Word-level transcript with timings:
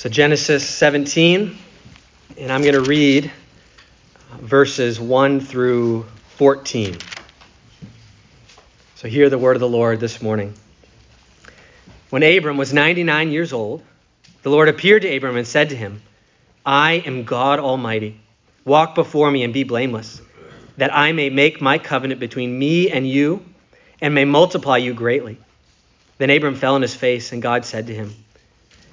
So, 0.00 0.08
Genesis 0.08 0.66
17, 0.66 1.58
and 2.38 2.50
I'm 2.50 2.62
going 2.62 2.72
to 2.72 2.80
read 2.80 3.30
verses 4.38 4.98
1 4.98 5.40
through 5.40 6.06
14. 6.36 6.96
So, 8.94 9.08
hear 9.08 9.28
the 9.28 9.36
word 9.36 9.56
of 9.56 9.60
the 9.60 9.68
Lord 9.68 10.00
this 10.00 10.22
morning. 10.22 10.54
When 12.08 12.22
Abram 12.22 12.56
was 12.56 12.72
99 12.72 13.30
years 13.30 13.52
old, 13.52 13.82
the 14.42 14.48
Lord 14.48 14.70
appeared 14.70 15.02
to 15.02 15.14
Abram 15.14 15.36
and 15.36 15.46
said 15.46 15.68
to 15.68 15.76
him, 15.76 16.00
I 16.64 16.92
am 17.04 17.24
God 17.24 17.58
Almighty. 17.58 18.18
Walk 18.64 18.94
before 18.94 19.30
me 19.30 19.42
and 19.42 19.52
be 19.52 19.64
blameless, 19.64 20.22
that 20.78 20.94
I 20.96 21.12
may 21.12 21.28
make 21.28 21.60
my 21.60 21.76
covenant 21.76 22.20
between 22.20 22.58
me 22.58 22.90
and 22.90 23.06
you 23.06 23.44
and 24.00 24.14
may 24.14 24.24
multiply 24.24 24.78
you 24.78 24.94
greatly. 24.94 25.36
Then 26.16 26.30
Abram 26.30 26.54
fell 26.54 26.76
on 26.76 26.80
his 26.80 26.94
face, 26.94 27.32
and 27.32 27.42
God 27.42 27.66
said 27.66 27.88
to 27.88 27.94
him, 27.94 28.14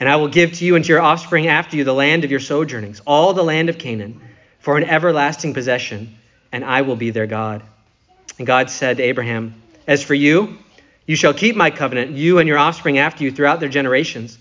and 0.00 0.08
I 0.08 0.16
will 0.16 0.28
give 0.28 0.54
to 0.54 0.64
you 0.64 0.76
and 0.76 0.84
to 0.84 0.88
your 0.88 1.00
offspring 1.00 1.46
after 1.46 1.76
you 1.76 1.84
the 1.84 1.94
land 1.94 2.24
of 2.24 2.30
your 2.30 2.40
sojournings, 2.40 3.00
all 3.06 3.32
the 3.32 3.44
land 3.44 3.68
of 3.68 3.78
Canaan, 3.78 4.20
for 4.58 4.76
an 4.76 4.84
everlasting 4.84 5.54
possession, 5.54 6.16
and 6.50 6.64
I 6.64 6.82
will 6.82 6.96
be 6.96 7.10
their 7.10 7.26
God. 7.26 7.62
And 8.38 8.46
God 8.46 8.70
said 8.70 8.96
to 8.96 9.02
Abraham, 9.02 9.54
As 9.86 10.02
for 10.02 10.14
you, 10.14 10.58
you 11.06 11.16
shall 11.16 11.34
keep 11.34 11.54
my 11.54 11.70
covenant, 11.70 12.12
you 12.12 12.38
and 12.38 12.48
your 12.48 12.58
offspring 12.58 12.98
after 12.98 13.24
you 13.24 13.30
throughout 13.30 13.60
their 13.60 13.68
generations. 13.68 14.38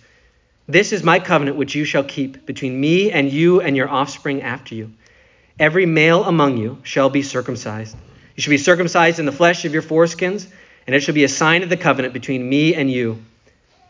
This 0.67 0.93
is 0.93 1.03
my 1.03 1.19
covenant 1.19 1.57
which 1.57 1.75
you 1.75 1.83
shall 1.83 2.03
keep 2.03 2.45
between 2.45 2.79
me 2.79 3.11
and 3.11 3.31
you 3.31 3.59
and 3.59 3.75
your 3.75 3.89
offspring 3.89 4.41
after 4.41 4.75
you. 4.75 4.93
Every 5.59 5.85
male 5.85 6.23
among 6.23 6.57
you 6.57 6.79
shall 6.83 7.09
be 7.09 7.21
circumcised. 7.21 7.95
You 8.35 8.41
shall 8.41 8.51
be 8.51 8.57
circumcised 8.57 9.19
in 9.19 9.25
the 9.25 9.31
flesh 9.31 9.65
of 9.65 9.73
your 9.73 9.83
foreskins, 9.83 10.47
and 10.87 10.95
it 10.95 11.01
shall 11.01 11.13
be 11.13 11.25
a 11.25 11.29
sign 11.29 11.63
of 11.63 11.69
the 11.69 11.77
covenant 11.77 12.13
between 12.13 12.47
me 12.47 12.73
and 12.73 12.89
you. 12.89 13.23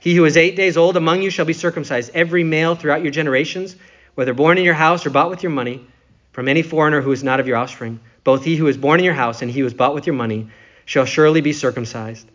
He 0.03 0.15
who 0.15 0.25
is 0.25 0.35
eight 0.35 0.57
days 0.57 0.75
old 0.75 0.97
among 0.97 1.21
you 1.21 1.29
shall 1.29 1.45
be 1.45 1.53
circumcised, 1.53 2.11
every 2.13 2.43
male 2.43 2.75
throughout 2.75 3.03
your 3.03 3.11
generations, 3.11 3.77
whether 4.15 4.33
born 4.33 4.57
in 4.57 4.65
your 4.65 4.73
house 4.73 5.05
or 5.05 5.11
bought 5.11 5.29
with 5.29 5.43
your 5.43 5.51
money, 5.53 5.87
from 6.33 6.49
any 6.49 6.61
foreigner 6.61 6.99
who 6.99 7.13
is 7.13 7.23
not 7.23 7.39
of 7.39 7.47
your 7.47 7.55
offspring. 7.55 8.01
Both 8.25 8.43
he 8.43 8.57
who 8.57 8.67
is 8.67 8.75
born 8.75 8.99
in 8.99 9.05
your 9.05 9.13
house 9.13 9.41
and 9.41 9.49
he 9.49 9.61
who 9.61 9.65
is 9.65 9.73
bought 9.73 9.93
with 9.93 10.05
your 10.05 10.13
money 10.13 10.49
shall 10.83 11.05
surely 11.05 11.39
be 11.39 11.53
circumcised. 11.53 12.29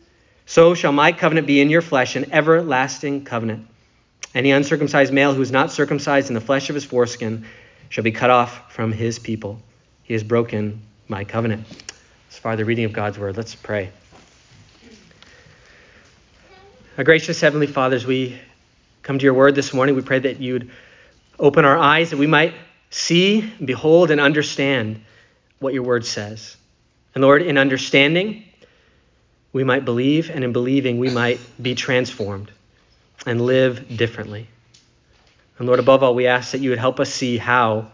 So 0.46 0.72
shall 0.72 0.92
my 0.92 1.12
covenant 1.12 1.46
be 1.46 1.61
in 1.61 1.69
your 1.69 1.83
flesh, 1.83 2.16
an 2.16 2.33
everlasting 2.33 3.27
covenant. 3.27 3.69
Any 4.34 4.50
uncircumcised 4.50 5.12
male 5.12 5.34
who 5.34 5.42
is 5.42 5.52
not 5.52 5.70
circumcised 5.70 6.28
in 6.28 6.34
the 6.34 6.41
flesh 6.41 6.70
of 6.70 6.74
his 6.74 6.86
foreskin 6.86 7.44
shall 7.91 8.02
be 8.02 8.12
cut 8.12 8.30
off 8.30 8.72
from 8.72 8.92
his 8.92 9.19
people. 9.19 9.61
He 10.05 10.14
has 10.14 10.22
broken 10.22 10.80
my 11.06 11.24
covenant. 11.24 11.66
As 12.30 12.39
far 12.39 12.52
as 12.52 12.58
the 12.58 12.64
reading 12.64 12.86
of 12.86 12.94
God's 12.94 13.19
word, 13.19 13.36
let's 13.36 13.55
pray. 13.55 13.91
Our 16.99 17.05
gracious 17.05 17.41
Heavenly 17.41 17.69
Fathers, 17.69 18.05
we 18.05 18.37
come 19.05 19.21
to 19.21 19.25
your 19.25 19.35
word 19.35 19.55
this 19.55 19.73
morning. 19.73 19.95
We 19.95 20.03
pray 20.03 20.19
that 20.19 20.41
you'd 20.41 20.69
open 21.39 21.65
our 21.65 21.79
eyes 21.79 22.11
that 22.11 22.17
we 22.17 22.27
might 22.27 22.55
see, 22.91 23.49
behold, 23.65 24.11
and 24.11 24.21
understand 24.21 25.05
what 25.61 25.73
your 25.73 25.85
word 25.85 26.05
says. 26.05 26.57
And 27.15 27.23
Lord, 27.23 27.43
in 27.43 27.57
understanding, 27.57 28.42
we 29.53 29.63
might 29.63 29.85
believe, 29.85 30.29
and 30.29 30.42
in 30.42 30.53
believing, 30.53 30.98
we 30.98 31.08
might 31.08 31.39
be 31.63 31.77
transformed 31.77 32.51
and 33.25 33.41
live 33.42 33.97
differently. 33.97 34.48
And 35.58 35.69
Lord, 35.69 35.79
above 35.79 36.03
all, 36.03 36.17
we 36.17 36.27
ask 36.27 36.51
that 36.51 36.58
you 36.58 36.70
would 36.70 36.81
help 36.81 36.98
us 36.98 37.14
see 37.14 37.39
how 37.39 37.92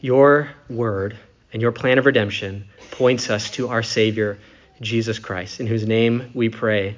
your 0.00 0.50
word 0.68 1.18
and 1.52 1.60
your 1.60 1.72
plan 1.72 1.98
of 1.98 2.06
redemption 2.06 2.66
points 2.92 3.28
us 3.28 3.50
to 3.50 3.70
our 3.70 3.82
Savior, 3.82 4.38
Jesus 4.80 5.18
Christ, 5.18 5.58
in 5.58 5.66
whose 5.66 5.84
name 5.84 6.30
we 6.32 6.48
pray. 6.48 6.94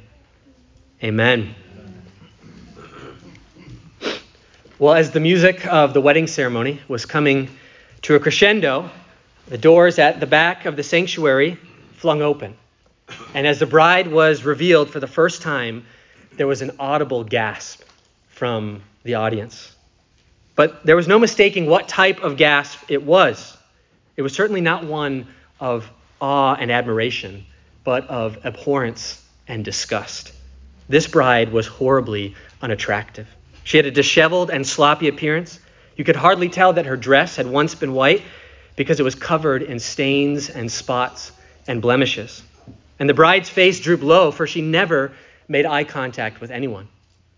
Amen. 1.03 1.53
Well, 4.79 4.95
as 4.95 5.11
the 5.11 5.19
music 5.19 5.67
of 5.67 5.95
the 5.95 6.01
wedding 6.01 6.29
ceremony 6.29 6.81
was 6.87 7.07
coming 7.07 7.49
to 8.03 8.15
a 8.15 8.21
crescendo, 8.21 8.89
the 9.49 9.59
doors 9.59 9.99
at 9.99 10.21
the 10.21 10.27
back 10.27 10.65
of 10.65 10.77
the 10.77 10.85
sanctuary 10.85 11.59
flung 11.97 12.23
open. 12.23 12.57
And 13.35 13.49
as 13.49 13.59
the 13.59 13.67
bride 13.67 14.07
was 14.07 14.45
revealed 14.45 14.91
for 14.91 15.01
the 15.01 15.09
first 15.09 15.43
time, 15.43 15.87
there 16.37 16.47
was 16.47 16.63
an 16.63 16.71
audible 16.79 17.25
gasp 17.25 17.83
from 18.29 18.81
the 19.03 19.15
audience. 19.15 19.75
But 20.55 20.87
there 20.87 20.95
was 20.95 21.09
no 21.09 21.19
mistaking 21.19 21.67
what 21.67 21.89
type 21.89 22.23
of 22.23 22.37
gasp 22.37 22.79
it 22.87 23.03
was. 23.03 23.57
It 24.17 24.23
was 24.23 24.35
certainly 24.35 24.61
not 24.61 24.85
one 24.85 25.27
of 25.59 25.91
awe 26.21 26.55
and 26.55 26.71
admiration, 26.71 27.45
but 27.83 28.07
of 28.09 28.45
abhorrence 28.45 29.21
and 29.49 29.65
disgust. 29.65 30.33
This 30.89 31.07
bride 31.07 31.53
was 31.53 31.67
horribly 31.67 32.35
unattractive. 32.61 33.27
She 33.65 33.77
had 33.77 33.87
a 33.87 33.91
disheveled 33.91 34.51
and 34.51 34.67
sloppy 34.67 35.09
appearance. 35.09 35.61
You 35.97 36.05
could 36.05 36.17
hardly 36.17 36.49
tell 36.49 36.73
that 36.75 36.87
her 36.87 36.97
dress 36.97 37.37
had 37.37 37.47
once 37.47 37.75
been 37.75 37.93
white 37.93 38.23
because 38.77 38.99
it 38.99 39.05
was 39.05 39.15
covered 39.15 39.63
in 39.63 39.79
stains 39.79 40.51
and 40.51 40.71
spots 40.71 41.33
and 41.67 41.81
blemishes. 41.81 42.43
And 42.99 43.09
the 43.09 43.15
bride's 43.15 43.49
face 43.49 43.81
drooped 43.81 44.03
low, 44.03 44.31
for 44.31 44.47
she 44.47 44.63
never 44.63 45.13
made 45.49 45.67
eye 45.67 45.85
contact 45.85 46.41
with 46.41 46.51
anyone. 46.51 46.89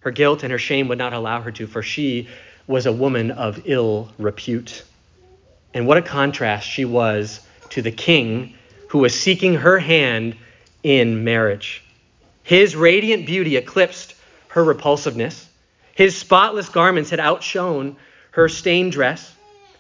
Her 0.00 0.10
guilt 0.10 0.42
and 0.42 0.52
her 0.52 0.58
shame 0.58 0.88
would 0.88 0.98
not 0.98 1.12
allow 1.12 1.40
her 1.40 1.50
to, 1.52 1.66
for 1.66 1.82
she 1.82 2.28
was 2.66 2.86
a 2.86 2.92
woman 2.92 3.30
of 3.30 3.62
ill 3.64 4.10
repute. 4.18 4.82
And 5.72 5.86
what 5.86 5.96
a 5.96 6.02
contrast 6.02 6.68
she 6.68 6.84
was 6.84 7.40
to 7.70 7.82
the 7.82 7.90
king 7.90 8.54
who 8.88 8.98
was 8.98 9.18
seeking 9.18 9.54
her 9.54 9.78
hand 9.78 10.36
in 10.82 11.24
marriage. 11.24 11.83
His 12.44 12.76
radiant 12.76 13.26
beauty 13.26 13.56
eclipsed 13.56 14.14
her 14.48 14.62
repulsiveness. 14.62 15.48
His 15.94 16.16
spotless 16.16 16.68
garments 16.68 17.10
had 17.10 17.18
outshone 17.18 17.96
her 18.32 18.48
stained 18.48 18.92
dress. 18.92 19.34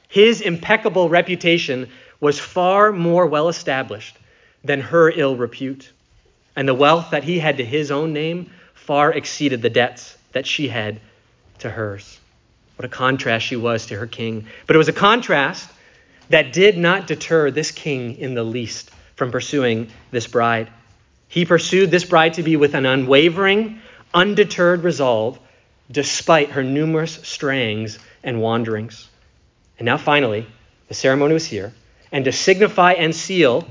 His 0.08 0.40
impeccable 0.40 1.08
reputation 1.08 1.90
was 2.20 2.40
far 2.40 2.90
more 2.90 3.26
well 3.26 3.48
established 3.48 4.16
than 4.64 4.80
her 4.80 5.10
ill 5.10 5.36
repute. 5.36 5.92
And 6.56 6.66
the 6.66 6.74
wealth 6.74 7.10
that 7.10 7.24
he 7.24 7.38
had 7.38 7.58
to 7.58 7.64
his 7.64 7.90
own 7.90 8.12
name 8.12 8.50
far 8.72 9.12
exceeded 9.12 9.60
the 9.60 9.70
debts 9.70 10.16
that 10.32 10.46
she 10.46 10.68
had 10.68 11.00
to 11.58 11.68
hers. 11.68 12.18
What 12.76 12.86
a 12.86 12.88
contrast 12.88 13.44
she 13.44 13.56
was 13.56 13.86
to 13.86 13.96
her 13.96 14.06
king. 14.06 14.46
But 14.66 14.76
it 14.76 14.78
was 14.78 14.88
a 14.88 14.92
contrast 14.92 15.68
that 16.30 16.52
did 16.52 16.78
not 16.78 17.06
deter 17.06 17.50
this 17.50 17.70
king 17.70 18.16
in 18.16 18.34
the 18.34 18.42
least 18.42 18.90
from 19.16 19.30
pursuing 19.30 19.88
this 20.10 20.26
bride. 20.26 20.70
He 21.34 21.44
pursued 21.44 21.90
this 21.90 22.04
bride 22.04 22.34
to 22.34 22.44
be 22.44 22.54
with 22.54 22.74
an 22.74 22.86
unwavering, 22.86 23.80
undeterred 24.14 24.84
resolve, 24.84 25.36
despite 25.90 26.50
her 26.50 26.62
numerous 26.62 27.18
strayings 27.24 27.98
and 28.22 28.40
wanderings. 28.40 29.08
And 29.76 29.86
now, 29.86 29.96
finally, 29.96 30.46
the 30.86 30.94
ceremony 30.94 31.34
was 31.34 31.44
here. 31.44 31.72
And 32.12 32.24
to 32.26 32.30
signify 32.30 32.92
and 32.92 33.12
seal 33.12 33.66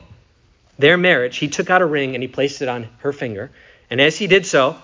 their 0.77 0.97
marriage, 0.97 1.37
he 1.37 1.47
took 1.47 1.69
out 1.69 1.81
a 1.81 1.85
ring 1.85 2.15
and 2.15 2.21
he 2.21 2.27
placed 2.27 2.61
it 2.61 2.67
on 2.67 2.89
her 2.97 3.13
finger. 3.13 3.49
And 3.89 4.01
as 4.01 4.17
he 4.17 4.27
did 4.27 4.45
so, 4.45 4.75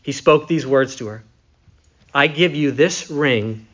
he 0.00 0.12
spoke 0.12 0.48
these 0.48 0.66
words 0.66 0.96
to 0.96 1.08
her 1.08 1.22
I 2.14 2.28
give 2.28 2.54
you 2.54 2.70
this 2.70 3.10
ring 3.10 3.66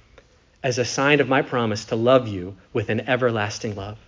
as 0.64 0.78
a 0.78 0.84
sign 0.84 1.20
of 1.20 1.28
my 1.28 1.42
promise 1.42 1.84
to 1.84 1.94
love 1.94 2.26
you 2.26 2.56
with 2.72 2.88
an 2.88 3.08
everlasting 3.08 3.76
love. 3.76 3.98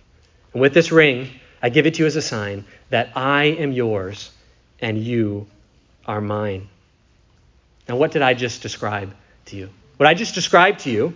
And 0.51 0.61
with 0.61 0.73
this 0.73 0.91
ring, 0.91 1.29
I 1.61 1.69
give 1.69 1.85
it 1.85 1.93
to 1.93 1.99
you 1.99 2.05
as 2.05 2.17
a 2.17 2.21
sign 2.21 2.65
that 2.89 3.13
I 3.15 3.45
am 3.45 3.71
yours 3.71 4.31
and 4.81 4.97
you 4.97 5.47
are 6.05 6.21
mine. 6.21 6.67
Now, 7.87 7.95
what 7.97 8.11
did 8.11 8.21
I 8.21 8.33
just 8.33 8.61
describe 8.61 9.13
to 9.45 9.55
you? 9.55 9.69
What 9.97 10.07
I 10.07 10.13
just 10.13 10.33
described 10.33 10.81
to 10.81 10.91
you 10.91 11.13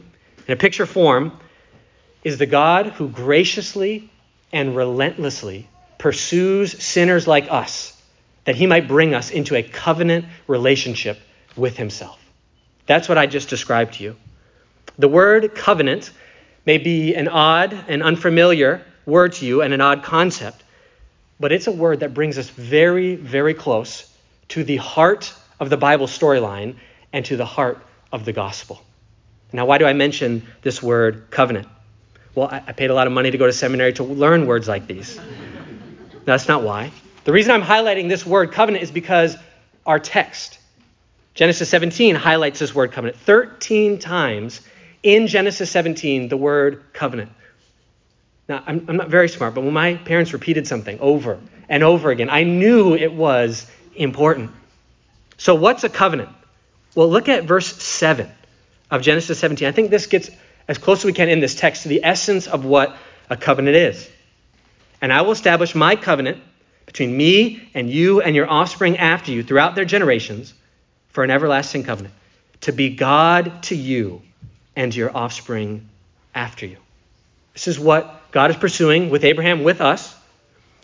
in 0.48 0.54
a 0.54 0.56
picture 0.56 0.86
form 0.86 1.38
is 2.24 2.38
the 2.38 2.46
God 2.46 2.88
who 2.88 3.10
graciously 3.10 4.10
and 4.52 4.76
relentlessly 4.76 5.68
pursues 5.98 6.84
sinners 6.84 7.28
like 7.28 7.52
us 7.52 8.00
that 8.46 8.56
he 8.56 8.68
might 8.68 8.88
bring 8.88 9.14
us 9.14 9.32
into 9.32 9.56
a 9.56 9.64
covenant 9.64 10.26
relationship 10.48 11.20
with 11.56 11.78
himself. 11.78 12.20
That's 12.86 13.10
what 13.10 13.18
I 13.18 13.26
just 13.26 13.50
described 13.50 13.96
to 13.96 14.04
you. 14.04 14.16
The 14.98 15.08
word 15.08 15.56
covenant 15.56 16.12
may 16.66 16.78
be 16.78 17.16
an 17.16 17.28
odd 17.28 17.74
and 17.88 18.04
unfamiliar 18.04 18.86
word 19.06 19.34
to 19.34 19.46
you 19.46 19.62
and 19.62 19.74
an 19.74 19.82
odd 19.82 20.04
concept 20.04 20.64
but 21.40 21.52
it's 21.52 21.68
a 21.68 21.72
word 21.72 22.00
that 22.00 22.14
brings 22.14 22.38
us 22.38 22.50
very, 22.50 23.16
very 23.16 23.54
close 23.54 24.12
to 24.50 24.64
the 24.64 24.78
heart 24.78 25.34
of 25.60 25.70
the 25.70 25.78
Bible 25.78 26.08
storyline 26.08 26.76
and 27.12 27.26
to 27.26 27.38
the 27.38 27.46
heart 27.46 27.86
of 28.12 28.26
the 28.26 28.34
gospel. 28.34 28.82
Now, 29.52 29.66
why 29.66 29.78
do 29.78 29.86
I 29.86 29.94
mention 29.94 30.46
this 30.62 30.82
word 30.82 31.32
covenant? 31.32 31.68
Well, 32.34 32.48
I, 32.48 32.62
I 32.68 32.72
paid 32.74 32.90
a 32.90 32.94
lot 32.94 33.08
of 33.08 33.14
money 33.14 33.32
to 33.32 33.38
go 33.38 33.46
to 33.46 33.54
seminary 33.54 33.94
to 33.94 34.04
learn 34.04 34.48
words 34.48 34.68
like 34.68 34.88
these. 34.88 35.18
No, 35.18 35.24
that's 36.26 36.48
not 36.48 36.64
why. 36.64 36.92
The 37.24 37.32
reason 37.32 37.52
I'm 37.52 37.62
highlighting 37.62 38.10
this 38.10 38.26
word 38.26 38.52
covenant 38.52 38.84
is 38.84 38.92
because 38.92 39.38
our 39.86 40.00
text, 40.00 40.60
Genesis 41.34 41.70
17, 41.70 42.16
highlights 42.16 42.60
this 42.60 42.74
word 42.74 42.92
covenant. 42.92 43.18
13 43.20 44.00
times 44.00 44.62
in 45.04 45.28
Genesis 45.28 45.70
17, 45.72 46.28
the 46.28 46.38
word 46.38 46.84
covenant. 46.94 47.32
Now, 48.48 48.64
I'm, 48.66 48.86
I'm 48.88 48.98
not 48.98 49.10
very 49.10 49.30
smart, 49.30 49.56
but 49.56 49.64
when 49.64 49.74
my 49.74 49.96
parents 49.96 50.34
repeated 50.34 50.68
something 50.68 51.00
over 51.00 51.40
and 51.68 51.84
over 51.84 52.12
again, 52.12 52.30
I 52.30 52.44
knew 52.44 52.96
it 52.96 53.14
was 53.14 53.70
important. 53.96 54.52
So, 55.38 55.56
what's 55.56 55.84
a 55.84 55.90
covenant? 55.90 56.30
Well, 56.94 57.10
look 57.10 57.28
at 57.28 57.44
verse 57.44 57.76
7 57.76 58.30
of 58.92 59.02
Genesis 59.02 59.40
17. 59.40 59.68
I 59.68 59.72
think 59.72 59.90
this 59.90 60.06
gets 60.08 60.30
as 60.68 60.78
close 60.78 61.00
as 61.00 61.06
we 61.06 61.14
can 61.14 61.30
in 61.30 61.40
this 61.40 61.56
text 61.56 61.84
to 61.84 61.90
the 61.90 62.04
essence 62.04 62.48
of 62.48 62.66
what 62.66 62.96
a 63.30 63.36
covenant 63.38 63.76
is. 63.76 64.10
And 65.02 65.12
I 65.12 65.22
will 65.22 65.32
establish 65.32 65.76
my 65.76 65.96
covenant 65.96 66.42
between 66.86 67.16
me 67.16 67.70
and 67.74 67.90
you 67.90 68.22
and 68.22 68.36
your 68.36 68.50
offspring 68.50 68.98
after 68.98 69.32
you 69.32 69.44
throughout 69.44 69.76
their 69.76 69.86
generations 69.86 70.54
for 71.10 71.24
an 71.24 71.32
everlasting 71.32 71.84
covenant 71.84 72.14
to 72.62 72.72
be 72.72 72.96
God 72.96 73.64
to 73.64 73.76
you 73.76 74.22
and 74.76 74.96
your 74.96 75.16
offspring 75.16 75.90
after 76.34 76.66
you. 76.66 76.78
This 77.56 77.68
is 77.68 77.80
what 77.80 78.32
God 78.32 78.52
is 78.52 78.58
pursuing 78.58 79.10
with 79.10 79.24
Abraham, 79.24 79.64
with 79.64 79.82
us. 79.82 80.16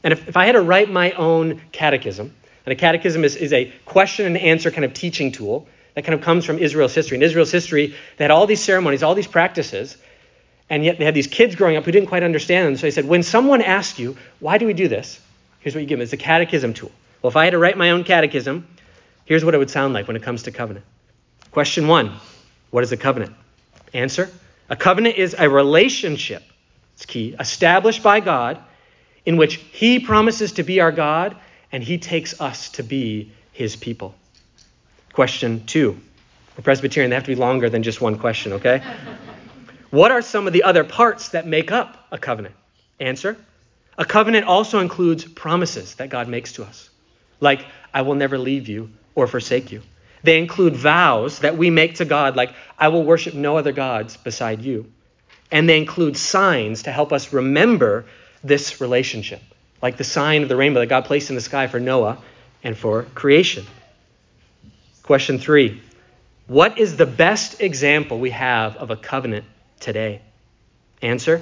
And 0.04 0.12
if, 0.14 0.30
if 0.30 0.38
I 0.38 0.48
had 0.48 0.54
to 0.54 0.62
write 0.62 0.90
my 0.90 1.12
own 1.12 1.62
catechism, 1.72 2.34
and 2.66 2.74
a 2.74 2.76
catechism 2.76 3.24
is, 3.24 3.36
is 3.36 3.54
a 3.54 3.72
question 3.86 4.26
and 4.26 4.38
answer 4.38 4.72
kind 4.72 4.86
of 4.86 4.94
teaching 4.94 5.32
tool 5.32 5.68
that 5.94 6.04
kind 6.06 6.14
of 6.14 6.22
comes 6.22 6.46
from 6.46 6.58
Israel's 6.58 6.96
history. 6.96 7.18
In 7.18 7.24
Israel's 7.24 7.52
history, 7.52 7.96
they 8.18 8.24
had 8.24 8.32
all 8.32 8.48
these 8.48 8.64
ceremonies, 8.64 9.04
all 9.04 9.14
these 9.16 9.28
practices, 9.28 9.98
and 10.70 10.86
yet 10.86 10.98
they 10.98 11.06
had 11.06 11.14
these 11.14 11.28
kids 11.28 11.56
growing 11.56 11.76
up 11.76 11.84
who 11.84 11.92
didn't 11.92 12.08
quite 12.08 12.24
understand 12.24 12.68
them. 12.68 12.76
So 12.78 12.84
they 12.84 12.92
said, 12.92 13.06
when 13.06 13.24
someone 13.24 13.62
asks 13.62 14.00
you, 14.00 14.16
why 14.40 14.58
do 14.58 14.66
we 14.66 14.74
do 14.74 14.88
this? 14.88 15.20
Here's 15.60 15.76
what 15.76 15.82
you 15.82 15.88
give 15.88 16.00
them. 16.00 16.04
It's 16.04 16.14
a 16.14 16.18
catechism 16.18 16.74
tool. 16.74 16.92
Well, 17.22 17.30
if 17.30 17.36
I 17.36 17.44
had 17.44 17.52
to 17.52 17.60
write 17.60 17.78
my 17.78 17.92
own 17.92 18.04
catechism, 18.04 18.68
here's 19.26 19.44
what 19.44 19.54
it 19.54 19.58
would 19.58 19.70
sound 19.70 19.94
like 19.94 20.08
when 20.08 20.16
it 20.16 20.24
comes 20.24 20.44
to 20.44 20.52
covenant. 20.52 20.86
Question 21.52 21.88
one 21.88 22.14
What 22.70 22.84
is 22.84 22.92
a 22.92 22.98
covenant? 22.98 23.36
Answer 23.94 24.30
A 24.70 24.76
covenant 24.76 25.18
is 25.18 25.36
a 25.38 25.50
relationship, 25.50 26.44
it's 27.02 27.08
key, 27.08 27.36
established 27.40 28.04
by 28.04 28.20
God 28.20 28.60
in 29.26 29.36
which 29.36 29.56
He 29.56 30.00
promises 30.00 30.52
to 30.54 30.64
be 30.64 30.82
our 30.82 30.92
God 30.92 31.36
and 31.72 31.82
He 31.82 31.98
takes 31.98 32.40
us 32.40 32.70
to 32.74 32.84
be 32.84 33.32
His 33.54 33.76
people. 33.76 34.14
Question 35.12 35.66
two. 35.66 36.00
For 36.56 36.62
Presbyterian, 36.62 37.10
they 37.10 37.16
have 37.16 37.24
to 37.24 37.32
be 37.32 37.42
longer 37.42 37.72
than 37.72 37.82
just 37.82 38.02
one 38.02 38.20
question, 38.20 38.54
okay? 38.54 38.84
what 39.90 40.12
are 40.12 40.22
some 40.22 40.46
of 40.46 40.54
the 40.54 40.62
other 40.62 40.84
parts 40.84 41.30
that 41.30 41.48
make 41.48 41.72
up 41.72 42.06
a 42.12 42.20
covenant? 42.20 42.54
Answer 43.00 43.36
A 43.98 44.06
covenant 44.06 44.46
also 44.46 44.78
includes 44.78 45.26
promises 45.26 45.96
that 45.96 46.10
God 46.10 46.28
makes 46.28 46.54
to 46.54 46.64
us, 46.64 46.92
like, 47.40 47.66
I 47.96 48.04
will 48.04 48.14
never 48.14 48.38
leave 48.38 48.68
you 48.68 48.92
or 49.16 49.26
forsake 49.26 49.72
you. 49.72 49.82
They 50.22 50.38
include 50.38 50.76
vows 50.76 51.40
that 51.40 51.58
we 51.58 51.72
make 51.72 51.96
to 51.96 52.06
God, 52.06 52.36
like, 52.36 52.54
I 52.78 52.90
will 52.90 53.04
worship 53.04 53.34
no 53.34 53.58
other 53.58 53.72
gods 53.72 54.18
beside 54.18 54.62
you. 54.62 54.86
And 55.52 55.68
they 55.68 55.78
include 55.78 56.18
signs 56.18 56.84
to 56.84 56.92
help 56.92 57.12
us 57.12 57.34
remember 57.34 58.06
this 58.44 58.80
relationship, 58.82 59.42
like 59.82 59.98
the 59.98 60.04
sign 60.04 60.44
of 60.44 60.50
the 60.50 60.56
rainbow 60.56 60.80
that 60.80 60.88
God 60.88 61.06
placed 61.06 61.30
in 61.30 61.36
the 61.36 61.42
sky 61.42 61.68
for 61.68 61.80
Noah 61.80 62.18
and 62.64 62.78
for 62.78 63.04
creation. 63.16 63.66
Question 65.04 65.40
three 65.40 65.82
What 66.48 66.78
is 66.78 66.98
the 66.98 67.06
best 67.06 67.62
example 67.62 68.20
we 68.20 68.30
have 68.30 68.78
of 68.78 68.92
a 68.92 68.96
covenant 68.96 69.46
today? 69.80 70.22
Answer 71.02 71.42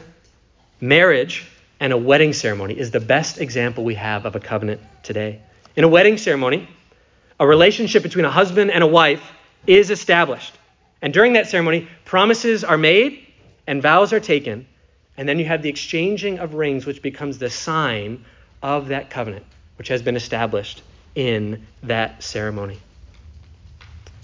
Marriage 0.82 1.46
and 1.80 1.94
a 1.94 1.98
wedding 1.98 2.34
ceremony 2.34 2.78
is 2.78 2.92
the 2.92 3.00
best 3.00 3.40
example 3.40 3.84
we 3.84 3.96
have 3.96 4.26
of 4.26 4.36
a 4.36 4.40
covenant 4.40 4.82
today. 5.04 5.42
In 5.76 5.84
a 5.84 5.88
wedding 5.88 6.18
ceremony, 6.18 6.68
a 7.40 7.48
relationship 7.48 8.04
between 8.04 8.26
a 8.26 8.32
husband 8.32 8.72
and 8.72 8.84
a 8.84 8.88
wife 8.88 9.22
is 9.68 9.92
established. 9.92 10.58
And 11.02 11.14
during 11.14 11.34
that 11.34 11.48
ceremony, 11.48 11.88
promises 12.06 12.64
are 12.64 12.78
made 12.78 13.26
and 13.70 13.84
vows 13.84 14.12
are 14.12 14.20
taken. 14.20 14.66
And 15.16 15.30
then 15.30 15.38
you 15.38 15.46
have 15.46 15.62
the 15.62 15.70
exchanging 15.70 16.40
of 16.40 16.56
rings, 16.56 16.88
which 16.88 17.04
becomes 17.04 17.38
the 17.38 17.52
sign 17.52 18.26
of 18.64 18.88
that 18.88 19.12
covenant, 19.12 19.46
which 19.78 19.90
has 19.90 20.02
been 20.02 20.16
established 20.16 20.82
in 21.14 21.68
that 21.84 22.24
ceremony 22.24 22.80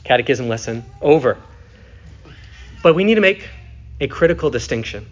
catechism 0.03 0.47
lesson 0.47 0.83
over. 0.99 1.37
But 2.81 2.95
we 2.95 3.03
need 3.03 3.15
to 3.15 3.21
make 3.21 3.47
a 4.01 4.07
critical 4.07 4.49
distinction 4.49 5.05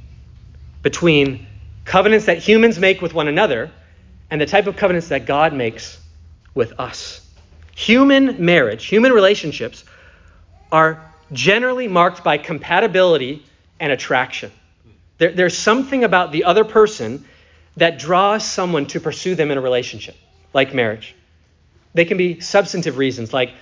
between 0.81 1.45
covenants 1.86 2.25
that 2.25 2.39
humans 2.39 2.79
make 2.79 3.01
with 3.03 3.13
one 3.13 3.27
another 3.27 3.69
and 4.31 4.41
the 4.41 4.47
type 4.47 4.65
of 4.65 4.75
covenants 4.75 5.09
that 5.09 5.27
God 5.27 5.53
makes 5.53 6.00
with 6.56 6.79
us. 6.79 7.21
Human 7.75 8.44
marriage, 8.44 8.86
human 8.86 9.12
relationships 9.12 9.83
are 10.71 11.13
generally 11.31 11.88
marked 11.88 12.24
by 12.24 12.39
compatibility 12.39 13.44
and 13.80 13.92
attraction. 13.92 14.52
There, 15.18 15.31
there's 15.31 15.58
something 15.58 16.04
about 16.04 16.31
the 16.31 16.46
other 16.46 16.64
person 16.64 17.25
that 17.78 17.98
draws 17.98 18.46
someone 18.46 18.86
to 18.88 19.00
pursue 19.00 19.36
them 19.36 19.52
in 19.52 19.58
a 19.58 19.62
relationship, 19.62 20.16
like 20.54 20.74
marriage. 20.74 21.16
They 21.94 22.06
can 22.06 22.18
be 22.18 22.40
substantive 22.40 22.98
reasons, 22.98 23.34
like 23.34 23.54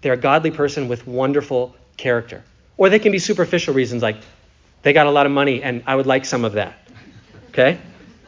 they're 0.00 0.14
a 0.14 0.18
godly 0.18 0.50
person 0.50 0.88
with 0.88 1.06
wonderful 1.06 1.74
character. 1.96 2.42
Or 2.76 2.88
they 2.88 2.98
can 2.98 3.12
be 3.12 3.18
superficial 3.18 3.74
reasons 3.74 4.02
like 4.02 4.16
they 4.82 4.92
got 4.92 5.06
a 5.06 5.10
lot 5.10 5.26
of 5.26 5.32
money 5.32 5.62
and 5.62 5.82
I 5.86 5.96
would 5.96 6.06
like 6.06 6.24
some 6.24 6.44
of 6.44 6.52
that. 6.52 6.78
Okay? 7.50 7.78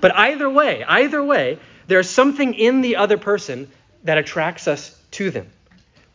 But 0.00 0.16
either 0.16 0.50
way, 0.50 0.84
either 0.84 1.22
way, 1.22 1.58
there's 1.86 2.08
something 2.08 2.54
in 2.54 2.80
the 2.80 2.96
other 2.96 3.18
person 3.18 3.70
that 4.04 4.18
attracts 4.18 4.66
us 4.66 4.98
to 5.12 5.30
them. 5.30 5.48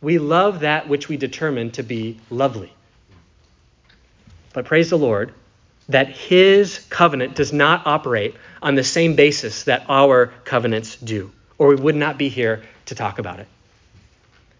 We 0.00 0.18
love 0.18 0.60
that 0.60 0.88
which 0.88 1.08
we 1.08 1.16
determine 1.16 1.70
to 1.72 1.82
be 1.82 2.20
lovely. 2.30 2.72
But 4.56 4.64
praise 4.64 4.88
the 4.88 4.96
Lord 4.96 5.34
that 5.90 6.08
his 6.08 6.78
covenant 6.88 7.34
does 7.34 7.52
not 7.52 7.86
operate 7.86 8.34
on 8.62 8.74
the 8.74 8.82
same 8.82 9.14
basis 9.14 9.64
that 9.64 9.84
our 9.90 10.28
covenants 10.44 10.96
do, 10.96 11.30
or 11.58 11.68
we 11.68 11.74
would 11.74 11.94
not 11.94 12.16
be 12.16 12.30
here 12.30 12.62
to 12.86 12.94
talk 12.94 13.18
about 13.18 13.38
it. 13.38 13.48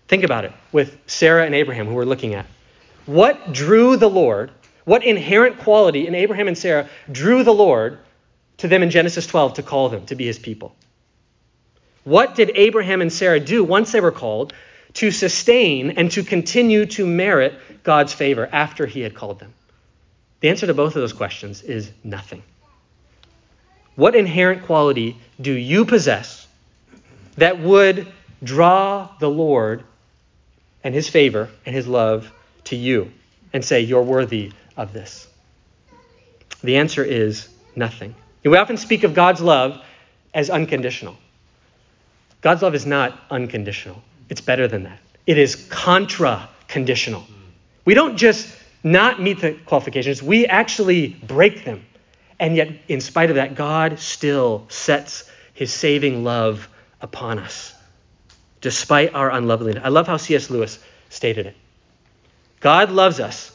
Think 0.07 0.23
about 0.23 0.45
it 0.45 0.53
with 0.71 0.99
Sarah 1.07 1.47
and 1.47 1.55
Abraham, 1.55 1.87
who 1.87 1.95
we're 1.95 2.05
looking 2.05 2.35
at. 2.35 2.45
What 3.07 3.55
drew 3.55 3.97
the 3.97 4.11
Lord, 4.11 4.51
what 4.85 5.03
inherent 5.03 5.61
quality 5.61 6.07
in 6.07 6.15
Abraham 6.15 6.47
and 6.47 6.59
Sarah 6.59 6.91
drew 7.11 7.43
the 7.43 7.55
Lord 7.55 7.99
to 8.59 8.69
them 8.69 8.83
in 8.83 8.91
Genesis 8.91 9.27
12 9.27 9.55
to 9.55 9.63
call 9.63 9.89
them 9.89 10.05
to 10.07 10.15
be 10.15 10.27
his 10.27 10.39
people? 10.39 10.77
What 12.05 12.35
did 12.35 12.51
Abraham 12.55 13.01
and 13.01 13.11
Sarah 13.11 13.41
do 13.41 13.65
once 13.65 13.93
they 13.93 14.03
were 14.03 14.13
called 14.13 14.53
to 14.93 15.11
sustain 15.11 15.93
and 15.93 16.11
to 16.11 16.23
continue 16.23 16.85
to 16.85 17.07
merit 17.07 17.55
God's 17.83 18.13
favor 18.13 18.47
after 18.53 18.85
he 18.85 19.01
had 19.01 19.15
called 19.15 19.39
them? 19.39 19.55
The 20.47 20.51
answer 20.51 20.69
to 20.69 20.75
both 20.75 20.95
of 20.95 21.03
those 21.03 21.13
questions 21.13 21.63
is 21.63 21.91
nothing. 22.05 22.41
What 23.97 24.15
inherent 24.15 24.65
quality 24.65 25.17
do 25.41 25.51
you 25.51 25.85
possess 25.85 26.47
that 27.37 27.59
would 27.59 28.07
draw 28.45 29.11
the 29.19 29.29
Lord 29.29 29.83
and 30.85 30.95
his 30.95 31.09
favor 31.09 31.51
and 31.67 31.75
his 31.75 31.89
love 31.89 32.31
to 32.67 32.77
you 32.77 33.11
and 33.53 33.65
say, 33.65 33.81
You're 33.81 34.05
worthy 34.05 34.53
of 34.77 34.93
this? 34.93 35.27
The 36.63 36.77
answer 36.77 37.03
is 37.03 37.49
nothing. 37.75 38.15
We 38.45 38.57
often 38.57 38.77
speak 38.77 39.03
of 39.03 39.15
God's 39.15 39.41
love 39.41 39.83
as 40.33 40.49
unconditional. 40.49 41.17
God's 42.41 42.63
love 42.63 42.77
is 42.77 42.87
not 42.87 43.19
unconditional, 43.33 44.01
it's 44.29 44.43
better 44.43 44.69
than 44.69 44.85
that. 44.85 45.01
It 45.27 45.39
is 45.39 45.57
contra 45.57 46.49
conditional. 46.69 47.25
We 47.85 47.95
don't 47.95 48.17
just 48.17 48.56
not 48.87 49.21
meet 49.21 49.41
the 49.41 49.53
qualifications, 49.53 50.23
we 50.23 50.47
actually 50.47 51.09
break 51.09 51.65
them. 51.65 51.85
And 52.39 52.55
yet, 52.55 52.71
in 52.87 53.01
spite 53.01 53.31
of 53.31 53.37
that, 53.37 53.57
God 53.57 53.99
still 53.99 54.67
sets 54.69 55.29
his 55.55 55.73
saving 55.73 56.23
love 56.23 56.69
upon 57.01 57.41
us 57.41 57.75
despite 58.61 59.15
our 59.15 59.31
unloveliness. 59.31 59.83
I 59.85 59.89
love 59.89 60.07
how 60.07 60.17
C.S. 60.17 60.51
Lewis 60.51 60.79
stated 61.09 61.47
it. 61.47 61.57
God 62.61 62.91
loves 62.91 63.21
us 63.21 63.53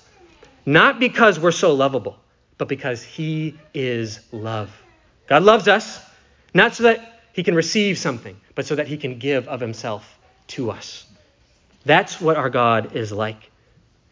not 0.65 1.00
because 1.00 1.39
we're 1.39 1.51
so 1.51 1.73
lovable, 1.73 2.17
but 2.57 2.67
because 2.67 3.03
he 3.03 3.57
is 3.73 4.19
love. 4.31 4.69
God 5.27 5.43
loves 5.43 5.67
us 5.67 6.01
not 6.53 6.75
so 6.75 6.83
that 6.83 7.21
he 7.33 7.43
can 7.43 7.55
receive 7.55 7.97
something, 7.97 8.35
but 8.55 8.65
so 8.65 8.75
that 8.75 8.88
he 8.88 8.97
can 8.97 9.17
give 9.17 9.47
of 9.47 9.59
himself 9.59 10.17
to 10.47 10.71
us. 10.71 11.05
That's 11.85 12.19
what 12.19 12.35
our 12.35 12.50
God 12.50 12.95
is 12.95 13.11
like. 13.11 13.50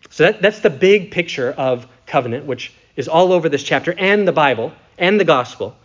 So 0.10 0.24
that, 0.24 0.42
that's 0.42 0.60
the 0.60 0.70
big 0.70 1.12
picture 1.12 1.52
of 1.52 1.88
covenant, 2.06 2.46
which 2.46 2.74
is 2.96 3.08
all 3.08 3.32
over 3.32 3.50
this 3.50 3.64
chapter 3.64 3.94
and 3.98 4.28
the 4.28 4.32
Bible 4.32 4.74
and 4.98 5.20
the 5.20 5.26
gospel. 5.26 5.76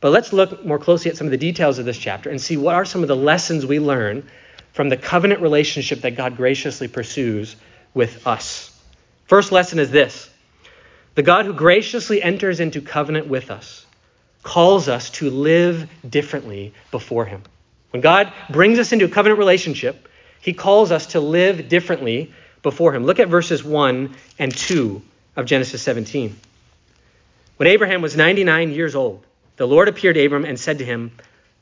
But 0.00 0.10
let's 0.10 0.32
look 0.32 0.64
more 0.64 0.78
closely 0.78 1.10
at 1.10 1.16
some 1.16 1.26
of 1.26 1.30
the 1.30 1.38
details 1.38 1.78
of 1.78 1.86
this 1.86 1.96
chapter 1.96 2.28
and 2.28 2.40
see 2.40 2.56
what 2.56 2.74
are 2.74 2.84
some 2.84 3.02
of 3.02 3.08
the 3.08 3.16
lessons 3.16 3.64
we 3.64 3.80
learn 3.80 4.28
from 4.72 4.88
the 4.88 4.96
covenant 4.96 5.40
relationship 5.40 6.02
that 6.02 6.16
God 6.16 6.36
graciously 6.36 6.88
pursues 6.88 7.56
with 7.94 8.26
us. 8.26 8.78
First 9.26 9.52
lesson 9.52 9.78
is 9.78 9.90
this 9.90 10.28
The 11.14 11.22
God 11.22 11.46
who 11.46 11.54
graciously 11.54 12.22
enters 12.22 12.60
into 12.60 12.82
covenant 12.82 13.28
with 13.28 13.50
us 13.50 13.86
calls 14.42 14.88
us 14.88 15.08
to 15.10 15.30
live 15.30 15.88
differently 16.08 16.74
before 16.90 17.24
him. 17.24 17.42
When 17.90 18.02
God 18.02 18.32
brings 18.50 18.78
us 18.78 18.92
into 18.92 19.06
a 19.06 19.08
covenant 19.08 19.38
relationship, 19.38 20.08
he 20.40 20.52
calls 20.52 20.92
us 20.92 21.06
to 21.06 21.20
live 21.20 21.68
differently 21.68 22.32
before 22.64 22.92
him. 22.92 23.04
Look 23.04 23.20
at 23.20 23.28
verses 23.28 23.62
1 23.62 24.16
and 24.40 24.56
2 24.56 25.00
of 25.36 25.46
Genesis 25.46 25.82
17. 25.82 26.34
When 27.56 27.68
Abraham 27.68 28.02
was 28.02 28.16
99 28.16 28.72
years 28.72 28.96
old, 28.96 29.24
the 29.56 29.68
Lord 29.68 29.86
appeared 29.86 30.16
to 30.16 30.24
Abram 30.24 30.44
and 30.44 30.58
said 30.58 30.78
to 30.78 30.84
him, 30.84 31.12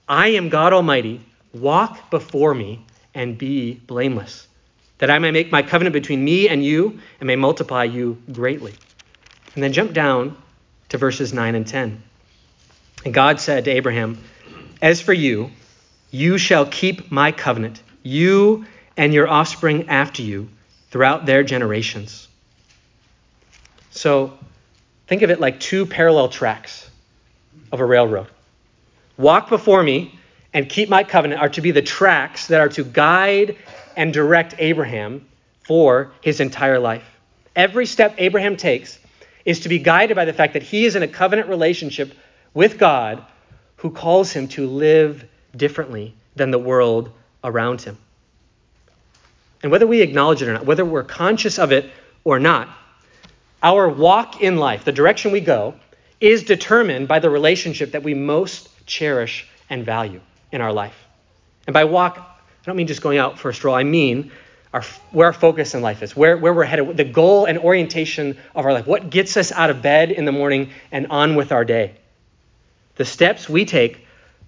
I 0.08 0.28
am 0.28 0.48
God 0.48 0.72
Almighty. 0.72 1.20
Walk 1.52 2.10
before 2.10 2.54
me 2.54 2.86
and 3.14 3.36
be 3.36 3.74
blameless, 3.74 4.48
that 4.98 5.10
I 5.10 5.18
may 5.18 5.30
make 5.30 5.52
my 5.52 5.60
covenant 5.60 5.92
between 5.92 6.24
me 6.24 6.48
and 6.48 6.64
you 6.64 7.00
and 7.20 7.26
may 7.26 7.36
multiply 7.36 7.84
you 7.84 8.22
greatly. 8.32 8.72
And 9.54 9.62
then 9.62 9.74
jump 9.74 9.92
down 9.92 10.34
to 10.88 10.96
verses 10.96 11.34
9 11.34 11.54
and 11.54 11.66
10. 11.66 12.02
And 13.04 13.12
God 13.12 13.38
said 13.38 13.66
to 13.66 13.70
Abraham, 13.70 14.18
As 14.80 15.02
for 15.02 15.12
you, 15.12 15.50
you 16.10 16.38
shall 16.38 16.64
keep 16.64 17.12
my 17.12 17.32
covenant, 17.32 17.82
you 18.02 18.64
and 18.96 19.12
your 19.12 19.28
offspring 19.28 19.88
after 19.88 20.22
you, 20.22 20.48
throughout 20.92 21.24
their 21.24 21.42
generations. 21.42 22.28
So 23.90 24.38
think 25.08 25.22
of 25.22 25.30
it 25.30 25.40
like 25.40 25.58
two 25.58 25.86
parallel 25.86 26.28
tracks 26.28 26.88
of 27.72 27.80
a 27.80 27.84
railroad. 27.84 28.28
Walk 29.16 29.48
before 29.48 29.82
me 29.82 30.18
and 30.52 30.68
keep 30.68 30.90
my 30.90 31.02
covenant 31.02 31.40
are 31.40 31.48
to 31.48 31.62
be 31.62 31.70
the 31.70 31.82
tracks 31.82 32.48
that 32.48 32.60
are 32.60 32.68
to 32.68 32.84
guide 32.84 33.56
and 33.96 34.12
direct 34.12 34.54
Abraham 34.58 35.26
for 35.64 36.12
his 36.20 36.40
entire 36.40 36.78
life. 36.78 37.04
Every 37.56 37.86
step 37.86 38.14
Abraham 38.18 38.56
takes 38.56 38.98
is 39.46 39.60
to 39.60 39.70
be 39.70 39.78
guided 39.78 40.14
by 40.14 40.26
the 40.26 40.32
fact 40.34 40.52
that 40.52 40.62
he 40.62 40.84
is 40.84 40.94
in 40.94 41.02
a 41.02 41.08
covenant 41.08 41.48
relationship 41.48 42.14
with 42.52 42.78
God 42.78 43.24
who 43.76 43.90
calls 43.90 44.30
him 44.30 44.46
to 44.48 44.66
live 44.66 45.24
differently 45.56 46.14
than 46.36 46.50
the 46.50 46.58
world 46.58 47.10
around 47.42 47.80
him. 47.80 47.96
And 49.62 49.70
whether 49.70 49.86
we 49.86 50.00
acknowledge 50.00 50.42
it 50.42 50.48
or 50.48 50.54
not, 50.54 50.66
whether 50.66 50.84
we're 50.84 51.04
conscious 51.04 51.58
of 51.58 51.72
it 51.72 51.90
or 52.24 52.38
not, 52.38 52.68
our 53.62 53.88
walk 53.88 54.40
in 54.42 54.56
life, 54.56 54.84
the 54.84 54.92
direction 54.92 55.30
we 55.30 55.40
go, 55.40 55.74
is 56.20 56.42
determined 56.42 57.08
by 57.08 57.18
the 57.18 57.30
relationship 57.30 57.92
that 57.92 58.02
we 58.02 58.14
most 58.14 58.68
cherish 58.86 59.48
and 59.70 59.84
value 59.84 60.20
in 60.50 60.60
our 60.60 60.72
life. 60.72 60.96
And 61.66 61.74
by 61.74 61.84
walk, 61.84 62.18
I 62.18 62.64
don't 62.64 62.76
mean 62.76 62.86
just 62.86 63.02
going 63.02 63.18
out 63.18 63.38
for 63.38 63.50
a 63.50 63.54
stroll, 63.54 63.74
I 63.74 63.84
mean 63.84 64.32
our, 64.72 64.82
where 65.10 65.26
our 65.26 65.32
focus 65.32 65.74
in 65.74 65.82
life 65.82 66.02
is, 66.02 66.16
where, 66.16 66.36
where 66.36 66.52
we're 66.52 66.64
headed, 66.64 66.96
the 66.96 67.04
goal 67.04 67.44
and 67.44 67.58
orientation 67.58 68.38
of 68.54 68.64
our 68.64 68.72
life, 68.72 68.86
what 68.86 69.10
gets 69.10 69.36
us 69.36 69.52
out 69.52 69.70
of 69.70 69.82
bed 69.82 70.10
in 70.10 70.24
the 70.24 70.32
morning 70.32 70.70
and 70.90 71.06
on 71.08 71.36
with 71.36 71.52
our 71.52 71.64
day. 71.64 71.94
The 72.96 73.04
steps 73.04 73.48
we 73.48 73.64
take 73.64 74.06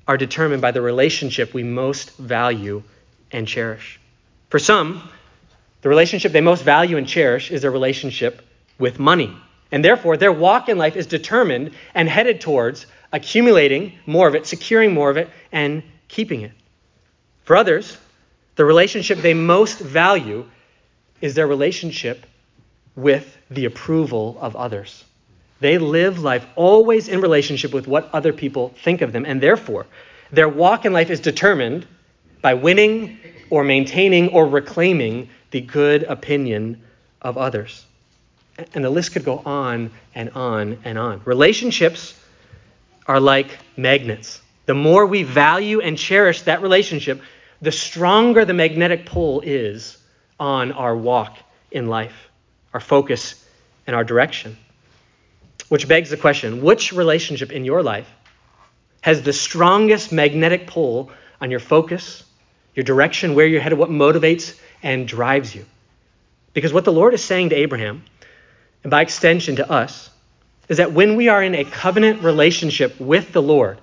are 0.08 0.16
determined 0.16 0.62
by 0.62 0.70
the 0.70 0.80
relationship 0.80 1.54
we 1.54 1.62
most 1.62 2.16
value 2.16 2.82
and 3.32 3.46
cherish. 3.46 4.00
For 4.54 4.60
some, 4.60 5.02
the 5.82 5.88
relationship 5.88 6.30
they 6.30 6.40
most 6.40 6.62
value 6.62 6.96
and 6.96 7.08
cherish 7.08 7.50
is 7.50 7.62
their 7.62 7.72
relationship 7.72 8.40
with 8.78 9.00
money. 9.00 9.36
And 9.72 9.84
therefore, 9.84 10.16
their 10.16 10.30
walk 10.30 10.68
in 10.68 10.78
life 10.78 10.94
is 10.94 11.08
determined 11.08 11.72
and 11.92 12.08
headed 12.08 12.40
towards 12.40 12.86
accumulating 13.12 13.98
more 14.06 14.28
of 14.28 14.36
it, 14.36 14.46
securing 14.46 14.94
more 14.94 15.10
of 15.10 15.16
it, 15.16 15.28
and 15.50 15.82
keeping 16.06 16.42
it. 16.42 16.52
For 17.42 17.56
others, 17.56 17.98
the 18.54 18.64
relationship 18.64 19.18
they 19.18 19.34
most 19.34 19.80
value 19.80 20.46
is 21.20 21.34
their 21.34 21.48
relationship 21.48 22.24
with 22.94 23.36
the 23.50 23.64
approval 23.64 24.38
of 24.40 24.54
others. 24.54 25.02
They 25.58 25.78
live 25.78 26.20
life 26.20 26.46
always 26.54 27.08
in 27.08 27.20
relationship 27.20 27.72
with 27.72 27.88
what 27.88 28.08
other 28.12 28.32
people 28.32 28.72
think 28.84 29.02
of 29.02 29.10
them, 29.10 29.26
and 29.26 29.40
therefore, 29.40 29.86
their 30.30 30.48
walk 30.48 30.84
in 30.84 30.92
life 30.92 31.10
is 31.10 31.18
determined 31.18 31.88
by 32.44 32.52
winning 32.52 33.18
or 33.48 33.64
maintaining 33.64 34.28
or 34.28 34.46
reclaiming 34.46 35.30
the 35.50 35.62
good 35.62 36.02
opinion 36.02 36.82
of 37.22 37.38
others. 37.38 37.86
And 38.74 38.84
the 38.84 38.90
list 38.90 39.14
could 39.14 39.24
go 39.24 39.38
on 39.46 39.90
and 40.14 40.28
on 40.34 40.78
and 40.84 40.98
on. 40.98 41.22
Relationships 41.24 42.14
are 43.06 43.18
like 43.18 43.56
magnets. 43.78 44.42
The 44.66 44.74
more 44.74 45.06
we 45.06 45.22
value 45.22 45.80
and 45.80 45.96
cherish 45.96 46.42
that 46.42 46.60
relationship, 46.60 47.22
the 47.62 47.72
stronger 47.72 48.44
the 48.44 48.52
magnetic 48.52 49.06
pull 49.06 49.40
is 49.40 49.96
on 50.38 50.72
our 50.72 50.94
walk 50.94 51.38
in 51.70 51.86
life, 51.86 52.28
our 52.74 52.80
focus, 52.80 53.42
and 53.86 53.96
our 53.96 54.04
direction. 54.04 54.58
Which 55.70 55.88
begs 55.88 56.10
the 56.10 56.18
question 56.18 56.60
which 56.60 56.92
relationship 56.92 57.52
in 57.52 57.64
your 57.64 57.82
life 57.82 58.10
has 59.00 59.22
the 59.22 59.32
strongest 59.32 60.12
magnetic 60.12 60.66
pull 60.66 61.10
on 61.40 61.50
your 61.50 61.60
focus, 61.60 62.22
your 62.74 62.84
direction, 62.84 63.34
where 63.34 63.46
you're 63.46 63.60
headed, 63.60 63.78
what 63.78 63.90
motivates 63.90 64.58
and 64.82 65.06
drives 65.06 65.54
you? 65.54 65.64
Because 66.52 66.72
what 66.72 66.84
the 66.84 66.92
Lord 66.92 67.14
is 67.14 67.22
saying 67.22 67.50
to 67.50 67.56
Abraham, 67.56 68.04
and 68.82 68.90
by 68.90 69.02
extension 69.02 69.56
to 69.56 69.70
us, 69.70 70.10
is 70.68 70.78
that 70.78 70.92
when 70.92 71.16
we 71.16 71.28
are 71.28 71.42
in 71.42 71.54
a 71.54 71.64
covenant 71.64 72.22
relationship 72.22 72.98
with 73.00 73.32
the 73.32 73.42
Lord, 73.42 73.78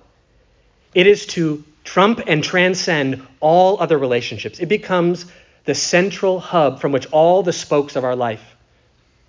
it 0.93 1.07
is 1.07 1.25
to 1.27 1.63
trump 1.83 2.21
and 2.27 2.43
transcend 2.43 3.25
all 3.39 3.79
other 3.79 3.97
relationships. 3.97 4.59
It 4.59 4.67
becomes 4.67 5.25
the 5.65 5.75
central 5.75 6.39
hub 6.39 6.79
from 6.79 6.91
which 6.91 7.07
all 7.11 7.43
the 7.43 7.53
spokes 7.53 7.95
of 7.95 8.03
our 8.03 8.15
life 8.15 8.55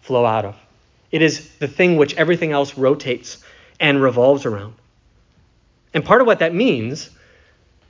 flow 0.01 0.25
out 0.25 0.45
of. 0.45 0.57
It 1.11 1.23
is 1.23 1.49
the 1.57 1.69
thing 1.69 1.97
which 1.97 2.15
everything 2.17 2.53
else 2.53 2.77
rotates 2.77 3.43
and 3.79 4.03
revolves 4.03 4.47
around. 4.47 4.75
And 5.95 6.05
part 6.05 6.21
of 6.21 6.27
what 6.27 6.39
that 6.39 6.55
means 6.55 7.11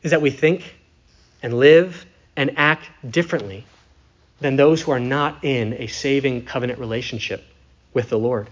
is 0.03 0.11
that 0.11 0.21
we 0.21 0.31
think 0.31 0.75
and 1.43 1.59
live 1.59 2.07
and 2.37 2.53
act 2.57 2.89
differently 3.09 3.65
than 4.41 4.57
those 4.57 4.83
who 4.83 4.91
are 4.91 5.01
not 5.01 5.45
in 5.45 5.75
a 5.75 5.87
saving 5.87 6.45
covenant 6.45 6.79
relationship 6.79 7.45
with 7.95 8.09
the 8.09 8.19
Lord. 8.19 8.49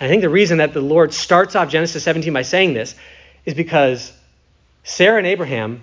And 0.00 0.08
I 0.08 0.10
think 0.10 0.22
the 0.22 0.28
reason 0.28 0.58
that 0.58 0.74
the 0.74 0.80
Lord 0.80 1.14
starts 1.14 1.54
off 1.54 1.70
Genesis 1.70 2.02
17 2.02 2.32
by 2.32 2.42
saying 2.42 2.74
this 2.74 2.94
is 3.44 3.54
because 3.54 4.12
Sarah 4.84 5.18
and 5.18 5.26
Abraham 5.26 5.82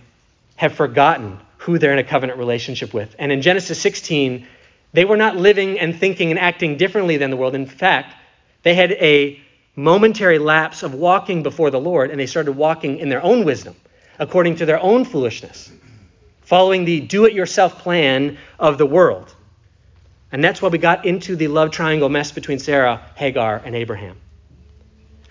have 0.56 0.74
forgotten 0.74 1.40
who 1.60 1.78
they're 1.78 1.94
in 1.94 2.00
a 2.00 2.04
covenant 2.04 2.38
relationship 2.38 2.94
with. 2.94 3.16
And 3.18 3.32
in 3.32 3.42
Genesis 3.42 3.80
16, 3.80 4.46
they 4.94 5.06
were 5.06 5.18
not 5.18 5.36
living 5.36 5.80
and 5.80 5.98
thinking 5.98 6.32
and 6.32 6.40
acting 6.40 6.78
differently 6.78 7.18
than 7.18 7.32
the 7.32 7.38
world. 7.38 7.56
In 7.56 7.66
fact, 7.66 8.14
they 8.64 8.74
had 8.74 8.92
a 8.94 9.40
momentary 9.76 10.40
lapse 10.40 10.84
of 10.84 10.94
walking 10.94 11.44
before 11.44 11.72
the 11.72 11.80
Lord, 11.80 12.12
and 12.12 12.20
they 12.20 12.26
started 12.26 12.54
walking 12.54 12.98
in 12.98 13.10
their 13.10 13.24
own 13.24 13.46
wisdom, 13.46 13.76
according 14.20 14.58
to 14.58 14.66
their 14.66 14.80
own 14.80 15.06
foolishness, 15.06 15.72
following 16.42 16.86
the 16.86 17.00
do 17.00 17.26
it 17.26 17.34
yourself 17.34 17.80
plan 17.80 18.38
of 18.60 18.78
the 18.78 18.86
world. 18.86 19.34
And 20.32 20.44
that's 20.44 20.62
why 20.62 20.70
we 20.70 20.78
got 20.78 21.06
into 21.06 21.36
the 21.36 21.48
love 21.48 21.72
triangle 21.72 22.10
mess 22.10 22.32
between 22.32 22.60
Sarah, 22.60 23.02
Hagar, 23.16 23.62
and 23.66 23.76
Abraham. 23.76 24.18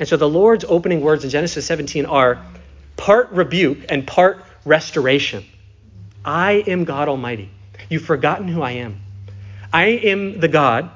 And 0.01 0.09
so 0.09 0.17
the 0.17 0.29
Lord's 0.29 0.65
opening 0.65 1.01
words 1.01 1.25
in 1.25 1.31
Genesis 1.31 1.67
17 1.67 2.07
are 2.07 2.45
part 2.97 3.31
rebuke 3.31 3.87
and 3.89 4.07
part 4.07 4.45
restoration. 4.65 5.45
I 6.25 6.65
am 6.67 6.85
God 6.85 7.09
Almighty. 7.09 7.51
You've 7.89 8.05
forgotten 8.05 8.49
who 8.49 8.63
I 8.63 8.73
am. 8.73 9.01
I 9.73 9.87
am 9.87 10.41
the 10.41 10.49
God 10.49 10.91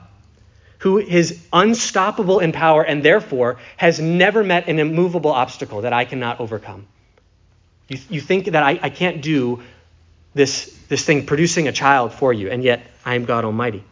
who 0.78 0.99
is 0.99 1.46
unstoppable 1.52 2.40
in 2.40 2.50
power 2.50 2.82
and 2.82 3.04
therefore 3.04 3.58
has 3.76 4.00
never 4.00 4.42
met 4.42 4.68
an 4.68 4.80
immovable 4.80 5.30
obstacle 5.30 5.82
that 5.82 5.92
I 5.92 6.04
cannot 6.04 6.40
overcome. 6.40 6.87
You, 7.92 7.99
you 8.08 8.20
think 8.20 8.46
that 8.46 8.62
I, 8.62 8.78
I 8.82 8.90
can't 8.90 9.20
do 9.22 9.62
this, 10.34 10.76
this 10.88 11.04
thing, 11.04 11.26
producing 11.26 11.68
a 11.68 11.72
child 11.72 12.12
for 12.12 12.32
you, 12.32 12.49
and 12.50 12.64
yet 12.64 12.82
I 13.04 13.14
am 13.16 13.25
God 13.25 13.44
Almighty. 13.44 13.84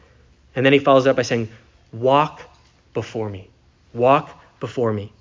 And 0.57 0.64
then 0.64 0.73
he 0.73 0.78
follows 0.78 1.07
up 1.07 1.16
by 1.16 1.23
saying, 1.23 1.49
Walk 1.92 2.40
before 2.95 3.28
me. 3.28 3.49
Walk 3.92 4.30
before 4.59 4.92
me. 4.92 5.12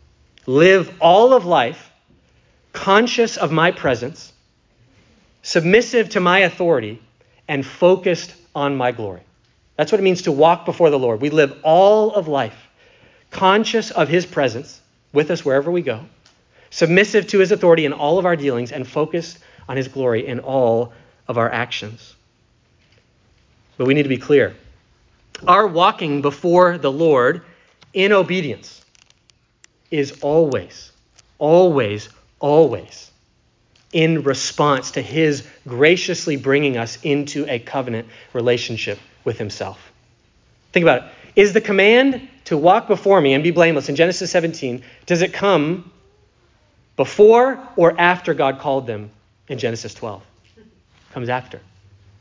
Live 0.46 0.94
all 1.00 1.34
of 1.34 1.46
life 1.46 1.92
conscious 2.72 3.36
of 3.36 3.52
my 3.52 3.72
presence, 3.72 4.32
submissive 5.42 6.10
to 6.10 6.20
my 6.20 6.40
authority, 6.40 7.02
and 7.48 7.66
focused 7.66 8.34
on 8.56 8.78
my 8.78 8.92
glory. 8.92 9.22
That's 9.76 9.92
what 9.92 10.00
it 10.00 10.04
means 10.04 10.24
to 10.24 10.32
walk 10.32 10.66
before 10.66 10.90
the 10.90 11.00
Lord. 11.00 11.20
We 11.20 11.30
live 11.30 11.60
all 11.64 12.14
of 12.14 12.28
life 12.28 12.56
conscious 13.32 13.92
of 13.92 14.08
his 14.08 14.26
presence 14.26 14.82
with 15.14 15.32
us 15.32 15.44
wherever 15.44 15.70
we 15.72 15.82
go, 15.82 16.06
submissive 16.70 17.28
to 17.28 17.40
his 17.40 17.52
authority 17.52 17.86
in 17.86 17.94
all 17.94 18.20
of 18.20 18.26
our 18.26 18.36
dealings, 18.36 18.72
and 18.72 18.88
focused 18.88 19.40
on 19.68 19.78
his 19.78 19.88
glory 19.88 20.26
in 20.28 20.40
all 20.40 20.94
of 21.28 21.38
our 21.38 21.52
actions. 21.52 22.16
But 23.78 23.88
we 23.88 23.94
need 23.94 24.04
to 24.04 24.10
be 24.10 24.18
clear. 24.18 24.56
Our 25.48 25.68
walking 25.68 26.22
before 26.22 26.78
the 26.78 26.92
Lord 26.92 27.44
in 27.94 28.12
obedience 28.12 28.84
is 29.90 30.20
always, 30.22 30.92
always, 31.38 32.10
always 32.40 33.10
in 33.92 34.24
response 34.24 34.92
to 34.92 35.02
His 35.02 35.48
graciously 35.68 36.36
bringing 36.36 36.78
us 36.78 37.00
into 37.04 37.46
a 37.48 37.60
covenant 37.60 38.08
relationship 38.34 39.00
with 39.24 39.38
Himself. 39.38 39.92
Think 40.72 40.84
about 40.84 41.04
it. 41.04 41.10
Is 41.36 41.54
the 41.54 41.62
command 41.62 42.28
to 42.46 42.58
walk 42.58 42.88
before 42.88 43.22
me 43.22 43.34
and 43.34 43.44
be 43.44 43.52
blameless 43.52 43.90
in 43.90 43.96
Genesis 43.96 44.32
17, 44.32 44.84
does 45.06 45.22
it 45.22 45.34
come 45.34 45.92
before 47.00 47.66
or 47.78 47.98
after 47.98 48.34
God 48.34 48.60
called 48.60 48.86
them 48.86 49.10
in 49.48 49.58
Genesis 49.58 49.94
12? 49.94 50.22
Comes 51.14 51.30
after. 51.30 51.62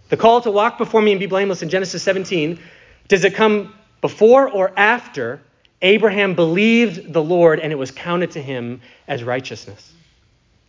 The 0.09 0.17
call 0.17 0.41
to 0.43 0.53
walk 0.53 0.79
before 0.79 1.03
me 1.03 1.11
and 1.11 1.19
be 1.19 1.27
blameless 1.27 1.65
in 1.65 1.69
Genesis 1.69 2.01
17, 2.05 2.61
does 3.09 3.25
it 3.25 3.35
come 3.35 3.75
before 4.01 4.49
or 4.49 4.71
after 4.77 5.41
Abraham 5.83 6.37
believed 6.37 7.13
the 7.13 7.21
Lord 7.21 7.59
and 7.59 7.73
it 7.73 7.75
was 7.75 7.91
counted 7.91 8.31
to 8.31 8.41
him 8.41 8.81
as 9.09 9.25
righteousness? 9.25 9.93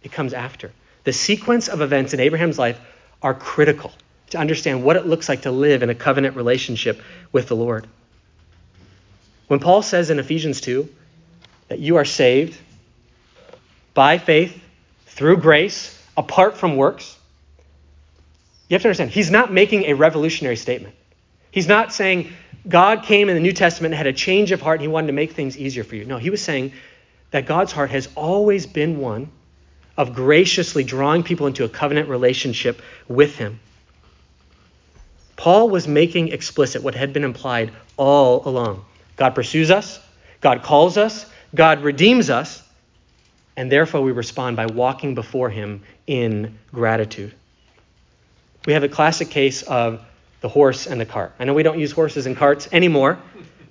It 0.01 0.11
comes 0.11 0.33
after. 0.33 0.71
The 1.03 1.13
sequence 1.13 1.67
of 1.67 1.81
events 1.81 2.15
in 2.15 2.19
Abraham's 2.19 2.57
life 2.57 2.81
are 3.21 3.35
critical 3.35 3.91
to 4.31 4.39
understand 4.39 4.83
what 4.83 4.95
it 4.95 5.05
looks 5.05 5.29
like 5.29 5.43
to 5.43 5.51
live 5.51 5.83
in 5.83 5.91
a 5.91 5.95
covenant 5.95 6.35
relationship 6.35 6.99
with 7.31 7.47
the 7.47 7.55
Lord. 7.55 7.85
When 9.45 9.59
Paul 9.59 9.83
says 9.83 10.09
in 10.09 10.17
Ephesians 10.17 10.61
2 10.61 10.89
that 11.67 11.77
you 11.77 11.97
are 11.97 12.05
saved 12.05 12.59
by 13.99 14.17
faith 14.17 14.57
through 15.07 15.35
grace 15.35 16.01
apart 16.15 16.55
from 16.55 16.77
works, 16.77 17.17
you 18.69 18.75
have 18.75 18.81
to 18.81 18.87
understand, 18.87 19.09
he's 19.09 19.29
not 19.29 19.51
making 19.51 19.83
a 19.87 19.93
revolutionary 19.93 20.55
statement. 20.55 20.95
He's 21.51 21.67
not 21.67 21.91
saying 21.91 22.31
God 22.65 23.03
came 23.03 23.27
in 23.27 23.35
the 23.35 23.41
New 23.41 23.51
Testament 23.51 23.93
and 23.93 23.97
had 23.97 24.07
a 24.07 24.13
change 24.13 24.53
of 24.53 24.61
heart 24.61 24.75
and 24.75 24.83
he 24.83 24.87
wanted 24.87 25.07
to 25.07 25.13
make 25.13 25.33
things 25.33 25.57
easier 25.57 25.83
for 25.83 25.97
you. 25.97 26.05
No, 26.05 26.17
he 26.17 26.29
was 26.29 26.41
saying 26.41 26.71
that 27.31 27.45
God's 27.45 27.73
heart 27.73 27.89
has 27.89 28.07
always 28.15 28.65
been 28.65 28.99
one 29.01 29.29
of 29.97 30.15
graciously 30.15 30.85
drawing 30.85 31.21
people 31.21 31.47
into 31.47 31.65
a 31.65 31.69
covenant 31.69 32.07
relationship 32.07 32.81
with 33.09 33.35
him. 33.35 33.59
Paul 35.35 35.69
was 35.69 35.89
making 35.89 36.29
explicit 36.29 36.83
what 36.83 36.95
had 36.95 37.11
been 37.11 37.25
implied 37.25 37.73
all 37.97 38.47
along. 38.47 38.85
God 39.17 39.35
pursues 39.35 39.69
us, 39.69 39.99
God 40.39 40.63
calls 40.63 40.95
us, 40.97 41.25
God 41.53 41.81
redeems 41.81 42.29
us, 42.29 42.63
and 43.59 43.69
therefore 43.69 43.99
we 43.99 44.13
respond 44.13 44.55
by 44.55 44.67
walking 44.67 45.15
before 45.15 45.49
him 45.49 45.83
in 46.07 46.57
gratitude. 46.71 47.33
We 48.65 48.71
have 48.71 48.83
a 48.83 48.87
classic 48.87 49.31
case 49.31 49.63
of 49.63 49.99
the 50.39 50.47
horse 50.47 50.87
and 50.87 51.01
the 51.01 51.05
cart. 51.05 51.33
I 51.37 51.43
know 51.43 51.53
we 51.53 51.61
don't 51.61 51.77
use 51.77 51.91
horses 51.91 52.25
and 52.25 52.37
carts 52.37 52.69
anymore, 52.71 53.19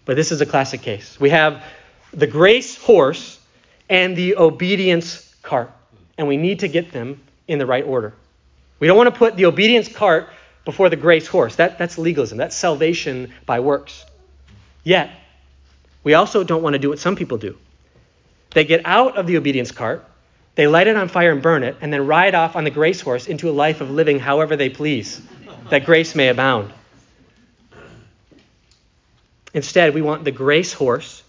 but 0.04 0.14
this 0.14 0.30
is 0.30 0.42
a 0.42 0.46
classic 0.46 0.82
case. 0.82 1.18
We 1.18 1.30
have 1.30 1.64
the 2.12 2.26
grace 2.26 2.76
horse 2.76 3.40
and 3.88 4.14
the 4.14 4.36
obedience 4.36 5.34
cart, 5.42 5.70
and 6.18 6.28
we 6.28 6.36
need 6.36 6.58
to 6.58 6.68
get 6.68 6.92
them 6.92 7.22
in 7.46 7.58
the 7.58 7.64
right 7.64 7.84
order. 7.86 8.12
We 8.80 8.88
don't 8.88 8.96
want 8.98 9.06
to 9.06 9.18
put 9.18 9.36
the 9.36 9.46
obedience 9.46 9.88
cart 9.88 10.28
before 10.66 10.90
the 10.90 10.96
grace 10.96 11.26
horse. 11.26 11.56
That, 11.56 11.78
that's 11.78 11.96
legalism. 11.96 12.36
That's 12.36 12.54
salvation 12.54 13.32
by 13.46 13.60
works. 13.60 14.04
Yet, 14.84 15.08
we 16.04 16.12
also 16.12 16.44
don't 16.44 16.62
want 16.62 16.74
to 16.74 16.78
do 16.78 16.90
what 16.90 16.98
some 16.98 17.16
people 17.16 17.38
do. 17.38 17.56
They 18.58 18.64
get 18.64 18.82
out 18.84 19.16
of 19.16 19.28
the 19.28 19.36
obedience 19.36 19.70
cart, 19.70 20.04
they 20.56 20.66
light 20.66 20.88
it 20.88 20.96
on 20.96 21.06
fire 21.06 21.30
and 21.30 21.40
burn 21.40 21.62
it, 21.62 21.76
and 21.80 21.92
then 21.92 22.08
ride 22.08 22.34
off 22.34 22.56
on 22.56 22.64
the 22.64 22.70
grace 22.70 23.00
horse 23.00 23.28
into 23.28 23.48
a 23.48 23.52
life 23.52 23.80
of 23.80 23.88
living 23.88 24.18
however 24.18 24.56
they 24.56 24.68
please, 24.68 25.22
that 25.70 25.86
grace 25.86 26.16
may 26.16 26.26
abound. 26.26 26.72
Instead, 29.54 29.94
we 29.94 30.02
want 30.02 30.24
the 30.24 30.32
grace 30.32 30.72
horse 30.72 31.22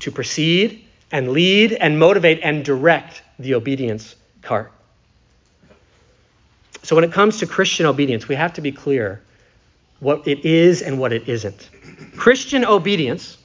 to 0.00 0.10
proceed 0.10 0.84
and 1.10 1.30
lead 1.30 1.72
and 1.72 1.98
motivate 1.98 2.40
and 2.42 2.62
direct 2.62 3.22
the 3.38 3.54
obedience 3.54 4.14
cart. 4.42 4.70
So, 6.82 6.94
when 6.94 7.04
it 7.04 7.12
comes 7.12 7.38
to 7.38 7.46
Christian 7.46 7.86
obedience, 7.86 8.28
we 8.28 8.34
have 8.34 8.52
to 8.52 8.60
be 8.60 8.70
clear 8.70 9.22
what 10.00 10.28
it 10.28 10.44
is 10.44 10.82
and 10.82 10.98
what 10.98 11.14
it 11.14 11.26
isn't. 11.26 11.70
Christian 12.18 12.66
obedience 12.66 13.38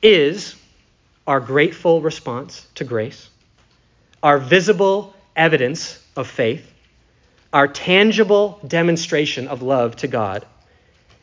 is 0.00 0.54
our 1.28 1.40
grateful 1.40 2.00
response 2.00 2.66
to 2.74 2.84
grace, 2.84 3.28
our 4.22 4.38
visible 4.38 5.14
evidence 5.36 6.02
of 6.16 6.26
faith, 6.26 6.72
our 7.52 7.68
tangible 7.68 8.58
demonstration 8.66 9.46
of 9.46 9.60
love 9.60 9.94
to 9.94 10.08
God, 10.08 10.46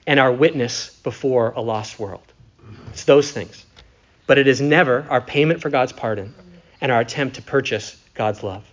and 0.06 0.20
our 0.20 0.32
witness 0.32 0.92
before 1.04 1.54
a 1.56 1.62
lost 1.62 2.00
world. 2.00 2.22
It's 2.90 3.06
those 3.06 3.32
things. 3.32 3.66
But 4.28 4.38
it 4.38 4.48
is 4.48 4.62
never 4.62 5.08
our 5.10 5.22
payment 5.22 5.62
for 5.62 5.72
God's 5.72 5.92
pardon 5.92 6.36
and 6.82 6.92
our 6.92 7.02
attempt 7.02 7.38
to 7.38 7.42
purchase 7.42 8.00
God's 8.14 8.44
love. 8.44 8.64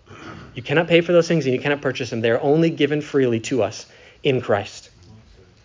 You 0.55 0.63
cannot 0.63 0.87
pay 0.87 1.01
for 1.01 1.13
those 1.13 1.29
things 1.29 1.47
and 1.47 1.55
you 1.55 1.61
cannot 1.61 1.81
purchase 1.81 2.11
them. 2.11 2.21
They 2.21 2.31
are 2.31 2.43
only 2.43 2.69
given 2.69 3.01
freely 3.01 3.41
to 3.41 3.63
us 3.63 3.87
in 4.23 4.43
Christ. 4.43 4.91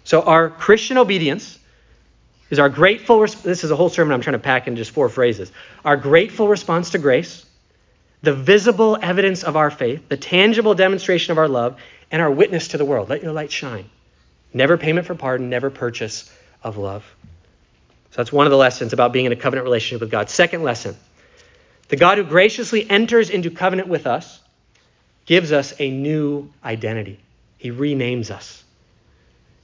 So 0.05 0.21
our 0.21 0.49
Christian 0.49 0.97
obedience 0.97 1.59
is 2.49 2.59
our 2.59 2.69
grateful, 2.69 3.19
this 3.19 3.63
is 3.63 3.71
a 3.71 3.75
whole 3.75 3.89
sermon 3.89 4.13
I'm 4.13 4.21
trying 4.21 4.33
to 4.33 4.39
pack 4.39 4.67
in 4.67 4.75
just 4.75 4.91
four 4.91 5.09
phrases. 5.09 5.51
Our 5.83 5.97
grateful 5.97 6.47
response 6.47 6.91
to 6.91 6.97
grace, 6.97 7.45
the 8.21 8.33
visible 8.33 8.97
evidence 9.01 9.43
of 9.43 9.55
our 9.55 9.69
faith, 9.69 10.07
the 10.09 10.17
tangible 10.17 10.73
demonstration 10.73 11.31
of 11.31 11.37
our 11.37 11.47
love, 11.47 11.79
and 12.09 12.21
our 12.21 12.31
witness 12.31 12.69
to 12.69 12.77
the 12.77 12.85
world. 12.85 13.09
Let 13.09 13.21
your 13.21 13.33
light 13.33 13.51
shine. 13.51 13.89
Never 14.53 14.77
payment 14.77 15.07
for 15.07 15.15
pardon, 15.15 15.49
never 15.49 15.69
purchase 15.69 16.31
of 16.63 16.77
love. 16.77 17.03
So 18.11 18.17
that's 18.17 18.31
one 18.31 18.47
of 18.47 18.51
the 18.51 18.57
lessons 18.57 18.93
about 18.93 19.11
being 19.11 19.25
in 19.25 19.31
a 19.31 19.35
covenant 19.35 19.65
relationship 19.65 20.01
with 20.01 20.11
God. 20.11 20.29
Second 20.29 20.63
lesson 20.63 20.95
the 21.89 21.95
God 21.95 22.17
who 22.17 22.25
graciously 22.25 22.89
enters 22.89 23.29
into 23.29 23.49
covenant 23.49 23.87
with 23.87 24.07
us 24.07 24.41
gives 25.25 25.51
us 25.51 25.73
a 25.79 25.89
new 25.89 26.51
identity, 26.63 27.19
He 27.57 27.71
renames 27.71 28.31
us. 28.31 28.63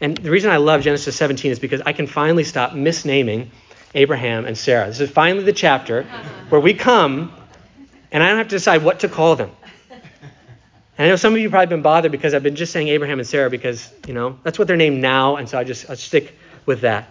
And 0.04 0.18
the 0.18 0.32
reason 0.32 0.52
I 0.52 0.58
love 0.58 0.82
Genesis 0.82 1.16
17 1.16 1.54
is 1.54 1.60
because 1.60 1.82
I 1.86 1.94
can 1.94 2.08
finally 2.08 2.44
stop 2.44 2.74
misnaming 2.74 3.48
Abraham 3.96 4.44
and 4.44 4.58
Sarah. 4.58 4.88
This 4.88 5.00
is 5.00 5.10
finally 5.10 5.46
the 5.46 5.54
chapter 5.54 6.04
where 6.50 6.60
we 6.60 6.74
come 6.74 7.32
and 8.12 8.22
I 8.22 8.28
don't 8.28 8.38
have 8.38 8.50
to 8.50 8.56
decide 8.58 8.84
what 8.84 9.00
to 9.00 9.08
call 9.08 9.38
them. 9.38 9.50
And 10.98 11.06
I 11.06 11.08
know 11.08 11.16
some 11.16 11.32
of 11.32 11.40
you 11.40 11.46
have 11.46 11.52
probably 11.52 11.68
been 11.68 11.84
bothered 11.84 12.12
because 12.12 12.34
I've 12.34 12.44
been 12.44 12.58
just 12.58 12.74
saying 12.74 12.90
Abraham 12.90 13.20
and 13.20 13.26
Sarah 13.28 13.50
because, 13.50 13.90
you 14.06 14.14
know, 14.14 14.38
that's 14.44 14.60
what 14.60 14.68
they're 14.68 14.76
named 14.76 15.02
now, 15.02 15.38
and 15.38 15.48
so 15.48 15.58
I 15.58 15.64
just 15.64 15.90
i 15.90 15.96
stick 15.96 16.38
with 16.66 16.82
that. 16.82 17.08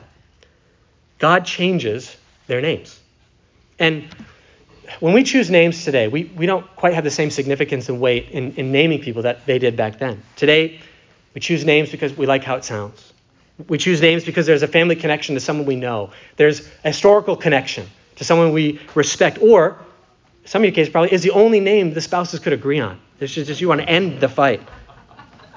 God 1.19 1.47
changes 1.47 2.15
their 2.47 2.61
names. 2.61 3.01
And 3.79 4.05
when 5.01 5.15
we 5.15 5.25
choose 5.25 5.51
names 5.51 5.83
today, 5.83 6.09
we, 6.09 6.25
we 6.25 6.45
don't 6.45 6.67
quite 6.77 6.93
have 6.93 7.05
the 7.05 7.11
same 7.11 7.31
significance 7.31 7.89
and 7.89 8.01
weight 8.01 8.29
in, 8.33 8.53
in 8.57 8.71
naming 8.71 9.01
people 9.01 9.23
that 9.23 9.47
they 9.47 9.59
did 9.59 9.77
back 9.79 9.99
then. 9.99 10.23
Today, 10.37 10.79
we 11.35 11.41
choose 11.41 11.65
names 11.65 11.91
because 11.91 12.17
we 12.17 12.27
like 12.27 12.45
how 12.45 12.57
it 12.57 12.65
sounds. 12.65 13.13
We 13.69 13.79
choose 13.79 14.01
names 14.01 14.25
because 14.25 14.47
there's 14.47 14.63
a 14.63 14.69
family 14.69 14.97
connection 14.97 15.35
to 15.35 15.41
someone 15.41 15.67
we 15.67 15.77
know. 15.77 16.11
There's 16.37 16.67
a 16.85 16.89
historical 16.89 17.37
connection 17.37 17.87
to 18.17 18.25
someone 18.25 18.53
we 18.53 18.81
respect, 18.95 19.39
or 19.41 19.79
some 20.45 20.63
of 20.63 20.65
your 20.65 20.75
cases 20.75 20.91
probably 20.91 21.13
is 21.13 21.23
the 21.23 21.31
only 21.31 21.61
name 21.61 21.95
the 21.95 22.01
spouses 22.01 22.41
could 22.41 22.53
agree 22.53 22.81
on. 22.81 22.99
It's 23.21 23.33
just, 23.33 23.47
just 23.47 23.61
you 23.61 23.69
want 23.69 23.81
to 23.81 23.89
end 23.89 24.21
the 24.21 24.29
fight. 24.29 24.61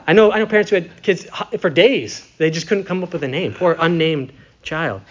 I 0.07 0.13
know 0.13 0.31
I 0.31 0.37
know 0.39 0.45
parents 0.45 0.69
who 0.69 0.75
had 0.75 1.01
kids 1.01 1.25
for 1.59 1.69
days. 1.69 2.27
They 2.37 2.51
just 2.51 2.67
couldn't 2.67 2.83
come 2.83 3.03
up 3.03 3.11
with 3.11 3.23
a 3.23 3.27
name. 3.27 3.53
Poor 3.53 3.75
unnamed 3.79 4.31
child. 4.61 5.01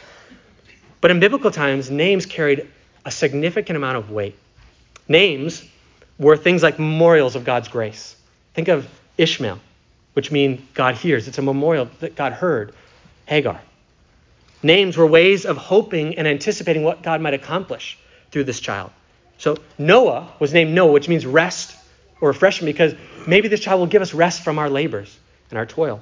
But 1.01 1.11
in 1.11 1.21
biblical 1.21 1.51
times, 1.51 1.91
names 1.91 2.27
carried 2.27 2.69
a 3.05 3.11
significant 3.11 3.77
amount 3.77 3.97
of 3.97 4.11
weight. 4.11 4.39
Names 5.09 5.65
were 6.19 6.37
things 6.37 6.63
like 6.63 6.79
memorials 6.79 7.35
of 7.35 7.45
God's 7.45 7.69
grace. 7.69 8.17
Think 8.55 8.69
of 8.69 8.89
Ishmael 9.19 9.59
which 10.15 10.33
mean 10.33 10.67
God 10.75 10.95
hears. 10.95 11.29
It's 11.29 11.39
a 11.39 11.43
memorial 11.43 11.89
that 12.01 12.17
God 12.17 12.33
heard 12.33 12.75
Hagar. 13.27 13.61
Names 14.63 14.97
were 14.97 15.07
ways 15.07 15.45
of 15.45 15.57
hoping 15.57 16.17
and 16.17 16.27
anticipating 16.27 16.83
what 16.83 17.03
God 17.03 17.21
might 17.21 17.35
accomplish 17.35 17.99
through 18.31 18.45
this 18.45 18.61
child. 18.61 18.91
So 19.37 19.59
Noah 19.79 20.33
was 20.39 20.55
named 20.55 20.73
Noah, 20.73 20.93
which 20.93 21.09
means 21.09 21.27
rest 21.27 21.77
or 22.21 22.29
refreshment, 22.29 22.75
because 22.75 22.95
maybe 23.27 23.49
this 23.49 23.61
child 23.61 23.81
will 23.81 23.87
give 23.87 24.01
us 24.01 24.15
rest 24.15 24.43
from 24.43 24.59
our 24.59 24.71
labors 24.71 25.19
and 25.51 25.59
our 25.59 25.67
toil. 25.67 26.01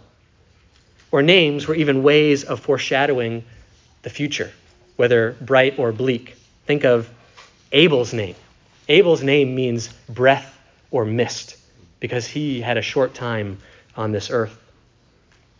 Or 1.10 1.22
names 1.22 1.66
were 1.66 1.74
even 1.74 2.02
ways 2.02 2.44
of 2.44 2.60
foreshadowing 2.60 3.44
the 4.02 4.10
future, 4.10 4.52
whether 4.96 5.32
bright 5.40 5.78
or 5.78 5.90
bleak. 5.90 6.36
Think 6.66 6.84
of 6.84 7.10
Abel's 7.72 8.12
name. 8.12 8.36
Abel's 8.88 9.22
name 9.22 9.54
means 9.54 9.88
breath 10.08 10.58
or 10.90 11.04
mist, 11.04 11.56
because 12.00 12.26
he 12.26 12.60
had 12.60 12.76
a 12.76 12.82
short 12.82 13.14
time 13.14 13.58
on 13.96 14.12
this 14.12 14.30
earth. 14.30 14.58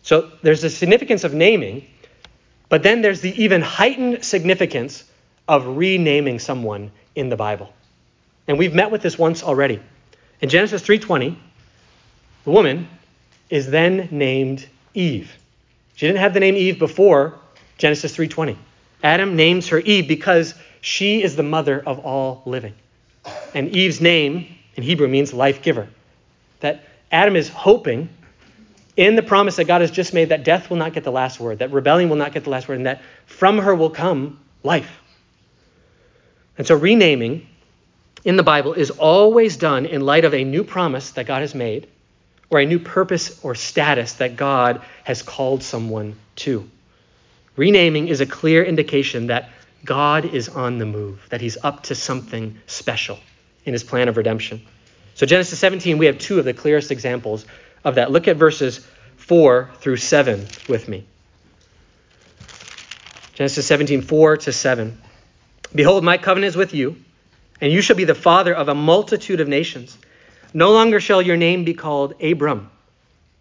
So 0.02 0.30
there's 0.42 0.62
the 0.62 0.70
significance 0.70 1.24
of 1.24 1.32
naming, 1.34 1.86
but 2.68 2.82
then 2.82 3.02
there's 3.02 3.20
the 3.20 3.42
even 3.42 3.62
heightened 3.62 4.24
significance 4.24 5.04
of 5.48 5.76
renaming 5.76 6.38
someone 6.38 6.90
in 7.14 7.28
the 7.28 7.36
Bible. 7.36 7.72
And 8.48 8.58
we've 8.58 8.74
met 8.74 8.90
with 8.90 9.02
this 9.02 9.18
once 9.18 9.42
already. 9.42 9.80
In 10.40 10.48
Genesis 10.48 10.82
3:20, 10.82 11.36
the 12.44 12.50
woman 12.50 12.88
is 13.50 13.70
then 13.70 14.08
named 14.10 14.66
Eve. 14.94 15.30
She 15.94 16.06
didn't 16.06 16.20
have 16.20 16.34
the 16.34 16.40
name 16.40 16.56
Eve 16.56 16.78
before 16.78 17.38
Genesis 17.78 18.16
3:20. 18.16 18.56
Adam 19.04 19.36
names 19.36 19.68
her 19.68 19.78
Eve 19.78 20.08
because 20.08 20.54
she 20.80 21.22
is 21.22 21.36
the 21.36 21.42
mother 21.42 21.82
of 21.84 22.00
all 22.00 22.42
living. 22.44 22.74
And 23.54 23.74
Eve's 23.74 24.00
name 24.00 24.46
in 24.74 24.82
Hebrew 24.82 25.06
means 25.06 25.32
life 25.32 25.62
giver. 25.62 25.88
That 26.60 26.84
Adam 27.10 27.36
is 27.36 27.48
hoping 27.48 28.08
in 28.96 29.16
the 29.16 29.22
promise 29.22 29.56
that 29.56 29.64
God 29.64 29.80
has 29.80 29.90
just 29.90 30.12
made 30.12 30.28
that 30.28 30.44
death 30.44 30.68
will 30.68 30.76
not 30.76 30.92
get 30.92 31.04
the 31.04 31.12
last 31.12 31.40
word, 31.40 31.60
that 31.60 31.72
rebellion 31.72 32.08
will 32.08 32.16
not 32.16 32.32
get 32.32 32.44
the 32.44 32.50
last 32.50 32.68
word, 32.68 32.76
and 32.76 32.86
that 32.86 33.02
from 33.26 33.58
her 33.58 33.74
will 33.74 33.90
come 33.90 34.38
life. 34.62 35.00
And 36.58 36.66
so 36.66 36.74
renaming 36.74 37.46
in 38.24 38.36
the 38.36 38.42
Bible 38.42 38.74
is 38.74 38.90
always 38.90 39.56
done 39.56 39.86
in 39.86 40.02
light 40.02 40.24
of 40.24 40.34
a 40.34 40.44
new 40.44 40.64
promise 40.64 41.10
that 41.12 41.26
God 41.26 41.40
has 41.40 41.54
made 41.54 41.88
or 42.50 42.60
a 42.60 42.66
new 42.66 42.78
purpose 42.78 43.42
or 43.42 43.54
status 43.54 44.14
that 44.14 44.36
God 44.36 44.82
has 45.04 45.22
called 45.22 45.62
someone 45.62 46.16
to. 46.36 46.68
Renaming 47.56 48.08
is 48.08 48.20
a 48.20 48.26
clear 48.26 48.62
indication 48.62 49.28
that 49.28 49.48
God 49.84 50.26
is 50.26 50.48
on 50.48 50.78
the 50.78 50.86
move, 50.86 51.26
that 51.30 51.40
he's 51.40 51.56
up 51.64 51.84
to 51.84 51.94
something 51.94 52.58
special 52.66 53.18
in 53.64 53.72
his 53.72 53.82
plan 53.82 54.08
of 54.08 54.16
redemption. 54.16 54.62
So, 55.14 55.26
Genesis 55.26 55.58
17, 55.58 55.98
we 55.98 56.06
have 56.06 56.18
two 56.18 56.38
of 56.38 56.44
the 56.44 56.54
clearest 56.54 56.90
examples 56.90 57.44
of 57.84 57.96
that. 57.96 58.10
Look 58.10 58.28
at 58.28 58.36
verses 58.36 58.86
4 59.16 59.70
through 59.80 59.96
7 59.96 60.46
with 60.68 60.88
me. 60.88 61.04
Genesis 63.34 63.66
17, 63.66 64.02
4 64.02 64.36
to 64.38 64.52
7. 64.52 64.98
Behold, 65.74 66.04
my 66.04 66.18
covenant 66.18 66.48
is 66.48 66.56
with 66.56 66.74
you, 66.74 66.96
and 67.60 67.72
you 67.72 67.80
shall 67.80 67.96
be 67.96 68.04
the 68.04 68.14
father 68.14 68.54
of 68.54 68.68
a 68.68 68.74
multitude 68.74 69.40
of 69.40 69.48
nations. 69.48 69.96
No 70.52 70.72
longer 70.72 71.00
shall 71.00 71.22
your 71.22 71.36
name 71.36 71.64
be 71.64 71.72
called 71.72 72.22
Abram, 72.22 72.70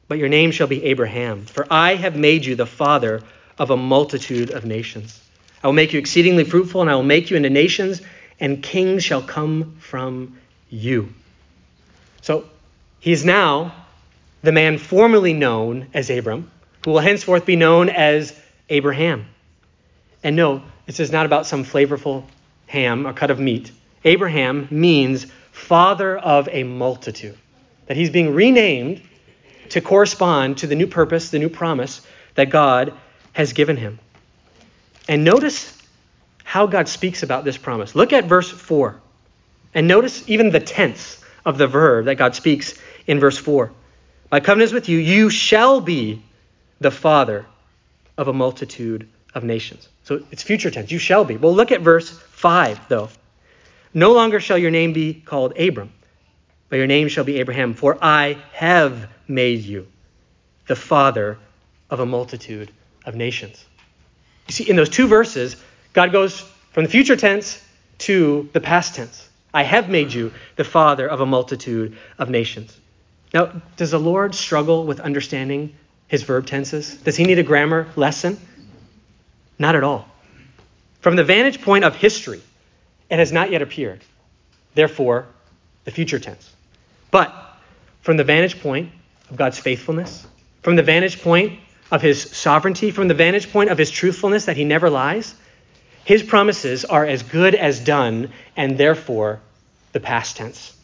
but 0.07 0.17
your 0.17 0.29
name 0.29 0.51
shall 0.51 0.67
be 0.67 0.83
Abraham, 0.85 1.45
for 1.45 1.67
I 1.69 1.95
have 1.95 2.15
made 2.15 2.45
you 2.45 2.55
the 2.55 2.65
father 2.65 3.21
of 3.57 3.69
a 3.69 3.77
multitude 3.77 4.51
of 4.51 4.65
nations. 4.65 5.19
I 5.61 5.67
will 5.67 5.73
make 5.73 5.93
you 5.93 5.99
exceedingly 5.99 6.45
fruitful, 6.45 6.81
and 6.81 6.89
I 6.89 6.95
will 6.95 7.03
make 7.03 7.29
you 7.29 7.37
into 7.37 7.49
nations, 7.49 8.01
and 8.39 8.63
kings 8.63 9.03
shall 9.03 9.21
come 9.21 9.75
from 9.79 10.37
you. 10.69 11.13
So 12.21 12.45
he's 12.99 13.25
now 13.25 13.75
the 14.43 14.51
man 14.51 14.77
formerly 14.77 15.33
known 15.33 15.87
as 15.93 16.09
Abram, 16.09 16.51
who 16.83 16.91
will 16.91 16.99
henceforth 16.99 17.45
be 17.45 17.55
known 17.55 17.89
as 17.89 18.37
Abraham. 18.69 19.27
And 20.23 20.35
no, 20.35 20.63
this 20.85 20.99
is 20.99 21.11
not 21.11 21.25
about 21.25 21.45
some 21.45 21.63
flavorful 21.63 22.25
ham 22.67 23.05
or 23.05 23.13
cut 23.13 23.31
of 23.31 23.39
meat. 23.39 23.71
Abraham 24.03 24.67
means 24.71 25.27
father 25.51 26.17
of 26.17 26.49
a 26.51 26.63
multitude. 26.63 27.37
That 27.87 27.97
he's 27.97 28.09
being 28.09 28.33
renamed 28.33 29.01
to 29.69 29.81
correspond 29.81 30.59
to 30.59 30.67
the 30.67 30.75
new 30.75 30.87
purpose, 30.87 31.29
the 31.29 31.39
new 31.39 31.49
promise 31.49 32.01
that 32.35 32.49
God 32.49 32.93
has 33.33 33.53
given 33.53 33.77
him. 33.77 33.99
And 35.07 35.23
notice 35.23 35.77
how 36.43 36.67
God 36.67 36.87
speaks 36.87 37.23
about 37.23 37.43
this 37.43 37.57
promise. 37.57 37.95
Look 37.95 38.13
at 38.13 38.25
verse 38.25 38.49
4. 38.49 38.99
And 39.73 39.87
notice 39.87 40.27
even 40.27 40.49
the 40.49 40.59
tense 40.59 41.23
of 41.45 41.57
the 41.57 41.67
verb 41.67 42.05
that 42.05 42.15
God 42.15 42.35
speaks 42.35 42.73
in 43.07 43.19
verse 43.19 43.37
4. 43.37 43.71
My 44.31 44.39
covenant 44.39 44.69
is 44.69 44.73
with 44.73 44.87
you, 44.87 44.97
you 44.97 45.29
shall 45.29 45.81
be 45.81 46.23
the 46.79 46.91
father 46.91 47.45
of 48.17 48.27
a 48.29 48.33
multitude 48.33 49.09
of 49.35 49.43
nations. 49.43 49.89
So 50.03 50.23
it's 50.31 50.41
future 50.41 50.71
tense. 50.71 50.89
You 50.89 50.99
shall 50.99 51.25
be. 51.25 51.37
Well, 51.37 51.53
look 51.53 51.71
at 51.71 51.81
verse 51.81 52.09
5, 52.09 52.87
though. 52.87 53.09
No 53.93 54.13
longer 54.13 54.39
shall 54.39 54.57
your 54.57 54.71
name 54.71 54.93
be 54.93 55.13
called 55.13 55.57
Abram, 55.59 55.91
but 56.69 56.77
your 56.77 56.87
name 56.87 57.09
shall 57.09 57.25
be 57.25 57.39
Abraham, 57.39 57.73
for 57.73 57.97
I 58.01 58.37
have 58.53 59.09
made 59.27 59.61
you 59.61 59.87
the 60.67 60.75
father 60.75 61.37
of 61.89 61.99
a 61.99 62.05
multitude 62.05 62.71
of 63.05 63.15
nations. 63.15 63.65
You 64.47 64.53
see, 64.53 64.69
in 64.69 64.77
those 64.77 64.89
two 64.89 65.07
verses, 65.07 65.57
God 65.91 66.13
goes 66.13 66.39
from 66.71 66.83
the 66.85 66.89
future 66.89 67.17
tense 67.17 67.61
to 67.99 68.49
the 68.53 68.61
past 68.61 68.95
tense. 68.95 69.27
I 69.53 69.63
have 69.63 69.89
made 69.89 70.13
you 70.13 70.31
the 70.55 70.63
father 70.63 71.05
of 71.07 71.19
a 71.19 71.25
multitude 71.25 71.97
of 72.17 72.29
nations. 72.29 72.79
Now, 73.33 73.61
does 73.77 73.91
the 73.91 73.99
Lord 73.99 74.35
struggle 74.35 74.85
with 74.85 74.99
understanding 74.99 75.75
his 76.07 76.23
verb 76.23 76.45
tenses? 76.45 76.95
Does 76.97 77.15
he 77.15 77.23
need 77.23 77.39
a 77.39 77.43
grammar 77.43 77.87
lesson? 77.95 78.39
Not 79.57 79.75
at 79.75 79.83
all. 79.83 80.07
From 80.99 81.15
the 81.15 81.23
vantage 81.23 81.61
point 81.61 81.83
of 81.83 81.95
history, 81.95 82.41
it 83.09 83.17
has 83.19 83.31
not 83.31 83.51
yet 83.51 83.61
appeared. 83.61 84.01
Therefore, 84.75 85.27
the 85.85 85.91
future 85.91 86.19
tense. 86.19 86.49
But 87.09 87.33
from 88.01 88.17
the 88.17 88.23
vantage 88.23 88.61
point 88.61 88.91
of 89.29 89.37
God's 89.37 89.59
faithfulness, 89.59 90.25
from 90.61 90.75
the 90.75 90.83
vantage 90.83 91.21
point 91.21 91.59
of 91.91 92.01
his 92.01 92.21
sovereignty, 92.21 92.91
from 92.91 93.07
the 93.07 93.13
vantage 93.13 93.51
point 93.51 93.69
of 93.69 93.77
his 93.77 93.91
truthfulness 93.91 94.45
that 94.45 94.57
he 94.57 94.63
never 94.63 94.89
lies, 94.89 95.35
his 96.03 96.23
promises 96.23 96.85
are 96.85 97.05
as 97.05 97.23
good 97.23 97.55
as 97.55 97.79
done 97.79 98.31
and 98.55 98.77
therefore 98.77 99.39
the 99.91 99.99
past 99.99 100.37
tense. 100.37 100.75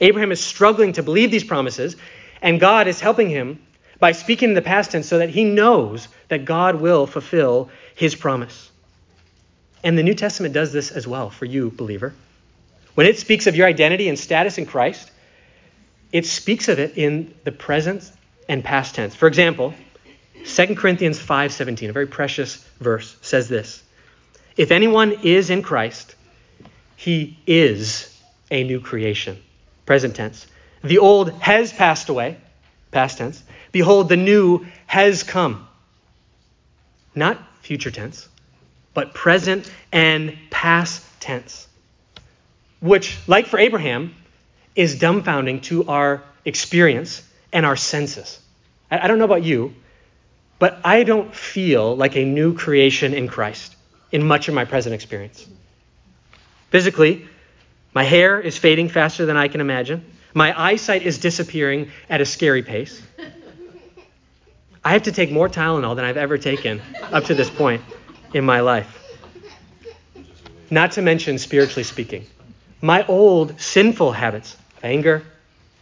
Abraham 0.00 0.32
is 0.32 0.40
struggling 0.40 0.92
to 0.94 1.02
believe 1.02 1.30
these 1.30 1.44
promises, 1.44 1.96
and 2.40 2.60
God 2.60 2.86
is 2.86 3.00
helping 3.00 3.28
him 3.28 3.60
by 3.98 4.12
speaking 4.12 4.50
in 4.50 4.54
the 4.54 4.62
past 4.62 4.92
tense 4.92 5.08
so 5.08 5.18
that 5.18 5.30
he 5.30 5.44
knows 5.44 6.08
that 6.28 6.44
God 6.44 6.76
will 6.76 7.06
fulfill 7.06 7.68
his 7.96 8.14
promise. 8.14 8.70
And 9.82 9.98
the 9.98 10.02
New 10.02 10.14
Testament 10.14 10.54
does 10.54 10.72
this 10.72 10.90
as 10.90 11.06
well 11.06 11.30
for 11.30 11.44
you, 11.44 11.70
believer. 11.70 12.14
When 12.94 13.06
it 13.06 13.18
speaks 13.18 13.46
of 13.46 13.56
your 13.56 13.66
identity 13.66 14.08
and 14.08 14.18
status 14.18 14.58
in 14.58 14.66
Christ, 14.66 15.10
it 16.12 16.26
speaks 16.26 16.68
of 16.68 16.78
it 16.78 16.96
in 16.96 17.34
the 17.44 17.52
present 17.52 18.10
and 18.48 18.64
past 18.64 18.94
tense. 18.94 19.14
For 19.14 19.26
example, 19.26 19.74
2 20.44 20.76
Corinthians 20.76 21.18
5:17, 21.18 21.90
a 21.90 21.92
very 21.92 22.06
precious 22.06 22.64
verse, 22.80 23.16
says 23.20 23.48
this. 23.48 23.82
If 24.56 24.70
anyone 24.70 25.12
is 25.22 25.50
in 25.50 25.62
Christ, 25.62 26.14
he 26.96 27.36
is 27.46 28.16
a 28.50 28.64
new 28.64 28.80
creation 28.80 29.38
present 29.88 30.14
tense. 30.14 30.46
The 30.84 30.98
old 30.98 31.30
has 31.40 31.72
passed 31.72 32.10
away, 32.10 32.36
past 32.90 33.16
tense. 33.16 33.42
Behold, 33.72 34.10
the 34.10 34.18
new 34.18 34.66
has 34.86 35.22
come. 35.22 35.66
Not 37.14 37.38
future 37.62 37.90
tense, 37.90 38.28
but 38.92 39.14
present 39.14 39.72
and 39.90 40.36
past 40.50 41.02
tense. 41.20 41.66
Which, 42.80 43.16
like 43.26 43.46
for 43.46 43.58
Abraham, 43.58 44.14
is 44.76 44.96
dumbfounding 44.96 45.62
to 45.62 45.88
our 45.88 46.22
experience 46.44 47.22
and 47.50 47.64
our 47.64 47.74
senses. 47.74 48.38
I 48.90 49.08
don't 49.08 49.18
know 49.18 49.24
about 49.24 49.42
you, 49.42 49.74
but 50.58 50.80
I 50.84 51.02
don't 51.02 51.34
feel 51.34 51.96
like 51.96 52.14
a 52.14 52.26
new 52.26 52.54
creation 52.54 53.14
in 53.14 53.26
Christ 53.26 53.74
in 54.12 54.22
much 54.22 54.48
of 54.48 54.54
my 54.54 54.66
present 54.66 54.94
experience. 54.94 55.46
Physically, 56.68 57.26
my 57.94 58.04
hair 58.04 58.40
is 58.40 58.56
fading 58.56 58.88
faster 58.88 59.26
than 59.26 59.36
I 59.36 59.48
can 59.48 59.60
imagine. 59.60 60.04
My 60.34 60.58
eyesight 60.58 61.02
is 61.02 61.18
disappearing 61.18 61.90
at 62.08 62.20
a 62.20 62.26
scary 62.26 62.62
pace. 62.62 63.02
I 64.84 64.92
have 64.92 65.04
to 65.04 65.12
take 65.12 65.30
more 65.30 65.48
Tylenol 65.48 65.96
than 65.96 66.04
I've 66.04 66.16
ever 66.16 66.38
taken 66.38 66.80
up 67.02 67.24
to 67.24 67.34
this 67.34 67.50
point 67.50 67.82
in 68.32 68.44
my 68.44 68.60
life. 68.60 68.94
Not 70.70 70.92
to 70.92 71.02
mention, 71.02 71.38
spiritually 71.38 71.82
speaking, 71.82 72.26
my 72.80 73.04
old 73.06 73.60
sinful 73.60 74.12
habits 74.12 74.54
of 74.54 74.84
anger, 74.84 75.24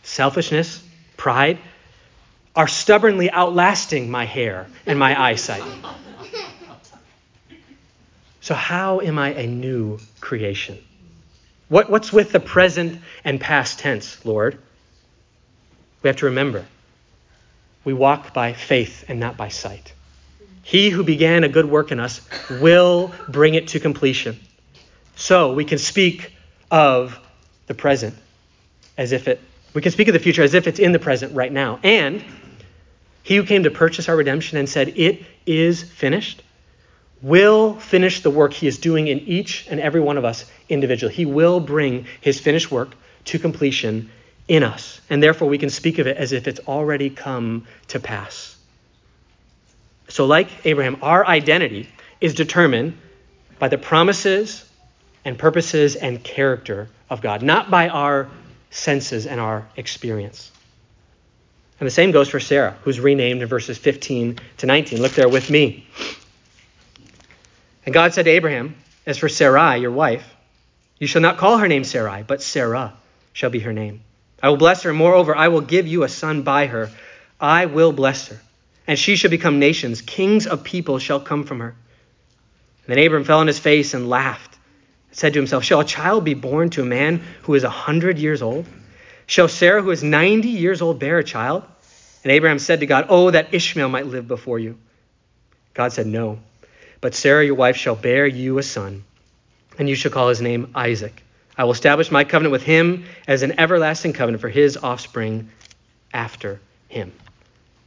selfishness, 0.03 0.83
pride 1.17 1.59
are 2.55 2.69
stubbornly 2.69 3.31
outlasting 3.31 4.11
my 4.11 4.25
hair 4.25 4.67
and 4.87 4.99
my 4.99 5.21
eyesight. 5.21 5.63
So, 8.41 8.55
how 8.55 9.01
am 9.01 9.19
I 9.19 9.35
a 9.35 9.47
new 9.47 9.99
creation? 10.21 10.79
What, 11.69 11.91
what's 11.91 12.13
with 12.13 12.33
the 12.33 12.41
present 12.41 13.01
and 13.25 13.41
past 13.41 13.79
tense, 13.79 14.25
Lord? 14.25 14.59
We 16.03 16.09
have 16.09 16.17
to 16.19 16.27
remember 16.27 16.65
we 17.85 17.95
walk 17.95 18.35
by 18.35 18.53
faith 18.53 19.05
and 19.09 19.21
not 19.21 19.37
by 19.37 19.49
sight. 19.49 19.93
He 20.63 20.91
who 20.91 21.05
began 21.05 21.45
a 21.45 21.49
good 21.49 21.67
work 21.67 21.93
in 21.93 22.01
us 22.01 22.21
will 22.51 23.13
bring 23.29 23.55
it 23.55 23.69
to 23.69 23.81
completion. 23.81 24.41
So 25.15 25.53
we 25.55 25.65
can 25.65 25.79
speak 25.79 26.33
of 26.69 27.17
the 27.69 27.75
present 27.75 28.17
as 28.99 29.13
if 29.13 29.29
it, 29.29 29.41
we 29.73 29.83
can 29.83 29.93
speak 29.93 30.09
of 30.09 30.15
the 30.15 30.19
future 30.19 30.43
as 30.43 30.55
if 30.55 30.67
it's 30.67 30.81
in 30.81 30.91
the 30.91 30.99
present 30.99 31.33
right 31.35 31.53
now. 31.53 31.79
And 31.85 32.25
he 33.23 33.37
who 33.37 33.45
came 33.45 33.63
to 33.63 33.71
purchase 33.71 34.09
our 34.09 34.17
redemption 34.17 34.59
and 34.59 34.69
said, 34.69 34.95
It 34.97 35.25
is 35.47 35.83
finished, 35.83 36.43
will 37.23 37.75
finish 37.75 38.23
the 38.23 38.31
work 38.31 38.53
he 38.53 38.67
is 38.67 38.79
doing 38.79 39.09
in 39.09 39.21
each 39.21 39.67
and 39.69 39.81
every 39.81 40.01
one 40.01 40.19
of 40.19 40.25
us 40.25 40.45
individually. 40.69 41.15
He 41.15 41.27
will 41.27 41.61
bring 41.61 42.07
his 42.21 42.39
finished 42.39 42.71
work 42.71 42.95
to 43.27 43.39
completion 43.39 44.11
in 44.49 44.63
us. 44.63 45.01
And 45.11 45.23
therefore, 45.23 45.49
we 45.49 45.59
can 45.59 45.71
speak 45.71 45.99
of 45.99 46.07
it 46.07 46.17
as 46.17 46.33
if 46.33 46.47
it's 46.47 46.61
already 46.61 47.11
come 47.11 47.67
to 47.89 48.01
pass. 48.01 48.57
So, 50.09 50.27
like 50.27 50.49
Abraham, 50.65 50.99
our 51.03 51.27
identity 51.27 51.89
is 52.21 52.35
determined 52.35 52.97
by 53.59 53.69
the 53.69 53.79
promises 53.79 54.65
and 55.25 55.39
purposes 55.39 55.97
and 55.97 56.23
character 56.23 56.89
of 57.11 57.21
God, 57.21 57.43
not 57.43 57.71
by 57.71 57.89
our 57.89 58.29
senses 58.71 59.27
and 59.27 59.41
our 59.41 59.67
experience. 59.77 60.53
And 61.81 61.87
the 61.87 61.91
same 61.91 62.11
goes 62.11 62.29
for 62.29 62.41
Sarah, 62.41 62.77
who's 62.83 63.01
renamed 63.01 63.43
in 63.43 63.49
verses 63.49 63.77
15 63.77 64.39
to 64.59 64.67
19. 64.67 65.03
Look 65.03 65.13
there 65.13 65.29
with 65.29 65.51
me. 65.51 65.87
And 67.87 67.95
God 67.95 68.13
said 68.13 68.25
to 68.25 68.31
Abraham, 68.33 68.75
As 69.07 69.17
for 69.17 69.29
Sarai, 69.29 69.81
your 69.81 69.93
wife, 69.93 70.35
you 70.99 71.07
shall 71.07 71.23
not 71.23 71.39
call 71.39 71.59
her 71.59 71.69
name 71.69 71.85
Sarai, 71.85 72.25
but 72.25 72.43
Sarah 72.43 72.95
shall 73.33 73.51
be 73.51 73.61
her 73.61 73.73
name. 73.73 74.03
I 74.43 74.49
will 74.49 74.57
bless 74.57 74.83
her. 74.83 74.91
And 74.91 74.99
moreover, 74.99 75.35
I 75.35 75.49
will 75.49 75.61
give 75.61 75.87
you 75.87 76.03
a 76.03 76.09
son 76.09 76.43
by 76.43 76.67
her. 76.67 76.91
I 77.41 77.67
will 77.67 77.93
bless 77.93 78.29
her, 78.29 78.41
and 78.87 78.99
she 78.99 79.15
shall 79.15 79.31
become 79.31 79.59
nations. 79.59 80.03
Kings 80.03 80.47
of 80.47 80.65
people 80.65 80.99
shall 80.99 81.21
come 81.21 81.45
from 81.45 81.61
her. 81.61 81.75
And 82.87 82.97
then 82.97 83.07
Abram 83.07 83.25
fell 83.25 83.41
on 83.41 83.47
his 83.47 83.59
face 83.59 83.95
and 83.95 84.09
laughed, 84.09 84.57
and 85.09 85.17
said 85.17 85.35
to 85.35 85.39
himself, 85.39 85.65
Shall 85.65 85.81
a 85.81 85.85
child 85.85 86.25
be 86.25 86.35
born 86.35 86.71
to 86.71 86.83
a 86.83 86.87
man 86.87 87.23
who 87.43 87.55
is 87.55 87.65
a 87.65 87.71
hundred 87.71 88.19
years 88.19 88.43
old? 88.43 88.67
Shall 89.27 89.49
Sarah, 89.49 89.83
who 89.83 89.91
is 89.91 90.03
ninety 90.03 90.49
years 90.49 90.81
old, 90.81 90.99
bear 90.99 91.19
a 91.19 91.25
child? 91.25 91.63
And 92.25 92.33
Abraham 92.33 92.59
said 92.59 92.81
to 92.81 92.87
God, 92.87 93.07
Oh, 93.09 93.31
that 93.31 93.53
Ishmael 93.53 93.89
might 93.89 94.07
live 94.07 94.27
before 94.27 94.59
you. 94.59 94.79
God 95.75 95.93
said, 95.93 96.07
No. 96.07 96.41
But 97.01 97.15
Sarah, 97.15 97.45
your 97.45 97.55
wife, 97.55 97.77
shall 97.77 97.95
bear 97.95 98.27
you 98.27 98.59
a 98.59 98.63
son, 98.63 99.05
and 99.79 99.89
you 99.89 99.95
shall 99.95 100.11
call 100.11 100.29
his 100.29 100.41
name 100.41 100.71
Isaac. 100.75 101.23
I 101.57 101.65
will 101.65 101.73
establish 101.73 102.11
my 102.11 102.25
covenant 102.25 102.53
with 102.53 102.63
him 102.63 103.05
as 103.27 103.43
an 103.43 103.59
everlasting 103.59 104.13
covenant 104.13 104.41
for 104.41 104.49
his 104.49 104.77
offspring 104.77 105.51
after 106.13 106.61
him. 106.89 107.13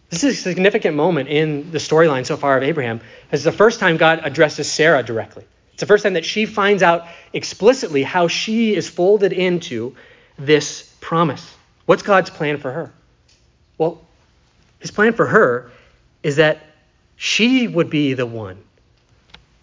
This 0.09 0.23
is 0.23 0.39
a 0.39 0.41
significant 0.41 0.95
moment 0.95 1.29
in 1.29 1.71
the 1.71 1.77
storyline 1.77 2.25
so 2.25 2.35
far 2.35 2.57
of 2.57 2.63
Abraham. 2.63 3.01
It's 3.31 3.43
the 3.43 3.51
first 3.51 3.79
time 3.79 3.97
God 3.97 4.21
addresses 4.23 4.71
Sarah 4.71 5.03
directly. 5.03 5.45
It's 5.73 5.81
the 5.81 5.87
first 5.87 6.03
time 6.03 6.13
that 6.13 6.25
she 6.25 6.45
finds 6.45 6.81
out 6.81 7.07
explicitly 7.31 8.03
how 8.03 8.27
she 8.27 8.75
is 8.75 8.89
folded 8.89 9.33
into 9.33 9.95
this 10.37 10.91
promise. 10.99 11.55
What's 11.85 12.01
God's 12.01 12.29
plan 12.31 12.57
for 12.57 12.71
her? 12.71 12.91
Well, 13.77 14.01
his 14.79 14.91
plan 14.91 15.13
for 15.13 15.27
her 15.27 15.71
is 16.23 16.37
that 16.37 16.65
she 17.15 17.67
would 17.67 17.89
be 17.89 18.13
the 18.13 18.25
one 18.25 18.57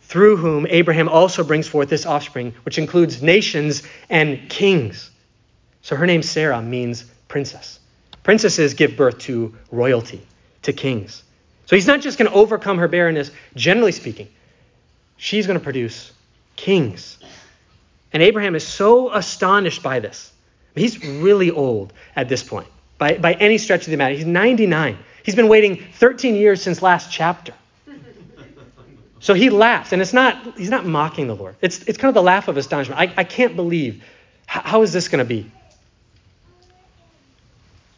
through 0.06 0.36
whom 0.36 0.68
Abraham 0.70 1.08
also 1.08 1.42
brings 1.42 1.66
forth 1.66 1.88
this 1.88 2.06
offspring, 2.06 2.54
which 2.64 2.78
includes 2.78 3.22
nations 3.22 3.82
and 4.08 4.48
kings. 4.48 5.10
So 5.82 5.96
her 5.96 6.06
name, 6.06 6.22
Sarah, 6.22 6.62
means 6.62 7.04
princess. 7.26 7.80
Princesses 8.22 8.74
give 8.74 8.96
birth 8.96 9.18
to 9.20 9.54
royalty, 9.72 10.24
to 10.62 10.72
kings. 10.72 11.24
So 11.66 11.74
he's 11.74 11.88
not 11.88 12.00
just 12.00 12.18
going 12.18 12.30
to 12.30 12.36
overcome 12.36 12.78
her 12.78 12.86
barrenness, 12.86 13.32
generally 13.56 13.90
speaking. 13.90 14.28
She's 15.16 15.48
going 15.48 15.58
to 15.58 15.64
produce 15.64 16.12
kings. 16.54 17.18
And 18.12 18.22
Abraham 18.22 18.54
is 18.54 18.64
so 18.66 19.12
astonished 19.12 19.82
by 19.82 19.98
this. 19.98 20.32
He's 20.76 21.04
really 21.04 21.50
old 21.50 21.92
at 22.14 22.28
this 22.28 22.44
point, 22.44 22.68
by, 22.98 23.18
by 23.18 23.32
any 23.32 23.58
stretch 23.58 23.86
of 23.86 23.90
the 23.90 23.96
matter. 23.96 24.14
He's 24.14 24.24
99. 24.26 24.98
He's 25.24 25.34
been 25.34 25.48
waiting 25.48 25.82
13 25.94 26.36
years 26.36 26.62
since 26.62 26.80
last 26.80 27.10
chapter. 27.10 27.54
So 29.26 29.34
he 29.34 29.50
laughs, 29.50 29.90
and 29.90 30.00
it's 30.00 30.12
not, 30.12 30.56
he's 30.56 30.70
not 30.70 30.86
mocking 30.86 31.26
the 31.26 31.34
Lord. 31.34 31.56
It's, 31.60 31.82
it's 31.88 31.98
kind 31.98 32.08
of 32.08 32.14
the 32.14 32.22
laugh 32.22 32.46
of 32.46 32.56
astonishment. 32.56 33.00
I, 33.00 33.12
I 33.16 33.24
can't 33.24 33.56
believe, 33.56 34.04
how, 34.46 34.60
how 34.60 34.82
is 34.82 34.92
this 34.92 35.08
going 35.08 35.18
to 35.18 35.24
be? 35.24 35.50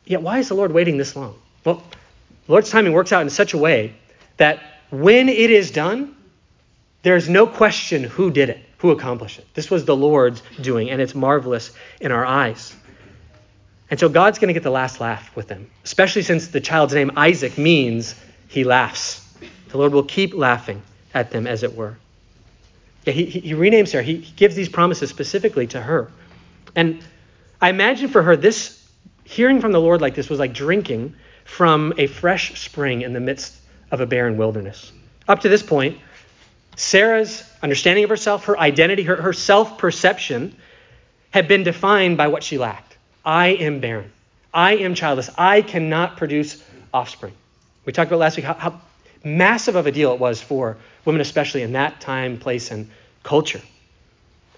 Yet, 0.06 0.22
why 0.22 0.38
is 0.38 0.48
the 0.48 0.54
Lord 0.54 0.72
waiting 0.72 0.96
this 0.96 1.14
long? 1.14 1.38
Well, 1.66 1.82
the 2.46 2.52
Lord's 2.52 2.70
timing 2.70 2.94
works 2.94 3.12
out 3.12 3.20
in 3.20 3.28
such 3.28 3.52
a 3.52 3.58
way 3.58 3.94
that 4.38 4.62
when 4.88 5.28
it 5.28 5.50
is 5.50 5.70
done, 5.70 6.16
there's 7.02 7.28
no 7.28 7.46
question 7.46 8.04
who 8.04 8.30
did 8.30 8.48
it, 8.48 8.64
who 8.78 8.90
accomplished 8.90 9.38
it. 9.38 9.46
This 9.52 9.70
was 9.70 9.84
the 9.84 9.94
Lord's 9.94 10.42
doing, 10.62 10.88
and 10.88 10.98
it's 10.98 11.14
marvelous 11.14 11.72
in 12.00 12.10
our 12.10 12.24
eyes. 12.24 12.74
And 13.90 14.00
so 14.00 14.08
God's 14.08 14.38
going 14.38 14.48
to 14.48 14.54
get 14.54 14.62
the 14.62 14.70
last 14.70 14.98
laugh 14.98 15.36
with 15.36 15.48
them, 15.48 15.70
especially 15.84 16.22
since 16.22 16.48
the 16.48 16.62
child's 16.62 16.94
name, 16.94 17.12
Isaac, 17.16 17.58
means 17.58 18.14
he 18.48 18.64
laughs. 18.64 19.30
The 19.68 19.76
Lord 19.76 19.92
will 19.92 20.04
keep 20.04 20.32
laughing 20.32 20.80
at 21.14 21.30
them, 21.30 21.46
as 21.46 21.62
it 21.62 21.74
were. 21.74 21.96
Yeah, 23.04 23.12
he, 23.12 23.24
he 23.26 23.54
renames 23.54 23.92
her. 23.92 24.02
He, 24.02 24.16
he 24.16 24.32
gives 24.36 24.54
these 24.54 24.68
promises 24.68 25.10
specifically 25.10 25.66
to 25.68 25.80
her. 25.80 26.10
And 26.76 27.02
I 27.60 27.70
imagine 27.70 28.08
for 28.08 28.22
her, 28.22 28.36
this 28.36 28.86
hearing 29.24 29.60
from 29.60 29.72
the 29.72 29.80
Lord 29.80 30.00
like 30.00 30.14
this 30.14 30.28
was 30.28 30.38
like 30.38 30.52
drinking 30.52 31.14
from 31.44 31.94
a 31.96 32.06
fresh 32.06 32.60
spring 32.60 33.02
in 33.02 33.12
the 33.12 33.20
midst 33.20 33.56
of 33.90 34.00
a 34.00 34.06
barren 34.06 34.36
wilderness. 34.36 34.92
Up 35.26 35.40
to 35.40 35.48
this 35.48 35.62
point, 35.62 35.98
Sarah's 36.76 37.42
understanding 37.62 38.04
of 38.04 38.10
herself, 38.10 38.44
her 38.44 38.58
identity, 38.58 39.02
her, 39.02 39.16
her 39.16 39.32
self 39.32 39.78
perception 39.78 40.54
had 41.30 41.48
been 41.48 41.62
defined 41.62 42.16
by 42.16 42.28
what 42.28 42.42
she 42.42 42.58
lacked. 42.58 42.96
I 43.24 43.48
am 43.48 43.80
barren. 43.80 44.12
I 44.54 44.76
am 44.76 44.94
childless. 44.94 45.28
I 45.36 45.62
cannot 45.62 46.16
produce 46.16 46.62
offspring. 46.94 47.34
We 47.84 47.92
talked 47.92 48.08
about 48.10 48.20
last 48.20 48.36
week 48.36 48.46
how, 48.46 48.54
how 48.54 48.80
massive 49.24 49.76
of 49.76 49.86
a 49.86 49.92
deal 49.92 50.12
it 50.12 50.20
was 50.20 50.40
for 50.40 50.76
women, 51.04 51.20
especially 51.20 51.62
in 51.62 51.72
that 51.72 52.00
time, 52.00 52.38
place, 52.38 52.70
and 52.70 52.90
culture. 53.22 53.60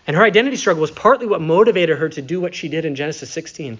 And 0.07 0.17
her 0.17 0.25
identity 0.25 0.57
struggle 0.57 0.81
was 0.81 0.91
partly 0.91 1.27
what 1.27 1.41
motivated 1.41 1.99
her 1.99 2.09
to 2.09 2.23
do 2.23 2.41
what 2.41 2.55
she 2.55 2.69
did 2.69 2.85
in 2.85 2.95
Genesis 2.95 3.31
16. 3.31 3.79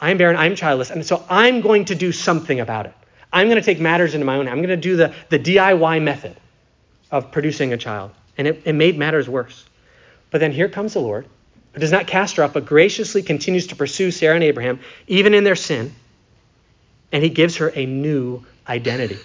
I'm 0.00 0.18
barren, 0.18 0.36
I'm 0.36 0.54
childless, 0.54 0.90
and 0.90 1.04
so 1.04 1.24
I'm 1.28 1.60
going 1.60 1.86
to 1.86 1.94
do 1.94 2.12
something 2.12 2.60
about 2.60 2.86
it. 2.86 2.94
I'm 3.32 3.48
going 3.48 3.60
to 3.60 3.64
take 3.64 3.80
matters 3.80 4.14
into 4.14 4.24
my 4.24 4.36
own. 4.36 4.48
I'm 4.48 4.58
going 4.58 4.68
to 4.68 4.76
do 4.76 4.96
the, 4.96 5.14
the 5.28 5.38
DIY 5.38 6.02
method 6.02 6.36
of 7.10 7.30
producing 7.30 7.72
a 7.72 7.76
child. 7.76 8.10
And 8.36 8.46
it, 8.46 8.62
it 8.64 8.72
made 8.74 8.96
matters 8.96 9.28
worse. 9.28 9.64
But 10.30 10.38
then 10.38 10.52
here 10.52 10.68
comes 10.68 10.94
the 10.94 11.00
Lord, 11.00 11.26
who 11.72 11.80
does 11.80 11.92
not 11.92 12.06
cast 12.06 12.36
her 12.36 12.44
off, 12.44 12.52
but 12.52 12.66
graciously 12.66 13.22
continues 13.22 13.68
to 13.68 13.76
pursue 13.76 14.10
Sarah 14.10 14.34
and 14.34 14.44
Abraham, 14.44 14.80
even 15.06 15.34
in 15.34 15.44
their 15.44 15.56
sin. 15.56 15.94
And 17.12 17.22
he 17.22 17.30
gives 17.30 17.56
her 17.56 17.72
a 17.74 17.86
new 17.86 18.44
identity. 18.66 19.18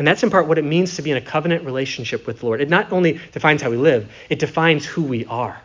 And 0.00 0.06
that's 0.06 0.22
in 0.22 0.30
part 0.30 0.46
what 0.46 0.56
it 0.56 0.64
means 0.64 0.96
to 0.96 1.02
be 1.02 1.10
in 1.10 1.18
a 1.18 1.20
covenant 1.20 1.66
relationship 1.66 2.26
with 2.26 2.40
the 2.40 2.46
Lord. 2.46 2.62
It 2.62 2.70
not 2.70 2.90
only 2.90 3.20
defines 3.32 3.60
how 3.60 3.68
we 3.68 3.76
live, 3.76 4.10
it 4.30 4.38
defines 4.38 4.86
who 4.86 5.02
we 5.02 5.26
are, 5.26 5.60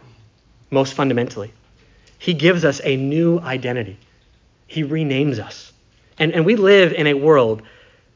most 0.69 0.93
fundamentally. 0.93 1.54
He 2.19 2.34
gives 2.34 2.65
us 2.65 2.82
a 2.84 2.98
new 2.98 3.39
identity, 3.39 3.98
He 4.67 4.84
renames 4.84 5.39
us. 5.39 5.71
And, 6.19 6.34
and 6.34 6.45
we 6.45 6.58
live 6.58 6.91
in 6.91 7.08
a 7.08 7.13
world 7.13 7.62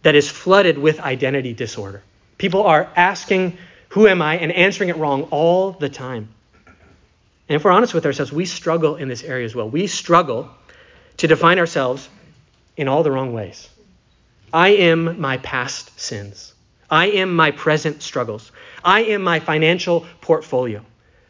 that 0.03 0.13
is 0.13 0.29
flooded 0.29 0.77
with 0.77 0.99
identity 0.99 1.53
disorder. 1.53 2.03
People 2.37 2.63
are 2.63 2.89
asking, 2.97 3.57
Who 3.87 4.05
am 4.05 4.21
I? 4.21 4.39
and 4.39 4.51
answering 4.51 4.89
it 4.89 4.97
wrong 4.97 5.21
all 5.31 5.71
the 5.71 5.87
time. 5.87 6.27
And 6.65 7.55
if 7.55 7.63
we're 7.63 7.71
honest 7.71 7.93
with 7.93 8.05
ourselves, 8.05 8.33
we 8.33 8.43
struggle 8.43 8.97
in 8.97 9.07
this 9.07 9.23
area 9.23 9.45
as 9.45 9.55
well. 9.55 9.69
We 9.69 9.87
struggle 9.87 10.49
to 11.15 11.27
define 11.27 11.59
ourselves 11.59 12.09
in 12.75 12.89
all 12.89 13.03
the 13.03 13.11
wrong 13.11 13.31
ways. 13.31 13.69
I 14.53 14.69
am 14.69 15.19
my 15.19 15.37
past 15.37 15.99
sins. 15.99 16.53
I 16.89 17.07
am 17.07 17.35
my 17.35 17.51
present 17.51 18.01
struggles. 18.01 18.51
I 18.83 19.01
am 19.01 19.21
my 19.21 19.39
financial 19.39 20.05
portfolio. 20.21 20.83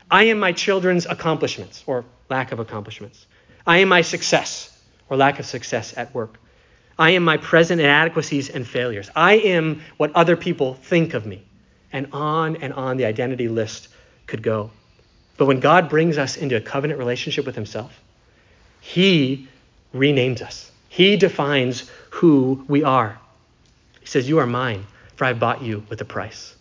I 0.09 0.25
am 0.25 0.39
my 0.39 0.53
children's 0.53 1.05
accomplishments 1.05 1.83
or 1.85 2.05
lack 2.29 2.51
of 2.51 2.59
accomplishments. 2.59 3.25
I 3.67 3.79
am 3.79 3.89
my 3.89 4.01
success 4.01 4.75
or 5.09 5.17
lack 5.17 5.39
of 5.39 5.45
success 5.45 5.93
at 5.97 6.13
work. 6.13 6.37
I 6.97 7.11
am 7.11 7.23
my 7.23 7.37
present 7.37 7.79
inadequacies 7.81 8.49
and 8.49 8.67
failures. 8.67 9.09
I 9.15 9.35
am 9.35 9.81
what 9.97 10.15
other 10.15 10.35
people 10.35 10.75
think 10.75 11.13
of 11.13 11.25
me. 11.25 11.43
And 11.91 12.07
on 12.11 12.57
and 12.57 12.73
on 12.73 12.97
the 12.97 13.05
identity 13.05 13.47
list 13.47 13.87
could 14.27 14.43
go. 14.43 14.71
But 15.37 15.45
when 15.45 15.59
God 15.59 15.89
brings 15.89 16.17
us 16.17 16.37
into 16.37 16.55
a 16.55 16.61
covenant 16.61 16.99
relationship 16.99 17.45
with 17.45 17.55
Himself, 17.55 17.99
He 18.81 19.47
renames 19.93 20.41
us. 20.41 20.71
He 20.89 21.17
defines 21.17 21.89
who 22.09 22.63
we 22.67 22.83
are. 22.83 23.19
He 23.99 24.07
says, 24.07 24.27
You 24.27 24.39
are 24.39 24.45
mine, 24.45 24.85
for 25.15 25.25
I 25.25 25.29
have 25.29 25.39
bought 25.39 25.61
you 25.61 25.83
with 25.89 26.01
a 26.01 26.05
price. 26.05 26.55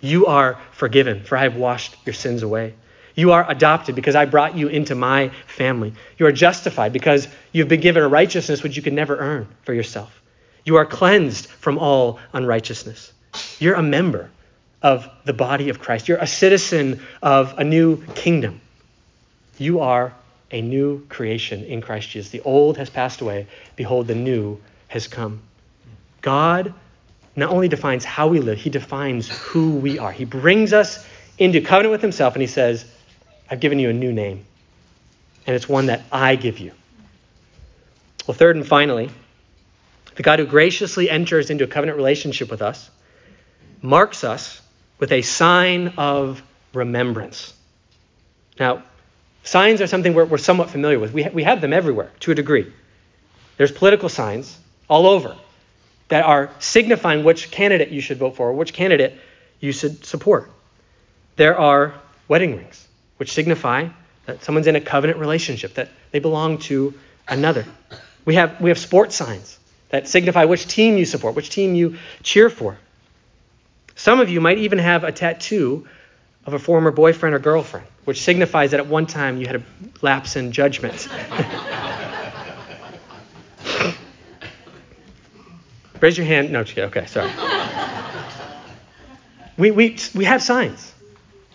You 0.00 0.26
are 0.26 0.58
forgiven, 0.72 1.24
for 1.24 1.36
I 1.36 1.42
have 1.44 1.56
washed 1.56 1.96
your 2.04 2.14
sins 2.14 2.42
away. 2.42 2.74
You 3.14 3.32
are 3.32 3.48
adopted 3.48 3.94
because 3.94 4.16
I 4.16 4.24
brought 4.24 4.56
you 4.56 4.68
into 4.68 4.94
my 4.94 5.30
family. 5.46 5.94
You 6.18 6.26
are 6.26 6.32
justified 6.32 6.92
because 6.92 7.28
you've 7.52 7.68
been 7.68 7.80
given 7.80 8.02
a 8.02 8.08
righteousness 8.08 8.62
which 8.62 8.76
you 8.76 8.82
could 8.82 8.92
never 8.92 9.16
earn 9.16 9.46
for 9.62 9.72
yourself. 9.72 10.20
You 10.64 10.76
are 10.76 10.86
cleansed 10.86 11.46
from 11.46 11.78
all 11.78 12.18
unrighteousness. 12.32 13.12
You're 13.60 13.74
a 13.74 13.82
member 13.82 14.30
of 14.82 15.08
the 15.24 15.32
body 15.32 15.68
of 15.68 15.78
Christ. 15.78 16.08
You're 16.08 16.18
a 16.18 16.26
citizen 16.26 17.00
of 17.22 17.54
a 17.58 17.64
new 17.64 18.04
kingdom. 18.14 18.60
You 19.58 19.80
are 19.80 20.12
a 20.50 20.60
new 20.60 21.06
creation 21.08 21.64
in 21.64 21.80
Christ 21.80 22.10
Jesus. 22.10 22.30
The 22.30 22.42
old 22.42 22.76
has 22.78 22.90
passed 22.90 23.20
away. 23.20 23.46
Behold, 23.76 24.06
the 24.06 24.14
new 24.14 24.60
has 24.94 25.06
come. 25.06 25.42
God 26.22 26.72
not 27.36 27.50
only 27.50 27.68
defines 27.68 28.04
how 28.04 28.28
we 28.28 28.40
live, 28.40 28.58
he 28.58 28.70
defines 28.70 29.28
who 29.28 29.76
we 29.76 29.98
are. 29.98 30.10
He 30.10 30.24
brings 30.24 30.72
us 30.72 31.04
into 31.36 31.60
covenant 31.60 31.92
with 31.92 32.00
himself 32.00 32.34
and 32.34 32.40
he 32.40 32.46
says, 32.46 32.84
I've 33.50 33.60
given 33.60 33.78
you 33.78 33.90
a 33.90 33.92
new 33.92 34.12
name. 34.12 34.46
And 35.46 35.54
it's 35.54 35.68
one 35.68 35.86
that 35.86 36.02
I 36.10 36.36
give 36.36 36.58
you. 36.58 36.72
Well, 38.26 38.34
third 38.34 38.56
and 38.56 38.66
finally, 38.66 39.10
the 40.14 40.22
God 40.22 40.38
who 40.38 40.46
graciously 40.46 41.10
enters 41.10 41.50
into 41.50 41.64
a 41.64 41.66
covenant 41.66 41.96
relationship 41.96 42.50
with 42.50 42.62
us 42.62 42.88
marks 43.82 44.24
us 44.24 44.62
with 44.98 45.12
a 45.12 45.20
sign 45.20 45.94
of 45.98 46.42
remembrance. 46.72 47.52
Now, 48.58 48.84
Signs 49.44 49.82
are 49.82 49.86
something 49.86 50.14
we're, 50.14 50.24
we're 50.24 50.38
somewhat 50.38 50.70
familiar 50.70 50.98
with. 50.98 51.12
We, 51.12 51.22
ha- 51.22 51.30
we 51.32 51.42
have 51.42 51.60
them 51.60 51.74
everywhere 51.74 52.10
to 52.20 52.32
a 52.32 52.34
degree. 52.34 52.72
There's 53.58 53.70
political 53.70 54.08
signs 54.08 54.58
all 54.88 55.06
over 55.06 55.36
that 56.08 56.24
are 56.24 56.50
signifying 56.58 57.24
which 57.24 57.50
candidate 57.50 57.88
you 57.90 58.00
should 58.00 58.18
vote 58.18 58.36
for 58.36 58.50
or 58.50 58.52
which 58.52 58.72
candidate 58.72 59.14
you 59.60 59.72
should 59.72 60.04
support. 60.04 60.50
There 61.36 61.58
are 61.58 61.94
wedding 62.28 62.56
rings, 62.56 62.86
which 63.16 63.32
signify 63.32 63.88
that 64.26 64.44
someone's 64.44 64.66
in 64.66 64.76
a 64.76 64.80
covenant 64.80 65.18
relationship, 65.18 65.74
that 65.74 65.88
they 66.10 66.18
belong 66.18 66.58
to 66.58 66.94
another. 67.28 67.64
We 68.24 68.36
have, 68.36 68.60
we 68.60 68.70
have 68.70 68.78
sports 68.78 69.16
signs 69.16 69.58
that 69.90 70.08
signify 70.08 70.44
which 70.44 70.66
team 70.66 70.98
you 70.98 71.04
support, 71.04 71.34
which 71.34 71.50
team 71.50 71.74
you 71.74 71.96
cheer 72.22 72.50
for. 72.50 72.78
Some 73.96 74.20
of 74.20 74.28
you 74.28 74.40
might 74.40 74.58
even 74.58 74.78
have 74.78 75.04
a 75.04 75.12
tattoo 75.12 75.86
of 76.46 76.54
a 76.54 76.58
former 76.58 76.90
boyfriend 76.90 77.34
or 77.34 77.38
girlfriend, 77.38 77.86
which 78.04 78.22
signifies 78.22 78.72
that 78.72 78.80
at 78.80 78.86
one 78.86 79.06
time 79.06 79.40
you 79.40 79.46
had 79.46 79.56
a 79.56 79.62
lapse 80.02 80.36
in 80.36 80.52
judgment. 80.52 81.08
Raise 86.00 86.18
your 86.18 86.26
hand. 86.26 86.52
No, 86.52 86.60
okay, 86.60 87.06
sorry. 87.06 87.30
we, 89.56 89.70
we, 89.70 89.96
we 90.14 90.24
have 90.24 90.42
signs, 90.42 90.92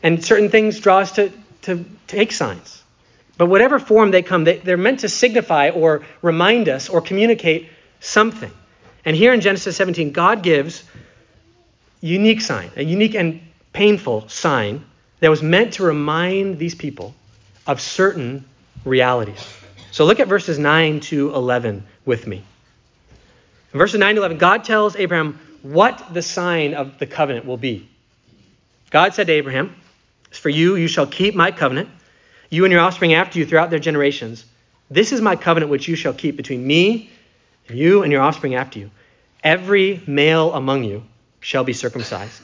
and 0.02 0.24
certain 0.24 0.50
things 0.50 0.80
draw 0.80 1.00
us 1.00 1.14
to, 1.14 1.32
to 1.64 1.86
take 2.08 2.32
signs. 2.32 2.84
But 3.38 3.46
whatever 3.46 3.80
form 3.80 4.12
they 4.12 4.22
come, 4.22 4.44
they, 4.44 4.58
they're 4.58 4.78
meant 4.78 5.02
to 5.02 5.10
signify 5.10 5.70
or 5.70 6.04
remind 6.22 6.68
us 6.68 6.90
or 6.90 7.02
communicate 7.02 7.70
something. 8.00 8.52
And 9.06 9.16
here 9.16 9.34
in 9.34 9.42
Genesis 9.42 9.78
17, 9.78 10.12
God 10.12 10.44
gives 10.44 10.84
unique 12.02 12.42
sign, 12.42 12.72
a 12.76 12.84
unique 12.84 13.16
and 13.16 13.42
painful 13.72 14.28
sign 14.28 14.84
that 15.20 15.30
was 15.30 15.44
meant 15.44 15.74
to 15.74 15.84
remind 15.84 16.58
these 16.58 16.76
people 16.76 17.14
of 17.68 17.80
certain 17.80 18.46
realities. 18.84 19.46
So 19.92 20.06
look 20.06 20.20
at 20.20 20.28
verses 20.28 20.60
9 20.60 21.00
to 21.02 21.34
11 21.34 21.86
with 22.06 22.28
me. 22.28 22.44
In 23.74 23.78
verses 23.78 24.00
9 24.00 24.16
to 24.16 24.22
11, 24.22 24.38
God 24.38 24.64
tells 24.64 24.96
Abraham 24.96 25.40
what 25.62 26.14
the 26.14 26.22
sign 26.22 26.74
of 26.74 26.98
the 26.98 27.06
covenant 27.06 27.46
will 27.46 27.58
be. 27.58 27.88
God 28.90 29.14
said 29.14 29.28
to 29.28 29.34
Abraham, 29.34 29.76
For 30.32 30.50
you, 30.50 30.76
you 30.76 30.88
shall 30.88 31.06
keep 31.06 31.36
my 31.36 31.52
covenant, 31.52 31.90
you 32.50 32.66
and 32.66 32.72
your 32.72 32.82
offspring 32.82 33.14
after 33.14 33.38
you 33.38 33.46
throughout 33.46 33.70
their 33.70 33.80
generations. 33.80 34.46
This 34.90 35.12
is 35.12 35.22
my 35.22 35.36
covenant 35.36 35.70
which 35.70 35.88
you 35.88 35.96
shall 35.96 36.14
keep 36.14 36.36
between 36.36 36.66
me 36.66 37.12
and 37.68 37.78
you 37.78 38.02
and 38.02 38.12
your 38.12 38.22
offspring 38.22 38.56
after 38.56 38.80
you. 38.80 38.90
Every 39.44 40.02
male 40.08 40.52
among 40.54 40.84
you 40.84 41.04
shall 41.40 41.64
be 41.64 41.74
circumcised. 41.74 42.42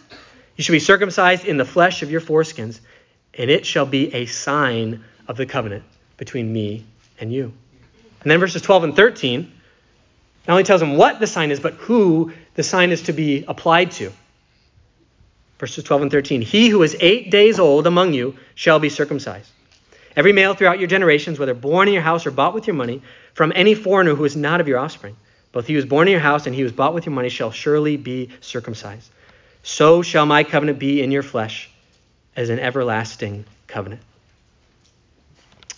You 0.56 0.64
shall 0.64 0.74
be 0.74 0.80
circumcised 0.80 1.46
in 1.46 1.58
the 1.58 1.66
flesh 1.66 2.04
of 2.04 2.12
your 2.12 2.22
foreskins, 2.22 2.80
and 3.34 3.50
it 3.50 3.66
shall 3.66 3.86
be 3.86 4.14
a 4.14 4.28
sign 4.28 5.04
of 5.28 5.38
the 5.38 5.46
covenant 5.48 5.84
between 6.18 6.54
me 6.54 6.86
and 7.20 7.34
you. 7.34 7.52
And 8.22 8.32
then 8.32 8.40
verses 8.40 8.62
12 8.62 8.84
and 8.86 8.96
13 8.96 9.52
not 10.48 10.54
only 10.54 10.64
tells 10.64 10.82
him 10.82 10.98
what 10.98 11.20
the 11.20 11.28
sign 11.28 11.52
is, 11.52 11.60
but 11.60 11.74
who 11.74 12.34
the 12.54 12.64
sign 12.64 12.92
is 12.92 13.04
to 13.04 13.14
be 13.14 13.44
applied 13.48 13.92
to. 13.92 14.12
Verses 15.60 15.84
12 15.84 16.04
and 16.04 16.12
13 16.12 16.42
He 16.42 16.70
who 16.70 16.84
is 16.84 16.96
eight 17.00 17.32
days 17.32 17.60
old 17.60 17.88
among 17.88 18.14
you 18.14 18.36
shall 18.54 18.80
be 18.80 18.90
circumcised. 18.90 19.50
Every 20.16 20.32
male 20.32 20.54
throughout 20.54 20.80
your 20.80 20.88
generations, 20.88 21.40
whether 21.40 21.54
born 21.54 21.88
in 21.88 21.94
your 21.94 22.04
house 22.04 22.26
or 22.26 22.32
bought 22.32 22.54
with 22.54 22.68
your 22.68 22.76
money, 22.76 23.02
from 23.34 23.52
any 23.56 23.76
foreigner 23.76 24.16
who 24.16 24.24
is 24.24 24.36
not 24.36 24.62
of 24.62 24.68
your 24.68 24.80
offspring, 24.80 25.18
both 25.52 25.68
he 25.68 25.74
who 25.74 25.80
is 25.80 25.86
born 25.86 26.08
in 26.08 26.12
your 26.12 26.22
house 26.22 26.46
and 26.46 26.56
he 26.56 26.62
who 26.62 26.68
is 26.68 26.72
bought 26.72 26.94
with 26.94 27.06
your 27.06 27.14
money 27.14 27.30
shall 27.30 27.52
surely 27.52 27.98
be 27.98 28.30
circumcised. 28.40 29.10
So 29.64 30.02
shall 30.02 30.26
my 30.26 30.44
covenant 30.44 30.80
be 30.80 31.02
in 31.02 31.12
your 31.12 31.24
flesh 31.24 31.70
as 32.36 32.50
an 32.50 32.60
everlasting 32.60 33.46
covenant. 33.68 34.02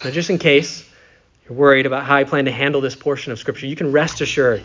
Now, 0.03 0.11
just 0.11 0.29
in 0.29 0.37
case 0.37 0.86
you're 1.47 1.57
worried 1.57 1.85
about 1.85 2.03
how 2.03 2.15
I 2.15 2.23
plan 2.23 2.45
to 2.45 2.51
handle 2.51 2.81
this 2.81 2.95
portion 2.95 3.31
of 3.31 3.39
Scripture, 3.39 3.67
you 3.67 3.75
can 3.75 3.91
rest 3.91 4.21
assured 4.21 4.63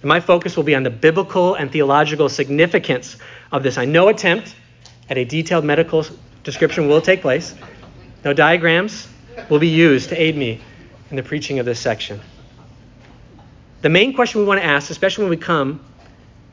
that 0.00 0.06
my 0.06 0.20
focus 0.20 0.56
will 0.56 0.64
be 0.64 0.74
on 0.74 0.82
the 0.82 0.90
biblical 0.90 1.54
and 1.54 1.70
theological 1.70 2.28
significance 2.28 3.16
of 3.50 3.62
this. 3.62 3.78
I 3.78 3.84
know 3.86 4.08
attempt 4.08 4.54
at 5.10 5.18
a 5.18 5.24
detailed 5.24 5.64
medical 5.64 6.06
description 6.44 6.88
will 6.88 7.00
take 7.00 7.22
place. 7.22 7.54
No 8.24 8.32
diagrams 8.32 9.08
will 9.48 9.58
be 9.58 9.68
used 9.68 10.10
to 10.10 10.20
aid 10.20 10.36
me 10.36 10.60
in 11.10 11.16
the 11.16 11.22
preaching 11.22 11.58
of 11.58 11.66
this 11.66 11.80
section. 11.80 12.20
The 13.80 13.88
main 13.88 14.14
question 14.14 14.40
we 14.40 14.46
want 14.46 14.60
to 14.60 14.66
ask, 14.66 14.90
especially 14.90 15.24
when 15.24 15.30
we 15.30 15.36
come 15.38 15.84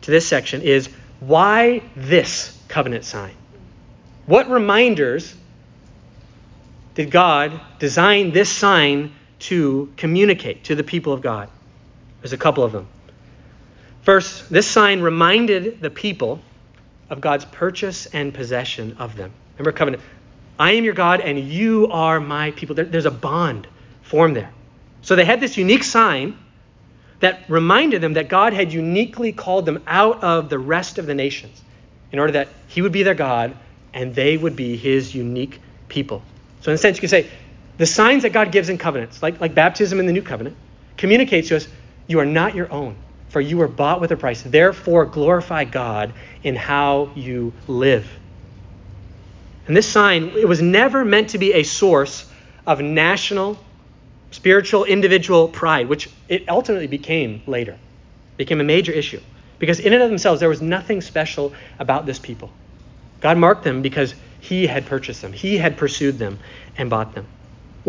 to 0.02 0.12
this 0.12 0.28
section, 0.28 0.64
is 0.64 0.90
why 1.20 1.84
this 1.96 2.58
covenant 2.68 3.06
sign? 3.06 3.36
What 4.26 4.50
reminders 4.50 5.36
did 6.96 7.12
God 7.12 7.60
design 7.78 8.32
this 8.32 8.50
sign 8.50 9.14
to 9.40 9.92
communicate 9.98 10.66
to 10.66 10.76
the 10.76 10.84
people 10.84 11.14
of 11.14 11.22
God? 11.22 11.50
There's 12.22 12.34
a 12.34 12.38
couple 12.38 12.64
of 12.64 12.72
them. 12.72 12.88
First, 14.02 14.50
this 14.50 14.68
sign 14.68 15.02
reminded 15.02 15.82
the 15.82 15.90
people 15.90 16.42
of 17.10 17.22
God's 17.22 17.46
purchase 17.46 18.06
and 18.08 18.34
possession 18.34 18.96
of 19.00 19.16
them. 19.16 19.32
Remember 19.58 19.72
covenant. 19.72 20.04
I 20.58 20.72
am 20.72 20.84
your 20.84 20.94
God 20.94 21.22
and 21.22 21.40
you 21.40 21.88
are 21.88 22.20
my 22.20 22.52
people. 22.52 22.76
There, 22.76 22.86
there's 22.86 23.06
a 23.06 23.12
bond 23.12 23.68
formed 24.04 24.36
there. 24.36 24.52
So 25.02 25.16
they 25.16 25.26
had 25.26 25.40
this 25.40 25.58
unique 25.58 25.84
sign 25.84 26.38
that 27.20 27.50
reminded 27.50 28.02
them 28.02 28.14
that 28.14 28.30
God 28.30 28.54
had 28.54 28.72
uniquely 28.72 29.32
called 29.32 29.66
them 29.66 29.82
out 29.88 30.24
of 30.24 30.50
the 30.50 30.60
rest 30.60 30.98
of 30.98 31.06
the 31.06 31.14
nations 31.14 31.62
in 32.12 32.20
order 32.20 32.34
that 32.34 32.50
He 32.68 32.82
would 32.82 32.92
be 32.92 33.04
their 33.04 33.14
God 33.14 33.56
and 33.94 34.14
they 34.14 34.38
would 34.38 34.56
be 34.56 34.78
His 34.78 35.14
unique 35.14 35.60
people. 35.88 36.22
So, 36.62 36.72
in 36.72 36.76
a 36.76 36.78
sense, 36.78 36.98
you 36.98 37.02
could 37.02 37.10
say 37.10 37.30
the 37.80 37.86
signs 37.86 38.24
that 38.24 38.34
God 38.34 38.52
gives 38.52 38.68
in 38.68 38.78
covenants, 38.78 39.24
like, 39.24 39.40
like 39.40 39.56
baptism 39.56 40.02
in 40.02 40.06
the 40.06 40.12
new 40.12 40.22
covenant, 40.22 40.58
communicates 40.98 41.48
to 41.48 41.56
us 41.56 41.68
you 42.08 42.20
are 42.20 42.26
not 42.26 42.54
your 42.54 42.70
own, 42.72 42.98
for 43.30 43.40
you 43.40 43.58
were 43.58 43.70
bought 43.70 44.02
with 44.02 44.12
a 44.12 44.18
price. 44.18 44.42
Therefore, 44.42 45.06
glorify 45.06 45.64
God 45.64 46.12
in 46.44 46.58
how 46.58 47.10
you 47.16 47.54
live. 47.68 48.06
And 49.66 49.78
this 49.78 49.88
sign, 49.88 50.34
it 50.36 50.48
was 50.48 50.62
never 50.62 51.06
meant 51.06 51.30
to 51.30 51.38
be 51.38 51.54
a 51.54 51.64
source 51.64 52.30
of 52.68 52.82
national 52.82 53.58
spiritual 54.32 54.84
individual 54.84 55.48
pride, 55.48 55.88
which 55.88 56.10
it 56.28 56.50
ultimately 56.50 56.88
became 56.88 57.42
later, 57.48 57.78
became 58.36 58.60
a 58.60 58.64
major 58.66 58.92
issue. 58.92 59.22
Because 59.58 59.80
in 59.80 59.94
and 59.94 60.04
of 60.04 60.10
themselves, 60.10 60.42
there 60.42 60.50
was 60.50 60.62
nothing 60.62 61.00
special 61.00 61.54
about 61.80 62.06
this 62.06 62.20
people. 62.20 62.52
God 63.22 63.38
marked 63.38 63.64
them 63.64 63.82
because 63.82 64.16
He 64.42 64.68
had 64.68 64.86
purchased 64.86 65.22
them, 65.22 65.32
He 65.32 65.58
had 65.58 65.78
pursued 65.78 66.20
them 66.20 66.40
and 66.78 66.90
bought 66.90 67.16
them. 67.16 67.26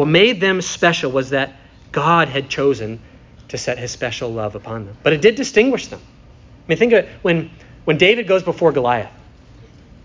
What 0.00 0.08
made 0.08 0.40
them 0.40 0.62
special 0.62 1.12
was 1.12 1.28
that 1.28 1.52
God 1.92 2.28
had 2.28 2.48
chosen 2.48 3.02
to 3.48 3.58
set 3.58 3.76
His 3.76 3.90
special 3.90 4.32
love 4.32 4.54
upon 4.54 4.86
them. 4.86 4.96
But 5.02 5.12
it 5.12 5.20
did 5.20 5.34
distinguish 5.34 5.88
them. 5.88 6.00
I 6.00 6.68
mean, 6.68 6.78
think 6.78 6.94
of 6.94 7.04
it 7.04 7.10
when, 7.20 7.50
when 7.84 7.98
David 7.98 8.26
goes 8.26 8.42
before 8.42 8.72
Goliath. 8.72 9.10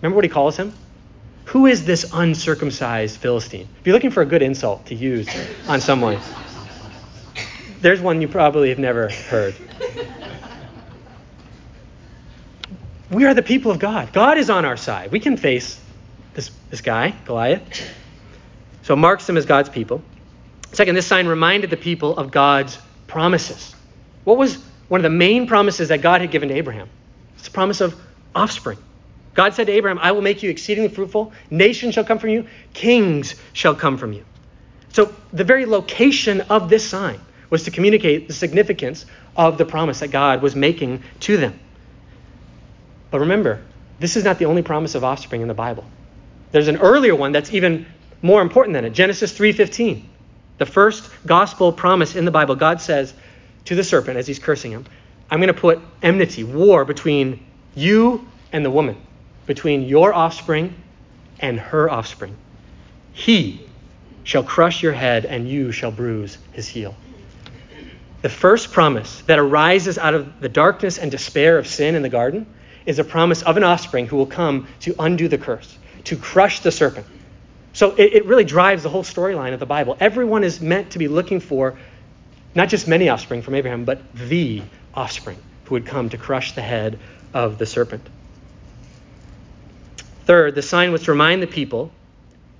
Remember 0.01 0.17
what 0.17 0.25
he 0.25 0.29
calls 0.29 0.57
him? 0.57 0.73
Who 1.45 1.65
is 1.65 1.85
this 1.85 2.11
uncircumcised 2.11 3.21
Philistine? 3.21 3.69
If 3.79 3.87
you're 3.87 3.93
looking 3.93 4.11
for 4.11 4.21
a 4.21 4.25
good 4.25 4.41
insult 4.41 4.85
to 4.87 4.95
use 4.95 5.29
on 5.69 5.79
someone, 5.79 6.19
there's 7.79 8.01
one 8.01 8.19
you 8.19 8.27
probably 8.27 8.67
have 8.67 8.79
never 8.79 9.07
heard. 9.07 9.55
We 13.09 13.23
are 13.23 13.33
the 13.33 13.41
people 13.41 13.71
of 13.71 13.79
God. 13.79 14.11
God 14.11 14.37
is 14.37 14.49
on 14.49 14.65
our 14.65 14.75
side. 14.75 15.13
We 15.13 15.21
can 15.21 15.37
face 15.37 15.79
this, 16.33 16.51
this 16.69 16.81
guy, 16.81 17.15
Goliath. 17.23 17.61
So 18.85 18.95
marks 18.95 19.25
them 19.25 19.35
as 19.35 19.47
God's 19.47 19.69
people. 19.69 20.03
Second, 20.71 20.93
this 20.93 21.07
sign 21.07 21.25
reminded 21.25 21.71
the 21.71 21.77
people 21.77 22.15
of 22.17 22.29
God's 22.29 22.77
promises. 23.07 23.73
What 24.25 24.37
was 24.37 24.63
one 24.89 24.99
of 24.99 25.03
the 25.03 25.09
main 25.09 25.47
promises 25.47 25.89
that 25.89 26.03
God 26.03 26.21
had 26.21 26.29
given 26.29 26.49
to 26.49 26.55
Abraham? 26.55 26.87
It's 27.33 27.45
the 27.45 27.51
promise 27.51 27.81
of 27.81 27.99
offspring. 28.35 28.77
God 29.33 29.55
said 29.55 29.65
to 29.67 29.73
Abraham, 29.73 29.97
I 29.99 30.11
will 30.11 30.21
make 30.21 30.43
you 30.43 30.51
exceedingly 30.51 30.89
fruitful. 30.89 31.33
Nations 31.49 31.95
shall 31.95 32.03
come 32.03 32.19
from 32.19 32.29
you. 32.29 32.47
Kings 32.73 33.33
shall 33.53 33.73
come 33.73 33.97
from 33.97 34.13
you. 34.13 34.23
So 34.93 35.11
the 35.33 35.43
very 35.43 35.65
location 35.65 36.41
of 36.41 36.69
this 36.69 36.87
sign 36.87 37.19
was 37.49 37.63
to 37.63 37.71
communicate 37.71 38.27
the 38.27 38.35
significance 38.35 39.07
of 39.35 39.57
the 39.57 39.65
promise 39.65 40.01
that 40.01 40.09
God 40.09 40.43
was 40.43 40.55
making 40.55 41.01
to 41.21 41.37
them. 41.37 41.59
But 43.09 43.21
remember, 43.21 43.63
this 43.99 44.15
is 44.15 44.23
not 44.23 44.37
the 44.37 44.45
only 44.45 44.61
promise 44.61 44.93
of 44.93 45.03
offspring 45.03 45.41
in 45.41 45.47
the 45.47 45.55
Bible. 45.55 45.85
There's 46.51 46.67
an 46.67 46.77
earlier 46.77 47.15
one 47.15 47.31
that's 47.31 47.51
even 47.51 47.87
more 48.25 48.41
important 48.41 48.73
than 48.73 48.85
it. 48.85 48.93
Genesis 48.93 49.31
3:15. 49.31 50.03
The 50.57 50.65
first 50.65 51.09
gospel 51.25 51.71
promise 51.71 52.15
in 52.15 52.25
the 52.25 52.31
Bible, 52.31 52.55
God 52.55 52.81
says 52.81 53.13
to 53.65 53.75
the 53.75 53.83
serpent 53.83 54.17
as 54.17 54.25
he's 54.25 54.39
cursing 54.39 54.71
him, 54.71 54.85
I'm 55.29 55.39
going 55.39 55.53
to 55.53 55.53
put 55.53 55.79
enmity, 56.01 56.43
war 56.43 56.85
between 56.85 57.45
you 57.75 58.25
and 58.51 58.65
the 58.65 58.71
woman 58.71 58.97
between 59.45 59.83
your 59.83 60.13
offspring 60.13 60.73
and 61.39 61.59
her 61.59 61.89
offspring. 61.89 62.35
He 63.13 63.61
shall 64.23 64.43
crush 64.43 64.81
your 64.81 64.93
head, 64.93 65.25
and 65.25 65.47
you 65.47 65.71
shall 65.71 65.91
bruise 65.91 66.39
his 66.51 66.67
heel. 66.67 66.95
The 68.23 68.29
first 68.29 68.71
promise 68.71 69.21
that 69.27 69.37
arises 69.37 69.99
out 69.99 70.15
of 70.15 70.39
the 70.39 70.49
darkness 70.49 70.97
and 70.97 71.11
despair 71.11 71.59
of 71.59 71.67
sin 71.67 71.93
in 71.93 72.01
the 72.01 72.09
garden 72.09 72.47
is 72.87 72.97
a 72.97 73.03
promise 73.03 73.43
of 73.43 73.55
an 73.55 73.63
offspring 73.63 74.07
who 74.07 74.17
will 74.17 74.25
come 74.25 74.67
to 74.79 74.95
undo 74.97 75.27
the 75.27 75.37
curse, 75.37 75.77
to 76.05 76.17
crush 76.17 76.61
the 76.61 76.71
serpent. 76.71 77.05
So 77.75 77.91
it, 77.95 78.13
it 78.13 78.25
really 78.25 78.45
drives 78.45 78.83
the 78.83 78.89
whole 78.89 79.03
storyline 79.03 79.53
of 79.53 79.59
the 79.59 79.65
Bible. 79.65 79.97
Everyone 79.99 80.45
is 80.45 80.61
meant 80.61 80.91
to 80.91 80.97
be 80.97 81.09
looking 81.09 81.41
for 81.41 81.77
not 82.55 82.69
just 82.69 82.87
many 82.87 83.09
offspring 83.09 83.41
from 83.41 83.53
Abraham, 83.53 83.83
but 83.83 83.99
the 84.15 84.61
offspring 84.93 85.37
who 85.65 85.75
would 85.75 85.85
come 85.85 86.07
to 86.09 86.17
crush 86.17 86.53
the 86.53 86.61
head 86.61 86.97
of 87.33 87.57
the 87.57 87.65
serpent. 87.65 88.07
Third, 90.23 90.55
the 90.55 90.61
sign 90.61 90.93
was 90.93 91.03
to 91.03 91.11
remind 91.11 91.43
the 91.43 91.47
people 91.47 91.91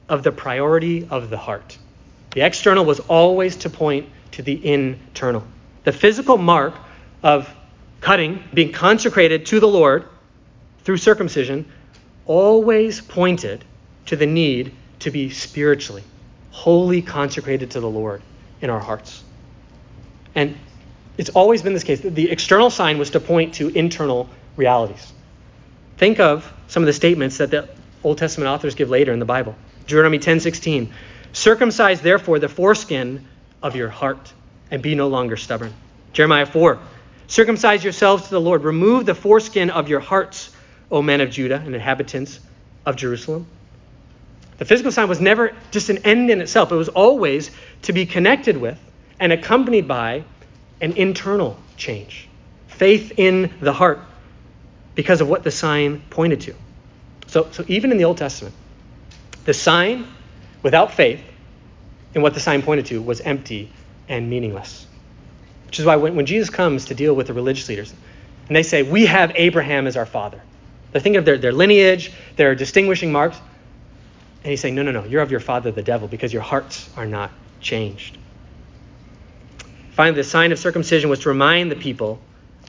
of 0.10 0.22
the 0.22 0.34
priority 0.34 1.08
of 1.10 1.30
the 1.30 1.38
heart. 1.38 1.78
The 2.32 2.42
external 2.42 2.84
was 2.84 3.00
always 3.00 3.56
to 3.58 3.70
point 3.70 4.10
to 4.32 4.42
the 4.42 4.66
internal. 4.66 5.48
The 5.86 5.94
physical 5.94 6.38
mark 6.38 6.76
of 7.24 7.50
cutting, 8.02 8.44
being 8.54 8.74
consecrated 8.74 9.46
to 9.46 9.62
the 9.62 9.68
Lord 9.68 10.10
through 10.84 10.98
circumcision, 10.98 11.72
always 12.26 13.00
pointed 13.00 13.64
to 14.08 14.18
the 14.18 14.26
need 14.26 14.74
to 15.00 15.12
be 15.12 15.30
spiritually, 15.30 16.04
wholly 16.52 17.02
consecrated 17.02 17.72
to 17.72 17.80
the 17.80 17.90
Lord 17.90 18.22
in 18.62 18.70
our 18.70 18.80
hearts. 18.80 19.24
And 20.34 20.58
it's 21.18 21.30
always 21.30 21.62
been 21.62 21.74
this 21.74 21.84
case. 21.84 22.02
The 22.02 22.30
external 22.30 22.70
sign 22.70 22.98
was 22.98 23.12
to 23.12 23.20
point 23.20 23.56
to 23.56 23.70
internal 23.70 24.30
realities. 24.58 25.14
Think 25.98 26.20
of 26.20 26.52
some 26.68 26.84
of 26.84 26.88
the 26.88 26.94
statements 26.94 27.38
that 27.38 27.52
the 27.52 27.70
Old 28.04 28.18
Testament 28.18 28.50
authors 28.50 28.76
give 28.76 28.90
later 28.90 29.14
in 29.14 29.20
the 29.20 29.26
Bible. 29.26 29.56
Deuteronomy 29.88 30.20
10:16. 30.20 30.90
Circumcise 31.32 32.02
therefore 32.02 32.40
the 32.40 32.50
foreskin 32.50 33.26
of 33.62 33.76
your 33.76 33.90
heart 33.90 34.34
and 34.72 34.82
be 34.82 34.96
no 34.96 35.08
longer 35.08 35.38
stubborn. 35.38 35.74
Jeremiah 36.14 36.46
4. 36.46 36.80
Circumcise 37.28 37.84
yourselves 37.84 38.24
to 38.26 38.30
the 38.30 38.42
Lord. 38.42 38.64
Remove 38.64 39.06
the 39.06 39.16
foreskin 39.16 39.70
of 39.70 39.90
your 39.90 40.00
hearts, 40.00 40.52
O 40.92 41.02
men 41.02 41.22
of 41.22 41.32
Judah 41.32 41.62
and 41.66 41.74
inhabitants 41.74 42.40
of 42.86 42.96
Jerusalem. 42.96 43.48
The 44.58 44.66
physical 44.66 44.92
sign 44.92 45.10
was 45.10 45.20
never 45.20 45.54
just 45.72 45.90
an 45.90 46.00
end 46.00 46.32
in 46.32 46.42
itself, 46.42 46.72
it 46.72 46.76
was 46.76 46.90
always 46.90 47.52
to 47.84 47.94
be 47.94 48.06
connected 48.06 48.58
with 48.58 48.80
and 49.20 49.32
accompanied 49.32 49.88
by 49.88 50.24
an 50.82 50.94
internal 50.98 51.58
change 51.78 52.28
faith 52.68 53.14
in 53.18 53.54
the 53.62 53.72
heart 53.74 54.00
because 54.96 55.22
of 55.22 55.30
what 55.30 55.44
the 55.44 55.52
sign 55.52 56.02
pointed 56.10 56.42
to. 56.42 56.54
So, 57.28 57.50
so 57.52 57.64
even 57.68 57.92
in 57.92 57.98
the 57.98 58.06
Old 58.06 58.18
Testament, 58.18 58.54
the 59.46 59.54
sign 59.54 60.08
without 60.62 60.94
faith 60.94 61.22
in 62.14 62.22
what 62.22 62.34
the 62.34 62.40
sign 62.40 62.62
pointed 62.62 62.88
to 62.88 63.02
was 63.02 63.22
empty 63.22 63.72
and 64.08 64.30
meaningless. 64.30 64.88
Which 65.68 65.80
is 65.80 65.86
why 65.86 65.96
when, 65.96 66.16
when 66.16 66.26
Jesus 66.26 66.50
comes 66.50 66.86
to 66.86 66.96
deal 66.96 67.14
with 67.14 67.28
the 67.28 67.34
religious 67.34 67.68
leaders, 67.70 67.94
and 68.48 68.56
they 68.56 68.64
say, 68.64 68.84
We 68.84 69.06
have 69.06 69.32
Abraham 69.36 69.88
as 69.88 69.98
our 69.98 70.06
father, 70.06 70.42
they're 70.92 71.02
thinking 71.02 71.18
of 71.18 71.26
their, 71.26 71.38
their 71.38 71.52
lineage, 71.52 72.12
their 72.36 72.56
distinguishing 72.56 73.12
marks. 73.12 73.38
And 74.46 74.52
he's 74.52 74.62
saying, 74.62 74.76
No, 74.76 74.84
no, 74.84 74.92
no, 74.92 75.06
you're 75.06 75.24
of 75.24 75.32
your 75.32 75.40
father, 75.40 75.72
the 75.72 75.82
devil, 75.82 76.08
because 76.08 76.32
your 76.32 76.44
hearts 76.44 76.88
are 76.96 77.08
not 77.08 77.32
changed. 77.62 78.16
Finally, 79.94 80.18
the 80.18 80.24
sign 80.24 80.52
of 80.52 80.60
circumcision 80.60 81.10
was 81.10 81.22
to 81.22 81.30
remind 81.30 81.72
the 81.72 81.76
people 81.76 82.20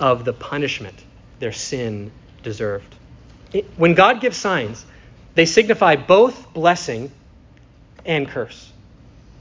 of 0.01 0.25
the 0.25 0.33
punishment 0.33 0.95
their 1.39 1.53
sin 1.53 2.11
deserved. 2.43 2.95
It, 3.53 3.67
when 3.77 3.93
God 3.93 4.23
gives 4.23 4.39
signs, 4.39 4.87
they 5.35 5.45
signify 5.45 5.97
both 5.97 6.55
blessing 6.55 7.13
and 8.07 8.27
curse. 8.27 8.73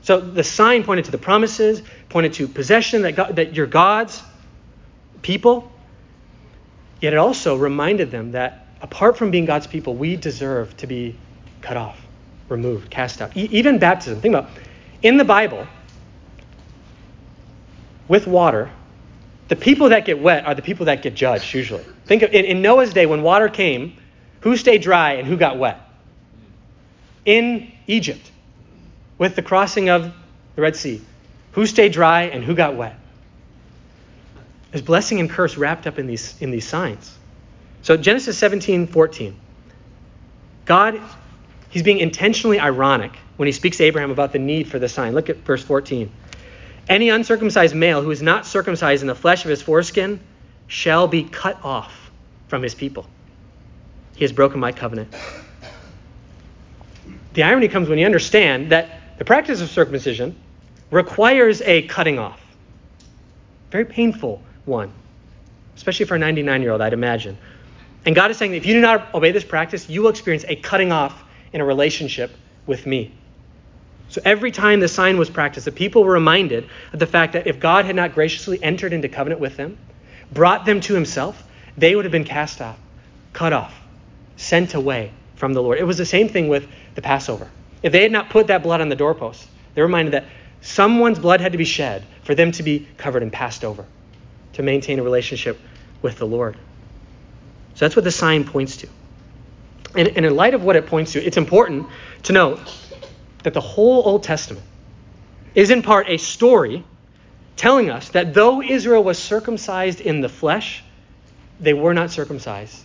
So 0.02 0.20
the 0.20 0.44
sign 0.44 0.84
pointed 0.84 1.06
to 1.06 1.12
the 1.12 1.18
promises, 1.18 1.84
pointed 2.10 2.34
to 2.34 2.50
possession 2.50 3.04
that, 3.04 3.16
God, 3.16 3.38
that 3.38 3.56
you're 3.56 3.66
God's 3.66 4.22
people. 5.22 5.72
Yet 7.00 7.14
it 7.14 7.18
also 7.18 7.56
reminded 7.56 8.12
them 8.12 8.34
that 8.34 8.68
apart 8.82 9.16
from 9.16 9.32
being 9.32 9.46
God's 9.46 9.68
people, 9.68 9.96
we 9.96 10.18
deserve 10.18 10.76
to 10.78 10.88
be 10.88 11.16
cut 11.62 11.78
off, 11.78 12.05
removed, 12.50 12.90
cast 12.90 13.22
out. 13.22 13.36
E- 13.36 13.50
even 13.52 13.80
baptism. 13.80 14.22
Think 14.22 14.36
about 14.36 14.50
in 15.02 15.18
the 15.18 15.24
Bible, 15.24 15.68
with 18.08 18.28
water, 18.28 18.72
the 19.48 19.56
people 19.56 19.90
that 19.90 20.06
get 20.06 20.20
wet 20.20 20.46
are 20.46 20.56
the 20.56 20.62
people 20.62 20.88
that 20.88 21.02
get 21.02 21.16
judged 21.16 21.54
usually. 21.54 21.84
Think 22.06 22.24
of 22.24 22.34
in, 22.34 22.46
in 22.46 22.62
Noah's 22.62 22.94
day 22.94 23.06
when 23.06 23.22
water 23.22 23.50
came, 23.50 23.98
who 24.42 24.58
stayed 24.58 24.82
dry 24.82 25.14
and 25.14 25.28
who 25.28 25.38
got 25.38 25.58
wet? 25.58 25.82
In 27.26 27.72
Egypt, 27.88 28.32
with 29.18 29.36
the 29.36 29.42
crossing 29.42 29.90
of 29.90 30.14
the 30.56 30.62
Red 30.62 30.76
Sea. 30.76 31.02
Who 31.54 31.66
stayed 31.66 31.94
dry 31.94 32.24
and 32.24 32.44
who 32.44 32.54
got 32.54 32.76
wet? 32.76 33.00
There's 34.72 34.84
blessing 34.84 35.20
and 35.20 35.30
curse 35.30 35.58
wrapped 35.58 35.88
up 35.88 36.00
in 36.00 36.08
these, 36.08 36.40
in 36.42 36.52
these 36.52 36.68
signs. 36.68 37.18
So 37.82 37.96
Genesis 37.96 38.38
17, 38.38 38.88
14. 38.88 39.36
God, 40.66 41.00
he's 41.76 41.84
being 41.84 41.98
intentionally 41.98 42.58
ironic 42.58 43.12
when 43.36 43.48
he 43.48 43.52
speaks 43.52 43.76
to 43.76 43.84
Abraham 43.84 44.10
about 44.10 44.32
the 44.32 44.40
need 44.40 44.70
for 44.70 44.80
the 44.80 44.88
sign. 44.88 45.14
Look 45.14 45.30
at 45.30 45.36
verse 45.40 45.62
14. 45.62 46.10
Any 46.88 47.10
uncircumcised 47.10 47.76
male 47.76 48.02
who 48.02 48.12
is 48.12 48.22
not 48.22 48.46
circumcised 48.46 49.04
in 49.04 49.08
the 49.08 49.16
flesh 49.16 49.44
of 49.44 49.50
his 49.50 49.62
foreskin 49.62 50.22
shall 50.68 51.06
be 51.10 51.26
cut 51.26 51.62
off 51.66 52.12
from 52.48 52.64
his 52.64 52.74
people. 52.74 53.06
He 54.16 54.24
has 54.24 54.32
broken 54.32 54.58
my 54.58 54.72
covenant. 54.72 55.14
The 57.34 57.44
irony 57.44 57.68
comes 57.68 57.90
when 57.90 58.00
you 58.00 58.06
understand 58.06 58.72
that 58.72 59.18
the 59.18 59.26
practice 59.26 59.60
of 59.60 59.70
circumcision 59.70 60.34
requires 60.92 61.62
a 61.62 61.82
cutting 61.82 62.20
off. 62.20 62.40
Very 63.70 63.84
painful 63.84 64.42
one, 64.64 64.94
especially 65.76 66.06
for 66.06 66.16
a 66.16 66.20
99 66.20 66.62
year 66.62 66.72
old, 66.72 66.80
I'd 66.80 66.94
imagine. 66.94 67.38
And 68.06 68.16
God 68.16 68.32
is 68.32 68.38
saying 68.38 68.52
that 68.52 68.58
if 68.60 68.66
you 68.66 68.76
do 68.76 68.80
not 68.82 69.14
obey 69.14 69.34
this 69.34 69.44
practice, 69.44 69.90
you 69.90 70.04
will 70.04 70.10
experience 70.10 70.46
a 70.48 70.56
cutting 70.56 70.94
off 70.94 71.24
in 71.56 71.62
a 71.62 71.66
relationship 71.66 72.32
with 72.68 72.86
me. 72.86 73.14
So 74.10 74.22
every 74.26 74.52
time 74.52 74.82
the 74.82 74.90
sign 74.90 75.18
was 75.18 75.30
practiced, 75.30 75.66
the 75.66 75.72
people 75.72 76.04
were 76.04 76.12
reminded 76.12 76.68
of 76.92 77.00
the 77.00 77.08
fact 77.08 77.34
that 77.34 77.48
if 77.48 77.62
God 77.62 77.86
had 77.86 77.96
not 77.96 78.14
graciously 78.14 78.62
entered 78.62 78.92
into 78.92 79.08
covenant 79.08 79.40
with 79.40 79.56
them, 79.56 79.78
brought 80.32 80.66
them 80.66 80.82
to 80.82 80.94
himself, 80.94 81.42
they 81.78 81.96
would 81.96 82.04
have 82.04 82.12
been 82.12 82.26
cast 82.26 82.60
out, 82.60 82.76
cut 83.32 83.54
off, 83.54 83.74
sent 84.36 84.74
away 84.74 85.12
from 85.38 85.54
the 85.54 85.64
Lord. 85.64 85.80
It 85.80 85.86
was 85.86 85.98
the 85.98 86.06
same 86.06 86.28
thing 86.28 86.50
with 86.50 86.68
the 86.96 87.02
Passover. 87.02 87.50
If 87.82 87.94
they 87.94 88.04
had 88.04 88.12
not 88.12 88.30
put 88.30 88.48
that 88.48 88.62
blood 88.62 88.82
on 88.82 88.90
the 88.90 88.96
doorpost, 88.96 89.48
they 89.74 89.82
were 89.82 89.88
reminded 89.88 90.14
that 90.14 90.26
someone's 90.60 91.20
blood 91.20 91.40
had 91.40 91.54
to 91.54 91.58
be 91.58 91.66
shed 91.66 92.04
for 92.24 92.36
them 92.36 92.52
to 92.54 92.64
be 92.64 92.86
covered 92.98 93.24
and 93.24 93.32
passed 93.32 93.64
over 93.64 93.86
to 94.54 94.64
maintain 94.64 95.00
a 95.00 95.04
relationship 95.04 95.58
with 96.02 96.18
the 96.18 96.26
Lord. 96.26 96.58
So 97.76 97.86
that's 97.86 97.96
what 97.96 98.04
the 98.04 98.12
sign 98.12 98.44
points 98.44 98.78
to. 98.78 98.90
And, 99.96 100.10
and 100.10 100.26
in 100.26 100.36
light 100.36 100.54
of 100.54 100.64
what 100.64 100.76
it 100.76 100.88
points 100.88 101.14
to, 101.14 101.24
it's 101.24 101.38
important 101.38 101.88
to 102.24 102.34
note 102.34 102.60
that 103.44 103.54
the 103.54 103.62
whole 103.62 104.04
Old 104.06 104.24
Testament 104.24 104.66
is 105.54 105.72
in 105.72 105.82
part 105.82 106.10
a 106.10 106.18
story 106.18 106.84
telling 107.56 107.90
us 107.90 108.10
that 108.10 108.34
though 108.34 108.62
Israel 108.62 109.04
was 109.04 109.18
circumcised 109.18 110.02
in 110.02 110.22
the 110.22 110.30
flesh, 110.30 110.84
they 111.60 111.74
were 111.74 111.94
not 111.94 112.12
circumcised 112.12 112.84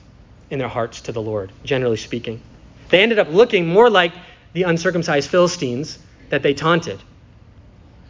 in 0.50 0.58
their 0.58 0.68
hearts 0.68 1.02
to 1.02 1.12
the 1.12 1.20
Lord, 1.22 1.52
generally 1.64 1.96
speaking. 1.96 2.40
They 2.88 3.02
ended 3.02 3.18
up 3.18 3.28
looking 3.30 3.66
more 3.66 3.90
like 3.90 4.12
the 4.52 4.64
uncircumcised 4.64 5.30
Philistines 5.30 5.98
that 6.28 6.42
they 6.42 6.54
taunted. 6.54 7.00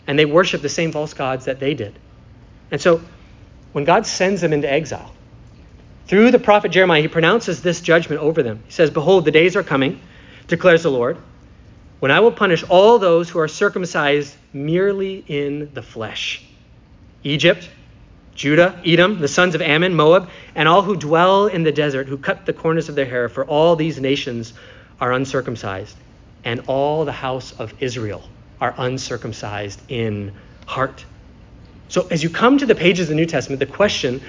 And 0.07 0.19
they 0.19 0.25
worshiped 0.25 0.63
the 0.63 0.69
same 0.69 0.93
false 0.93 1.15
gods 1.15 1.47
that 1.47 1.61
they 1.61 1.75
did. 1.75 1.99
And 2.71 2.81
so 2.81 3.01
when 3.73 3.85
God 3.85 4.07
sends 4.07 4.41
them 4.41 4.53
into 4.53 4.71
exile, 4.71 5.15
through 6.07 6.31
the 6.31 6.39
prophet 6.39 6.71
Jeremiah, 6.71 7.03
he 7.03 7.09
pronounces 7.09 7.63
this 7.63 7.81
judgment 7.81 8.21
over 8.21 8.43
them. 8.43 8.63
He 8.67 8.73
says, 8.73 8.91
Behold, 8.91 9.25
the 9.25 9.31
days 9.31 9.57
are 9.57 9.63
coming, 9.63 10.01
declares 10.49 10.83
the 10.83 10.91
Lord, 10.91 11.19
when 12.01 12.11
I 12.11 12.21
will 12.21 12.33
punish 12.33 12.65
all 12.65 12.99
those 12.99 13.29
who 13.29 13.39
are 13.39 13.49
circumcised 13.49 14.37
merely 14.53 15.25
in 15.27 15.73
the 15.75 15.83
flesh. 15.83 16.45
Egypt, 17.23 17.69
Judah, 18.35 18.81
Edom, 18.85 19.19
the 19.21 19.29
sons 19.29 19.55
of 19.55 19.61
Ammon, 19.61 19.95
Moab, 19.95 20.31
and 20.55 20.67
all 20.67 20.83
who 20.83 20.97
dwell 20.97 21.47
in 21.47 21.63
the 21.63 21.73
desert, 21.73 22.09
who 22.09 22.17
cut 22.17 22.47
the 22.47 22.53
corners 22.53 22.89
of 22.89 22.95
their 22.95 23.05
hair, 23.05 23.29
for 23.29 23.45
all 23.45 23.77
these 23.77 24.01
nations 24.01 24.55
are 25.01 25.13
uncircumcised 25.13 25.97
and 26.45 26.61
all 26.67 27.05
the 27.05 27.13
house 27.13 27.53
of 27.53 27.75
Israel 27.83 28.23
are 28.61 28.75
uncircumcised 28.79 29.81
in 29.89 30.33
heart. 30.67 31.05
So, 31.89 32.07
as 32.11 32.23
you 32.23 32.31
come 32.31 32.59
to 32.59 32.67
the 32.67 32.75
pages 32.75 33.05
of 33.05 33.09
the 33.09 33.15
New 33.17 33.27
Testament, 33.27 33.61
the 33.61 33.67
question 33.67 34.23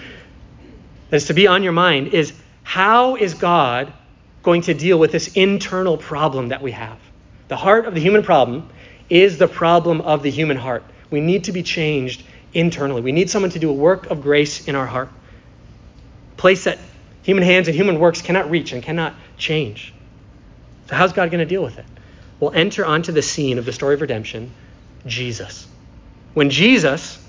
that 1.12 1.18
is 1.18 1.26
to 1.26 1.34
be 1.34 1.46
on 1.46 1.62
your 1.62 1.74
mind 1.74 2.08
is 2.08 2.34
how 2.64 3.18
is 3.18 3.34
God 3.34 3.94
going 4.44 4.62
to 4.64 4.74
deal 4.74 4.98
with 4.98 5.12
this 5.12 5.28
internal 5.34 5.98
problem 5.98 6.48
that 6.50 6.62
we 6.62 6.72
have? 6.72 6.98
The 7.50 7.58
heart 7.58 7.86
of 7.86 7.94
the 7.94 8.00
human 8.00 8.24
problem 8.24 8.70
is 9.10 9.38
the 9.38 9.48
problem 9.48 10.00
of 10.02 10.24
the 10.24 10.32
human 10.32 10.56
heart. 10.56 10.86
We 11.10 11.20
need 11.20 11.44
to 11.44 11.52
be 11.52 11.64
changed 11.64 12.24
internally. 12.54 13.02
We 13.02 13.12
need 13.12 13.30
someone 13.30 13.52
to 13.52 13.60
do 13.60 13.70
a 13.70 13.74
work 13.74 14.10
of 14.10 14.22
grace 14.22 14.70
in 14.70 14.76
our 14.76 14.88
heart, 14.88 15.10
place 16.38 16.64
that 16.64 16.80
human 17.24 17.44
hands 17.44 17.68
and 17.68 17.76
human 17.76 18.00
works 18.00 18.22
cannot 18.22 18.50
reach 18.50 18.72
and 18.72 18.82
cannot 18.82 19.14
change. 19.38 19.94
So, 20.88 20.96
how's 20.96 21.12
God 21.12 21.30
going 21.30 21.40
to 21.40 21.46
deal 21.46 21.62
with 21.62 21.78
it? 21.78 21.86
We'll 22.40 22.54
enter 22.54 22.86
onto 22.86 23.12
the 23.12 23.22
scene 23.22 23.58
of 23.58 23.66
the 23.66 23.74
story 23.74 23.96
of 23.96 24.02
redemption 24.02 24.52
Jesus. 25.06 25.68
When 26.34 26.50
Jesus 26.50 27.22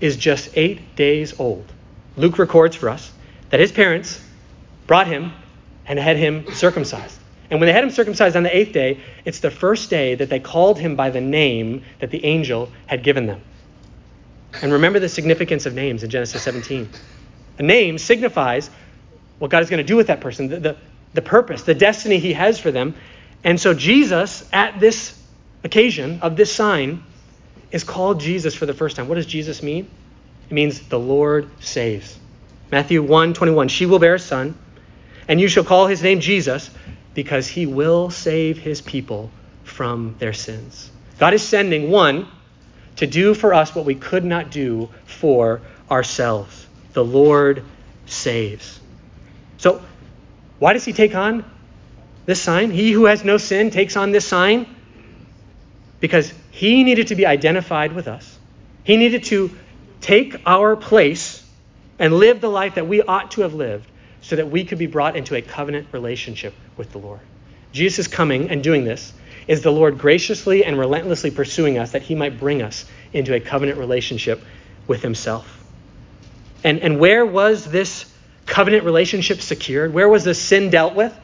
is 0.00 0.16
just 0.16 0.48
eight 0.54 0.96
days 0.96 1.38
old, 1.38 1.70
Luke 2.16 2.38
records 2.38 2.76
for 2.76 2.88
us 2.88 3.10
that 3.50 3.60
his 3.60 3.72
parents 3.72 4.22
brought 4.86 5.06
him 5.06 5.32
and 5.86 5.98
had 5.98 6.16
him 6.16 6.52
circumcised. 6.52 7.18
And 7.50 7.60
when 7.60 7.66
they 7.66 7.72
had 7.72 7.84
him 7.84 7.90
circumcised 7.90 8.34
on 8.34 8.44
the 8.44 8.56
eighth 8.56 8.72
day, 8.72 9.00
it's 9.24 9.40
the 9.40 9.50
first 9.50 9.90
day 9.90 10.14
that 10.14 10.30
they 10.30 10.40
called 10.40 10.78
him 10.78 10.96
by 10.96 11.10
the 11.10 11.20
name 11.20 11.82
that 11.98 12.10
the 12.10 12.24
angel 12.24 12.70
had 12.86 13.02
given 13.02 13.26
them. 13.26 13.42
And 14.62 14.72
remember 14.72 14.98
the 14.98 15.08
significance 15.08 15.66
of 15.66 15.74
names 15.74 16.02
in 16.02 16.10
Genesis 16.10 16.42
17. 16.42 16.88
A 17.58 17.62
name 17.62 17.98
signifies 17.98 18.70
what 19.38 19.50
God 19.50 19.62
is 19.62 19.70
going 19.70 19.78
to 19.78 19.84
do 19.84 19.96
with 19.96 20.06
that 20.06 20.20
person, 20.20 20.48
the, 20.48 20.60
the, 20.60 20.76
the 21.14 21.22
purpose, 21.22 21.62
the 21.62 21.74
destiny 21.74 22.18
he 22.18 22.32
has 22.32 22.58
for 22.58 22.70
them. 22.70 22.94
And 23.44 23.60
so 23.60 23.74
Jesus, 23.74 24.48
at 24.52 24.78
this 24.80 25.18
occasion 25.64 26.20
of 26.20 26.36
this 26.36 26.52
sign, 26.52 27.02
is 27.70 27.84
called 27.84 28.20
Jesus 28.20 28.54
for 28.54 28.66
the 28.66 28.74
first 28.74 28.96
time. 28.96 29.08
What 29.08 29.16
does 29.16 29.26
Jesus 29.26 29.62
mean? 29.62 29.88
It 30.52 30.54
means 30.54 30.80
the 30.80 30.98
Lord 30.98 31.48
saves. 31.60 32.18
Matthew 32.70 33.02
1 33.02 33.32
21. 33.32 33.68
She 33.68 33.86
will 33.86 33.98
bear 33.98 34.16
a 34.16 34.18
son, 34.18 34.54
and 35.26 35.40
you 35.40 35.48
shall 35.48 35.64
call 35.64 35.86
his 35.86 36.02
name 36.02 36.20
Jesus, 36.20 36.68
because 37.14 37.48
he 37.48 37.64
will 37.64 38.10
save 38.10 38.58
his 38.58 38.82
people 38.82 39.30
from 39.64 40.14
their 40.18 40.34
sins. 40.34 40.90
God 41.18 41.32
is 41.32 41.40
sending 41.42 41.90
one 41.90 42.28
to 42.96 43.06
do 43.06 43.32
for 43.32 43.54
us 43.54 43.74
what 43.74 43.86
we 43.86 43.94
could 43.94 44.26
not 44.26 44.50
do 44.50 44.90
for 45.06 45.62
ourselves. 45.90 46.66
The 46.92 47.02
Lord 47.02 47.64
saves. 48.04 48.78
So, 49.56 49.80
why 50.58 50.74
does 50.74 50.84
he 50.84 50.92
take 50.92 51.14
on 51.14 51.46
this 52.26 52.42
sign? 52.42 52.70
He 52.70 52.92
who 52.92 53.06
has 53.06 53.24
no 53.24 53.38
sin 53.38 53.70
takes 53.70 53.96
on 53.96 54.12
this 54.12 54.28
sign 54.28 54.66
because 55.98 56.30
he 56.50 56.84
needed 56.84 57.06
to 57.06 57.14
be 57.14 57.24
identified 57.24 57.94
with 57.94 58.06
us. 58.06 58.38
He 58.84 58.98
needed 58.98 59.24
to 59.24 59.56
take 60.02 60.36
our 60.44 60.76
place 60.76 61.42
and 61.98 62.12
live 62.12 62.40
the 62.40 62.50
life 62.50 62.74
that 62.74 62.86
we 62.86 63.00
ought 63.00 63.30
to 63.32 63.42
have 63.42 63.54
lived 63.54 63.88
so 64.20 64.36
that 64.36 64.50
we 64.50 64.64
could 64.64 64.78
be 64.78 64.86
brought 64.86 65.16
into 65.16 65.34
a 65.34 65.42
covenant 65.42 65.88
relationship 65.92 66.52
with 66.76 66.92
the 66.92 66.98
Lord. 66.98 67.20
Jesus 67.72 68.06
coming 68.06 68.50
and 68.50 68.62
doing 68.62 68.84
this 68.84 69.12
is 69.48 69.62
the 69.62 69.72
Lord 69.72 69.98
graciously 69.98 70.64
and 70.64 70.78
relentlessly 70.78 71.30
pursuing 71.30 71.78
us 71.78 71.92
that 71.92 72.02
he 72.02 72.14
might 72.14 72.38
bring 72.38 72.62
us 72.62 72.84
into 73.12 73.34
a 73.34 73.40
covenant 73.40 73.78
relationship 73.78 74.42
with 74.86 75.02
himself. 75.02 75.64
And, 76.64 76.80
and 76.80 77.00
where 77.00 77.24
was 77.24 77.64
this 77.64 78.12
covenant 78.46 78.84
relationship 78.84 79.40
secured? 79.40 79.92
Where 79.92 80.08
was 80.08 80.24
the 80.24 80.34
sin 80.34 80.70
dealt 80.70 80.94
with 80.94 81.16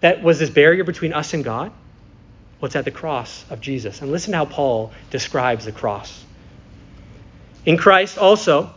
that 0.00 0.22
was 0.22 0.38
this 0.38 0.50
barrier 0.50 0.84
between 0.84 1.12
us 1.12 1.34
and 1.34 1.44
God? 1.44 1.72
What's 2.58 2.76
at 2.76 2.84
the 2.84 2.90
cross 2.90 3.44
of 3.50 3.60
Jesus? 3.60 4.00
And 4.00 4.10
listen 4.10 4.32
to 4.32 4.38
how 4.38 4.44
Paul 4.46 4.92
describes 5.10 5.64
the 5.64 5.72
cross. 5.72 6.24
In 7.66 7.78
Christ 7.78 8.18
also, 8.18 8.70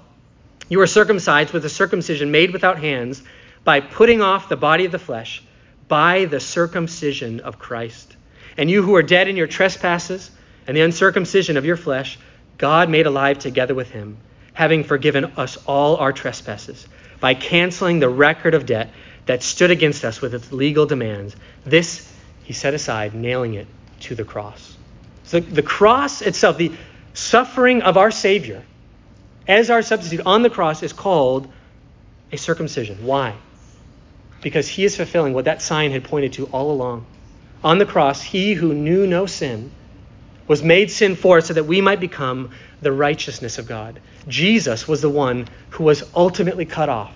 you 0.70 0.80
are 0.80 0.88
circumcised 0.88 1.52
with 1.52 1.66
a 1.66 1.70
circumcision 1.70 2.32
made 2.32 2.52
without 2.52 2.80
hands 2.80 3.22
by 3.64 3.82
putting 3.82 4.22
off 4.22 4.48
the 4.48 4.56
body 4.56 4.86
of 4.86 4.92
the 4.92 5.00
flesh 5.00 5.44
by 5.90 6.26
the 6.26 6.40
circumcision 6.40 7.42
of 7.42 7.60
Christ. 7.60 8.16
And 8.58 8.72
you 8.72 8.82
who 8.82 8.96
are 8.96 9.04
dead 9.04 9.28
in 9.28 9.36
your 9.36 9.48
trespasses 9.48 10.32
and 10.66 10.76
the 10.76 10.82
uncircumcision 10.82 11.58
of 11.58 11.66
your 11.66 11.76
flesh, 11.76 12.18
God 12.58 12.90
made 12.90 13.08
alive 13.08 13.40
together 13.40 13.76
with 13.76 13.90
him, 13.92 14.18
having 14.54 14.84
forgiven 14.84 15.26
us 15.38 15.58
all 15.66 15.98
our 15.98 16.14
trespasses 16.14 16.88
by 17.20 17.34
canceling 17.34 18.00
the 18.00 18.10
record 18.10 18.54
of 18.54 18.66
debt 18.66 18.90
that 19.26 19.44
stood 19.44 19.72
against 19.72 20.06
us 20.06 20.22
with 20.22 20.34
its 20.34 20.52
legal 20.52 20.86
demands. 20.86 21.36
This 21.66 22.10
he 22.44 22.54
set 22.54 22.74
aside, 22.74 23.14
nailing 23.14 23.56
it 23.56 23.68
to 24.02 24.16
the 24.16 24.24
cross. 24.24 24.78
So 25.26 25.42
the 25.42 25.62
cross 25.62 26.22
itself, 26.22 26.58
the 26.58 26.72
suffering 27.14 27.82
of 27.82 27.98
our 27.98 28.12
Savior 28.12 28.64
as 29.48 29.70
our 29.70 29.82
substitute 29.82 30.26
on 30.26 30.42
the 30.42 30.50
cross, 30.50 30.84
is 30.84 30.94
called 30.94 31.48
a 32.32 32.38
circumcision. 32.38 33.06
Why? 33.06 33.36
Because 34.42 34.68
he 34.68 34.84
is 34.84 34.96
fulfilling 34.96 35.34
what 35.34 35.46
that 35.46 35.62
sign 35.62 35.92
had 35.92 36.04
pointed 36.04 36.34
to 36.34 36.46
all 36.48 36.72
along. 36.72 37.06
On 37.64 37.78
the 37.78 37.86
cross, 37.86 38.22
he 38.22 38.54
who 38.54 38.74
knew 38.74 39.08
no 39.08 39.26
sin 39.26 39.72
was 40.48 40.64
made 40.64 40.92
sin 40.92 41.16
for 41.16 41.40
us 41.40 41.48
so 41.48 41.54
that 41.54 41.66
we 41.66 41.82
might 41.82 42.00
become 42.00 42.52
the 42.82 42.92
righteousness 42.92 43.58
of 43.58 43.68
God. 43.68 44.00
Jesus 44.28 44.88
was 44.88 45.02
the 45.02 45.10
one 45.10 45.48
who 45.72 45.84
was 45.84 46.04
ultimately 46.16 46.66
cut 46.66 46.90
off 46.90 47.14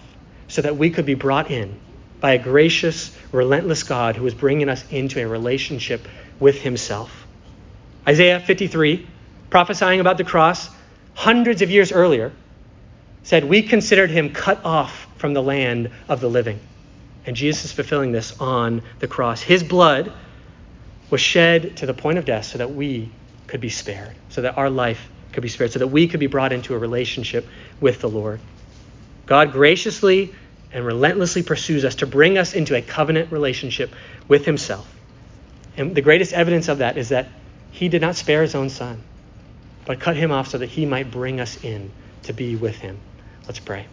so 0.48 0.62
that 0.62 0.76
we 0.76 0.90
could 0.90 1.06
be 1.06 1.14
brought 1.14 1.52
in 1.52 1.80
by 2.20 2.34
a 2.34 2.38
gracious, 2.38 3.16
relentless 3.32 3.84
God 3.84 4.16
who 4.16 4.24
was 4.24 4.34
bringing 4.34 4.70
us 4.70 4.84
into 4.92 5.20
a 5.22 5.28
relationship 5.28 6.08
with 6.40 6.62
himself. 6.62 7.26
Isaiah 8.08 8.40
53, 8.40 9.08
prophesying 9.50 10.00
about 10.00 10.18
the 10.18 10.24
cross 10.24 10.70
hundreds 11.14 11.62
of 11.62 11.70
years 11.70 11.92
earlier, 11.92 12.32
said, 13.24 13.46
We 13.46 13.64
considered 13.64 14.10
him 14.10 14.34
cut 14.34 14.64
off 14.66 15.08
from 15.18 15.34
the 15.34 15.44
land 15.44 15.92
of 16.10 16.22
the 16.22 16.30
living. 16.30 16.60
And 17.26 17.36
Jesus 17.36 17.66
is 17.66 17.72
fulfilling 17.72 18.12
this 18.12 18.40
on 18.40 18.82
the 19.00 19.08
cross. 19.08 19.42
His 19.42 19.64
blood 19.64 20.12
was 21.10 21.22
shed 21.22 21.78
to 21.78 21.86
the 21.86 21.94
point 21.94 22.18
of 22.18 22.26
death 22.26 22.46
so 22.46 22.58
that 22.58 22.74
we 22.74 23.12
could 23.48 23.62
be 23.62 23.70
spared, 23.70 24.16
so 24.30 24.42
that 24.42 24.58
our 24.58 24.70
life 24.70 25.10
could 25.34 25.44
be 25.44 25.50
spared, 25.50 25.72
so 25.72 25.80
that 25.80 25.88
we 25.88 26.08
could 26.08 26.20
be 26.20 26.28
brought 26.28 26.52
into 26.52 26.74
a 26.74 26.78
relationship 26.78 27.48
with 27.80 28.02
the 28.02 28.10
Lord. 28.10 28.40
God 29.26 29.52
graciously 29.52 30.34
and 30.74 30.86
relentlessly 30.86 31.44
pursues 31.44 31.86
us 31.86 31.96
to 31.96 32.08
bring 32.08 32.38
us 32.38 32.54
into 32.54 32.76
a 32.76 32.82
covenant 32.82 33.32
relationship 33.32 33.94
with 34.28 34.46
Himself. 34.46 34.88
And 35.78 35.94
the 35.94 36.02
greatest 36.02 36.34
evidence 36.34 36.70
of 36.70 36.80
that 36.80 36.98
is 36.98 37.10
that 37.10 37.28
He 37.72 37.90
did 37.90 38.02
not 38.02 38.16
spare 38.16 38.42
His 38.42 38.56
own 38.56 38.70
Son, 38.70 39.02
but 39.86 40.00
cut 40.00 40.16
Him 40.16 40.32
off 40.32 40.50
so 40.50 40.58
that 40.58 40.70
He 40.70 40.86
might 40.86 41.12
bring 41.12 41.40
us 41.40 41.64
in 41.64 41.92
to 42.24 42.34
be 42.34 42.56
with 42.56 42.78
Him. 42.78 43.00
Let's 43.48 43.60
pray. 43.60 43.88